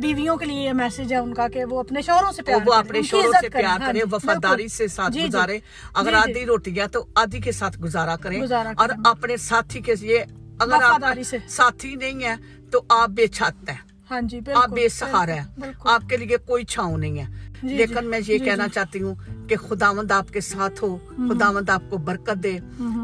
بیویوں 0.00 0.36
کے 0.36 0.44
لیے 0.44 0.60
یہ 0.60 0.72
میسج 0.72 1.12
ہے 1.12 1.18
ان 1.18 1.34
کا 1.34 1.48
کہ 1.48 1.64
وہ 1.64 1.80
اپنے 1.80 2.02
شوہروں 2.02 2.32
سے 2.32 2.42
پیار 2.42 2.58
وہ 2.66 2.74
اپنے 2.74 3.02
شوہروں 3.02 3.32
سے 3.40 3.48
پیار 3.48 3.62
کریں۔ 3.62 3.86
ہاں 3.86 3.92
جی، 3.92 4.00
وفاداری 4.12 4.68
سے 4.68 4.88
ساتھ 4.88 5.12
جی، 5.12 5.20
جی۔ 5.20 5.26
گزارے 5.26 5.58
اگر 5.94 6.12
آدھی 6.12 6.46
روٹی 6.46 6.80
ہے 6.80 6.88
تو 6.88 7.06
آدھی 7.14 7.40
کے 7.40 7.52
ساتھ 7.52 7.78
گزارا 7.78 8.16
کریں۔ 8.16 8.42
اور 8.76 8.88
اپنے 9.04 9.36
ساتھی 9.36 9.80
کے 9.80 9.94
یہ 10.00 10.18
اگر 10.58 10.82
آپ 10.82 11.04
ساتھی 11.48 11.94
نہیں 11.94 12.24
ہے 12.24 12.34
تو 12.70 12.82
آپ 12.88 13.08
بے 13.08 13.26
چھت 13.26 13.70
ہیں۔ 13.70 13.76
ہاں 14.10 14.20
جی 14.20 14.40
آپ 14.54 14.68
بے 14.68 14.88
سہارا 14.88 15.32
ہے 15.32 15.44
آپ 15.84 16.02
کے 16.08 16.16
لیے 16.16 16.36
کوئی 16.36 16.64
چھاؤں 16.64 16.98
نہیں 16.98 17.18
ہے۔ 17.18 17.50
لیکن 17.62 18.06
میں 18.06 18.20
یہ 18.26 18.38
کہنا 18.38 18.68
چاہتی 18.68 19.02
ہوں 19.02 19.14
کہ 19.48 19.56
خداوند 19.56 20.10
آپ 20.10 20.32
کے 20.32 20.40
ساتھ 20.40 20.84
ہو 20.84 20.96
خداوند 21.16 21.70
آپ 21.70 21.82
کو 21.90 21.96
برکت 21.98 22.42
دے۔ 22.42 22.58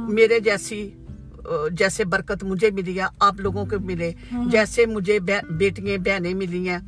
میرے 0.09 0.41
جیسی 0.41 0.91
جیسے 1.73 2.05
برکت 2.05 2.45
مجھے 2.45 2.71
ملی 2.71 3.01
ہے 3.01 3.07
آپ 3.21 3.41
لوگوں 3.41 3.67
کو 3.67 3.77
ملے۔ 3.85 4.13
جیسے 4.47 4.87
مجھے 4.87 5.19
بیٹیاں 5.49 5.99
بہنیں 5.99 6.35
ملی 6.35 6.69
ہیں۔ 6.69 6.79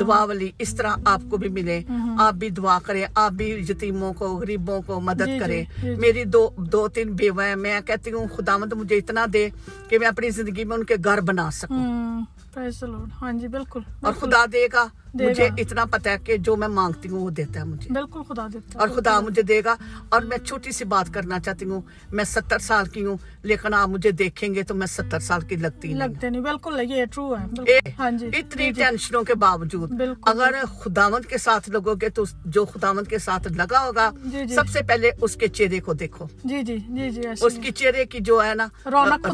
دعا 0.00 0.24
والی 0.24 0.50
اس 0.58 0.74
طرح 0.74 0.92
آپ 1.04 1.20
کو 1.30 1.36
بھی 1.36 1.48
ملے۔ 1.48 1.80
آپ 2.18 2.34
بھی 2.34 2.50
دعا 2.50 2.78
کریں 2.82 3.04
آپ 3.14 3.32
بھی 3.32 3.50
یتیموں 3.68 4.12
کو 4.12 4.36
غریبوں 4.36 4.82
کو 4.86 5.00
مدد 5.00 5.26
جی، 5.26 5.32
جی، 5.32 5.38
کریں۔ 5.38 5.64
جی، 5.82 5.94
میری 5.94 6.24
دو 6.24 6.50
دو 6.56 6.88
تین 6.88 7.12
بیوہ 7.12 7.42
ہیں۔ 7.42 7.56
میں 7.56 7.80
کہتی 7.80 8.12
ہوں 8.12 8.26
خدا 8.36 8.56
مند 8.56 8.72
مجھے 8.72 8.96
اتنا 8.96 9.26
دے 9.32 9.48
کہ 9.88 9.98
میں 9.98 10.08
اپنی 10.08 10.30
زندگی 10.30 10.64
میں 10.64 10.76
ان 10.76 10.84
کے 10.84 10.94
گھر 11.04 11.20
بنا 11.20 11.50
سکوں۔ 11.50 12.20
ہاں 13.22 13.32
جی 13.32 13.48
بالکل۔ 13.48 13.80
اور 14.00 14.12
خدا 14.12 14.44
دے 14.52 14.66
گا۔ 14.72 14.86
مجھے 15.14 15.48
اتنا 15.58 15.84
پتا 15.84 16.10
ہے 16.10 16.16
کہ 16.24 16.36
جو 16.36 16.56
میں 16.56 16.68
مانگتی 16.68 17.08
ہوں 17.08 17.20
وہ 17.20 17.30
دیتا 17.30 17.60
ہے 17.60 17.64
مجھے۔ 17.64 17.92
بالکل 17.92 18.22
خدا 18.22 18.46
دیتا 18.52 18.78
اور 18.78 18.88
خدا 18.88 19.20
مجھے 19.20 19.42
دے 19.42 19.60
گا۔ 19.64 19.74
اور 20.08 20.22
میں 20.22 20.38
چھوٹی 20.38 20.72
سی 20.72 20.84
بات 20.84 21.14
کرنا 21.14 21.38
چاہتی 21.40 21.64
ہوں 21.64 21.80
میں 22.12 22.24
ستر 22.24 22.58
سال 22.58 22.86
کی 22.88 23.04
ہوں 23.04 23.16
لیکن 23.42 23.74
آپ 23.74 23.88
مجھے 23.88 24.10
دیکھیں 24.10 24.54
گے 24.54 24.62
تو 24.62 24.74
میں 24.74 24.86
ستر 24.86 25.18
سال 25.18 25.40
کی 25.40 25.56
لگتی 25.56 25.92
لگتے 25.94 26.30
نہیں 26.30 26.42
بالکل 26.42 26.80
یہ 26.90 27.04
ٹرو 27.04 27.34
ہے 27.34 27.78
ہاں 27.98 28.10
جی 28.10 28.26
اتنی 28.26 28.70
ٹینشنوں 28.72 29.22
کے 29.22 29.34
باوجود 29.34 30.00
اگر 30.22 30.54
خداوند 30.80 31.24
کے 31.24 31.38
ساتھ 31.38 31.70
لگو 31.70 31.94
گے 31.94 32.08
تو 32.08 32.24
جو 32.44 32.64
خداوند 32.64 33.08
کے 33.08 33.18
ساتھ 33.18 33.48
لگا 33.52 33.84
ہوگا 33.84 34.10
جی، 34.24 34.44
جی۔ 34.44 34.54
سب 34.54 34.68
سے 34.68 34.82
پہلے 34.82 35.10
اس 35.20 35.36
کے 35.36 35.48
چہرے 35.48 35.80
کو 35.80 35.92
دیکھو۔ 35.94 36.26
جی 36.44 36.62
جی 36.62 36.76
جی 36.88 37.10
جی 37.10 37.20
اس 37.40 37.58
کی 37.62 37.70
چہرے 37.70 38.04
کی 38.04 38.18
جو 38.20 38.44
ہے 38.44 38.54
نا 38.54 38.66
رونق 38.86 39.26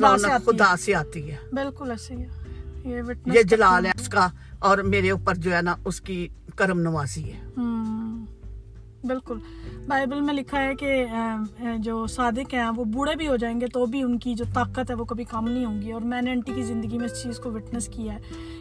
خدا 0.46 0.74
سے 0.76 0.94
آتی 0.94 1.30
ہے۔ 1.30 1.36
بالکل 1.52 1.90
ایسے 1.90 2.14
ہی 2.14 2.24
یہ 3.26 3.42
جلال 3.42 3.86
ہے 3.86 3.90
اس 4.00 4.08
کا۔ 4.08 4.28
اور 4.64 4.78
میرے 4.78 5.10
اوپر 5.10 5.34
جو 5.34 5.56
ہے 5.56 5.62
نا، 5.62 5.76
اس 5.84 6.00
کی 6.00 6.28
کرم 6.56 6.80
نوازی 6.80 7.32
ہے۔ 7.32 7.40
بالکل۔ 9.06 9.38
بائبل 9.86 10.20
میں 10.20 10.34
لکھا 10.34 10.62
ہے 10.62 10.74
کہ 10.74 11.06
جو 11.78 12.06
صادق 12.06 12.54
ہیں، 12.54 12.70
وہ 12.76 12.84
بوڑھے 12.84 13.16
بھی 13.16 13.28
ہو 13.28 13.36
جائیں 13.36 13.60
گے 13.60 13.66
تو 13.66 13.86
بھی 13.86 14.02
ان 14.02 14.18
کی 14.18 14.34
جو 14.34 14.44
طاقت 14.54 14.90
ہے 14.90 14.94
وہ 14.94 15.04
کبھی 15.04 15.24
کم 15.24 15.48
نہیں 15.48 15.64
ہوں 15.64 15.82
گی۔ 15.82 15.92
اور 15.92 16.00
میں 16.00 16.22
نے 16.22 16.30
انٹی 16.30 16.52
کی 16.54 16.62
زندگی 16.62 16.98
میں 16.98 17.06
اس 17.06 17.22
چیز 17.22 17.38
کو 17.38 17.52
وٹنس 17.52 17.88
کیا 17.88 18.14
ہے 18.14 18.18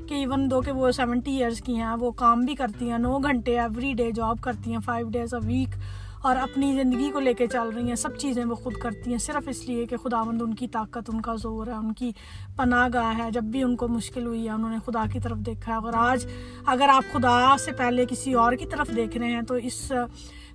کہ 0.08 0.14
ایون 0.14 0.52
دو 0.52 0.62
کہ 0.62 0.72
وہ 0.72 0.92
سیونٹی 0.92 1.32
ایئرس 1.32 1.62
کی 1.62 1.76
ہیں، 1.76 1.96
وہ 2.00 2.12
کام 2.12 2.40
بھی 2.40 2.56
کرتی 2.56 2.90
ہیں، 2.92 2.98
نو 2.98 3.18
گھنٹے 3.18 3.60
ایوری 3.60 3.94
ڈے 3.94 4.12
جاب 4.12 4.38
کرتی 4.42 4.72
ہیں 4.72 4.80
فائیو 4.80 5.10
ڈیز 5.10 5.34
اے 5.34 5.48
ویک 5.48 5.76
اور 6.24 6.36
اپنی 6.36 6.74
زندگی 6.74 7.12
کو 7.12 7.20
لے 7.20 7.34
کے 7.34 7.48
چل 7.48 7.70
رہی 7.70 7.88
ہیں، 7.88 7.96
سب 7.96 8.18
چیزیں 8.18 8.46
وہ 8.46 8.56
خود 8.56 8.74
کرتی 8.74 9.12
ہیں، 9.12 9.18
صرف 9.18 9.48
اس 9.48 9.70
لیے 9.70 9.86
کہ 9.86 9.98
خدا 9.98 10.24
مند 10.24 10.42
ان 10.42 10.54
کی 10.54 10.68
طاقت، 10.68 11.10
ان 11.14 11.22
کا 11.22 11.36
زور 11.36 11.68
ہے، 11.68 11.72
ان 11.72 11.94
کی 11.94 12.12
پناہ 12.56 12.90
گاہ 12.94 13.18
ہے۔ 13.18 13.32
جب 13.32 13.44
بھی 13.44 13.64
ان 13.64 13.76
کو 13.76 13.88
مشکل 13.88 14.26
ہوئی 14.26 14.46
ہے، 14.46 14.50
انہوں 14.50 14.70
نے 14.70 14.78
خدا 14.86 15.04
کی 15.14 15.20
طرف 15.20 15.38
دیکھا 15.38 15.72
ہے۔ 15.72 15.78
اور 15.78 15.94
آج 15.96 16.28
اگر 16.66 16.90
آپ 16.90 17.04
خدا 17.14 17.58
سے 17.58 17.72
پہلے 17.72 18.06
کسی 18.06 18.34
اور 18.34 18.54
کی 18.54 18.66
طرف 18.66 18.96
دیکھ 18.96 19.18
رہے 19.18 19.32
ہیں، 19.32 19.42
تو 19.42 19.56
اس 19.56 19.92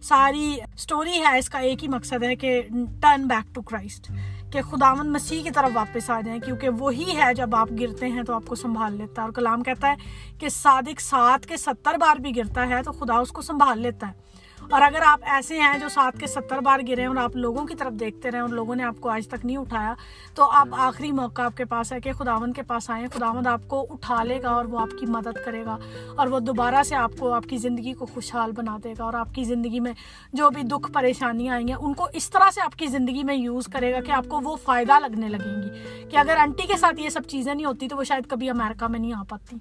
ساری 0.03 0.57
سٹوری 0.77 1.19
ہے، 1.19 1.39
اس 1.39 1.49
کا 1.49 1.59
ایک 1.59 1.83
ہی 1.83 1.89
مقصد 1.89 2.23
ہے 2.23 2.37
کہ 2.37 2.63
ٹرن 3.01 3.27
بیک 3.27 3.55
ٹو 3.55 3.63
کرائسٹ 3.63 4.13
کہ 4.53 4.63
خداون 4.63 5.13
مسیح 5.13 5.43
کی 5.43 5.51
طرف 5.51 5.71
واپس 5.75 6.11
آ 6.11 6.21
جائیں۔ 6.21 6.41
کیونکہ 6.41 6.69
وہی 6.69 7.17
ہے، 7.17 7.35
جب 7.35 7.55
آپ 7.55 7.69
گرتے 7.81 8.09
ہیں 8.09 8.23
تو 8.23 8.35
آپ 8.35 8.47
کو 8.47 8.55
سنبھال 8.55 8.93
لیتا 8.93 9.23
ہے۔ 9.23 9.25
اور 9.25 9.33
کلام 9.33 9.63
کہتا 9.63 9.89
ہے 9.89 9.95
کہ 10.39 10.49
صادق 10.49 11.01
سات 11.01 11.47
کے 11.47 11.57
ستر 11.57 11.95
بار 11.95 12.21
بھی 12.21 12.37
گرتا 12.37 12.69
ہے 12.69 12.83
تو 12.83 12.93
خدا 12.93 13.19
اس 13.19 13.29
کو 13.29 13.43
سنبھال 13.43 13.79
لیتا 13.81 14.09
ہے۔ 14.09 14.28
اور 14.71 14.81
اگر 14.81 14.99
آپ 15.07 15.21
ایسے 15.23 15.61
ہیں 15.61 15.79
جو 15.79 15.89
سات 15.89 16.21
کے 16.21 16.27
ستر 16.27 16.59
بار 16.59 16.81
گرے 16.89 17.01
ہیں 17.01 17.09
اور 17.09 17.17
آپ 17.17 17.37
لوگوں 17.37 17.67
کی 17.67 17.75
طرف 17.75 17.93
دیکھتے 17.93 18.31
رہے 18.31 18.39
اور 18.39 18.49
لوگوں 18.49 18.75
نے 18.75 18.85
آپ 18.85 18.97
کو 19.01 19.09
آج 19.09 19.29
تک 19.29 19.47
نہیں 19.47 19.57
اٹھایا، 19.57 19.95
تو 20.35 20.51
آپ 20.51 20.69
آخری 20.73 21.13
موقع 21.13 21.43
آپ 21.43 21.57
کے 21.57 21.65
پاس 21.65 21.93
ہے 21.93 22.01
کہ 22.01 22.13
خداون 22.13 22.53
کے 22.53 22.63
پاس 22.63 22.91
آئیں۔ 22.91 23.07
خداون 23.15 23.47
آپ 23.47 23.61
کو 23.69 23.87
اٹھا 23.91 24.23
لے 24.23 24.43
گا 24.43 24.49
اور 24.49 24.65
وہ 24.65 24.81
آپ 24.81 24.99
کی 25.01 25.07
مدد 25.07 25.45
کرے 25.45 25.65
گا 25.65 25.77
اور 26.17 26.27
وہ 26.27 26.41
دوبارہ 26.41 26.83
سے 26.83 26.95
آپ 26.95 27.13
کو، 27.19 27.33
آپ 27.33 27.45
کی 27.45 27.57
زندگی 27.57 27.93
کو 27.93 28.07
خوشحال 28.07 28.53
بنا 28.53 28.79
دے 28.85 28.95
گا 28.99 29.05
اور 29.05 29.15
آپ 29.15 29.35
کی 29.35 29.45
زندگی 29.45 29.81
میں 29.81 29.93
جو 30.33 30.51
بھی 30.51 30.63
دکھ 30.63 30.93
پریشانیاں 30.93 31.55
آئیں 31.55 31.69
گے 31.69 31.75
ان 31.81 31.95
کو 31.95 32.07
اس 32.13 32.31
طرح 32.31 32.51
سے 32.51 32.61
آپ 32.61 32.79
کی 32.79 32.87
زندگی 32.87 33.23
میں 33.23 33.35
یوز 33.35 33.67
کرے 33.67 33.93
گا 33.93 34.01
کہ 34.01 34.13
آپ 34.13 34.25
کو 34.29 34.41
وہ 34.41 34.57
فائدہ 34.57 34.93
لگنے 34.99 35.29
لگیں 35.29 35.63
گی۔ 35.63 36.03
کہ 36.09 36.17
اگر 36.17 36.37
انٹی 36.41 36.67
کے 36.67 36.77
ساتھ 36.77 37.01
یہ 37.01 37.09
سب 37.09 37.21
چیزیں 37.29 37.55
نہیں 37.55 37.67
ہوتی 37.67 37.89
تو 37.89 37.97
وہ 37.97 38.05
شاید 38.05 38.27
کبھی 38.27 38.51
امیرکا 38.51 38.87
میں 38.87 38.99
نہیں 38.99 39.13
آ 39.13 39.23
پاتی۔ 39.29 39.57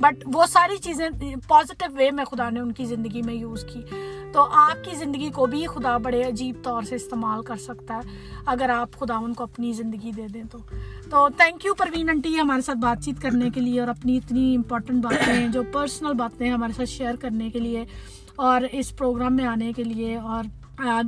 بٹ 0.00 0.24
وہ 0.32 0.46
ساری 0.46 0.76
چیزیں 0.76 1.08
پازیٹیو 1.48 1.96
وے 1.96 2.10
میں 2.10 2.24
خدا 2.24 2.50
نے 2.50 2.60
ان 2.60 2.72
کی 2.72 2.84
زندگی 2.84 3.22
میں 3.22 3.34
یوز 3.34 3.64
کی۔ 3.64 3.82
تو 4.32 4.46
آپ 4.52 4.84
کی 4.84 4.96
زندگی 4.96 5.30
کو 5.30 5.46
بھی 5.46 5.66
خدا 5.66 5.96
بڑے 5.96 6.22
عجیب 6.22 6.56
طور 6.62 6.82
سے 6.82 6.94
استعمال 6.94 7.42
کر 7.42 7.56
سکتا 7.56 7.96
ہے۔ 7.96 8.08
اگر 8.46 8.70
آپ 8.70 8.92
خدا 8.92 9.16
ان 9.16 9.34
کو 9.34 9.42
اپنی 9.42 9.72
زندگی 9.72 10.12
دے 10.12 10.26
دیں 10.34 10.42
تو۔ 10.50 10.58
تو 11.10 11.28
تھینک 11.36 11.64
یو 11.64 11.74
پروین 11.74 12.08
انٹی 12.08 12.40
ہمارے 12.40 12.60
ساتھ 12.60 12.78
بات 12.78 13.04
چیت 13.04 13.22
کرنے 13.22 13.50
کے 13.50 13.60
لیے 13.60 13.80
اور 13.80 13.88
اپنی 13.88 14.16
اتنی 14.16 14.56
امپورٹنٹ 14.56 15.04
باتیں 15.04 15.48
جو 15.48 15.62
پرسنل 15.72 16.14
باتیں 16.14 16.50
ہمارے 16.50 16.72
ساتھ 16.72 16.88
شیئر 16.88 17.14
کرنے 17.16 17.50
کے 17.50 17.58
لیے 17.58 17.84
اور 18.36 18.60
اس 18.72 18.96
پروگرام 18.96 19.36
میں 19.36 19.46
آنے 19.46 19.72
کے 19.72 19.84
لیے 19.84 20.16
اور 20.16 20.44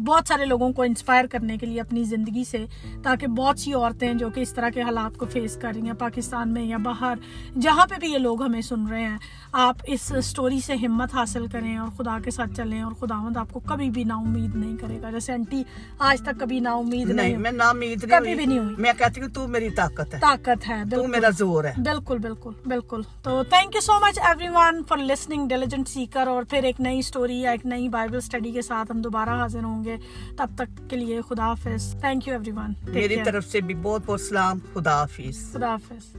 بہت 0.07 0.29
سارے 0.29 0.44
لوگوں 0.44 0.72
کو 0.72 0.83
انسپائر 0.83 1.24
کرنے 1.24 1.57
کے 1.57 1.66
لیے 1.66 1.81
اپنی 1.81 2.05
زندگی 2.05 2.44
سے 2.44 2.66
تاکہ 3.02 3.26
بہت 3.26 3.59
سی 3.59 3.72
عورتیں 3.74 4.14
جو 4.14 4.31
کہ 4.31 4.40
اس 4.40 4.55
طرح 4.55 4.68
کے 4.68 4.83
حالات 4.83 5.18
کو 5.18 5.26
فیس 5.26 5.57
کر 5.57 5.72
رہی 5.74 5.87
ہیں 5.87 5.92
پاکستان 5.92 6.52
میں 6.52 6.62
یا 6.62 6.76
باہر 6.76 7.14
جہاں 7.61 7.87
پہ 7.87 7.94
بھی 8.00 8.12
یہ 8.12 8.18
لوگ 8.18 8.42
ہمیں 8.42 8.61
سن 8.61 8.87
رہے 8.87 9.02
ہیں 9.02 9.16
آپ 9.52 9.76
اس 9.87 10.12
اسٹوری 10.12 10.61
سے 10.61 10.74
ہمت 10.74 11.14
حاصل 11.14 11.46
کریں 11.46 11.76
اور 11.76 11.88
خدا 11.96 12.18
کے 12.24 12.31
ساتھ 12.31 12.55
چلیں 12.57 12.83
اور 12.83 12.92
خداوند 12.92 13.37
آپ 13.37 13.52
کو 13.52 13.61
کبھی 13.61 13.90
بھی 13.90 14.05
نا 14.05 14.14
امید 14.14 14.55
نہیں 14.55 14.76
کرے 14.76 15.02
گا۔ 15.02 15.11
جیسے 15.11 15.33
انٹی 15.33 15.62
آج 15.98 16.20
تک 16.20 16.40
کبھی 16.40 16.61
نا 16.61 16.72
امید 16.72 17.11
نہیں 17.11 17.37
میں 17.37 17.52
نا 17.52 17.68
امید 17.68 18.11
کبھی 18.11 18.35
بھی 18.35 18.46
نہیں 18.46 18.59
ہوئی۔ 18.59 18.74
میں 18.79 18.92
کہتی 18.98 19.20
ہوں 19.20 19.29
تو 19.29 19.48
میری 19.48 19.70
طاقت 19.70 20.14
ہے۔ 20.14 20.18
طاقت 20.20 20.68
ہے 20.68 20.83
تو 20.90 21.07
میرا 21.07 21.31
زور 21.31 21.64
ہے۔ 21.64 21.72
بالکل 21.76 22.18
بالکل 22.18 22.50
بالکل۔ 22.66 23.02
تو 23.22 23.42
thank 23.42 23.74
you 23.74 23.81
so 23.81 23.92
much 23.92 24.18
everyone 24.48 24.83
for 24.88 24.98
listening 24.98 25.48
diligent 25.48 25.88
seeker 25.88 26.26
اور 26.26 26.42
پھر 26.42 26.62
ایک 26.62 26.81
نئی 26.81 26.98
اسٹوری 26.98 27.40
یا 27.40 27.50
ایک 27.50 27.66
نئی 27.66 27.88
بائبل 27.88 28.16
اسٹڈی 28.16 28.50
کے 28.50 28.62
ساتھ 28.62 28.92
ہم 28.92 29.00
دوبارہ 29.00 29.31
حاضر 29.56 29.66
ہوں 29.66 29.84
گے۔ 29.84 29.96
تب 30.36 30.50
تک 30.56 30.90
کے 30.90 30.96
لیے 30.96 31.20
خدا 31.28 31.46
حافظ۔ 31.46 31.92
تھینک 32.00 32.28
یو 32.28 32.34
ایوری 32.34 32.50
ون 32.50 32.72
میری 32.82 33.16
طرف 33.24 33.46
سے 33.46 33.60
بھی 33.60 33.74
بہت 33.74 34.02
بہت 34.06 34.20
سلام۔ 34.20 34.58
خدا 34.74 35.00
حافظ۔ 35.00 35.52
خدا 35.52 35.74
حافظ۔ 35.74 36.16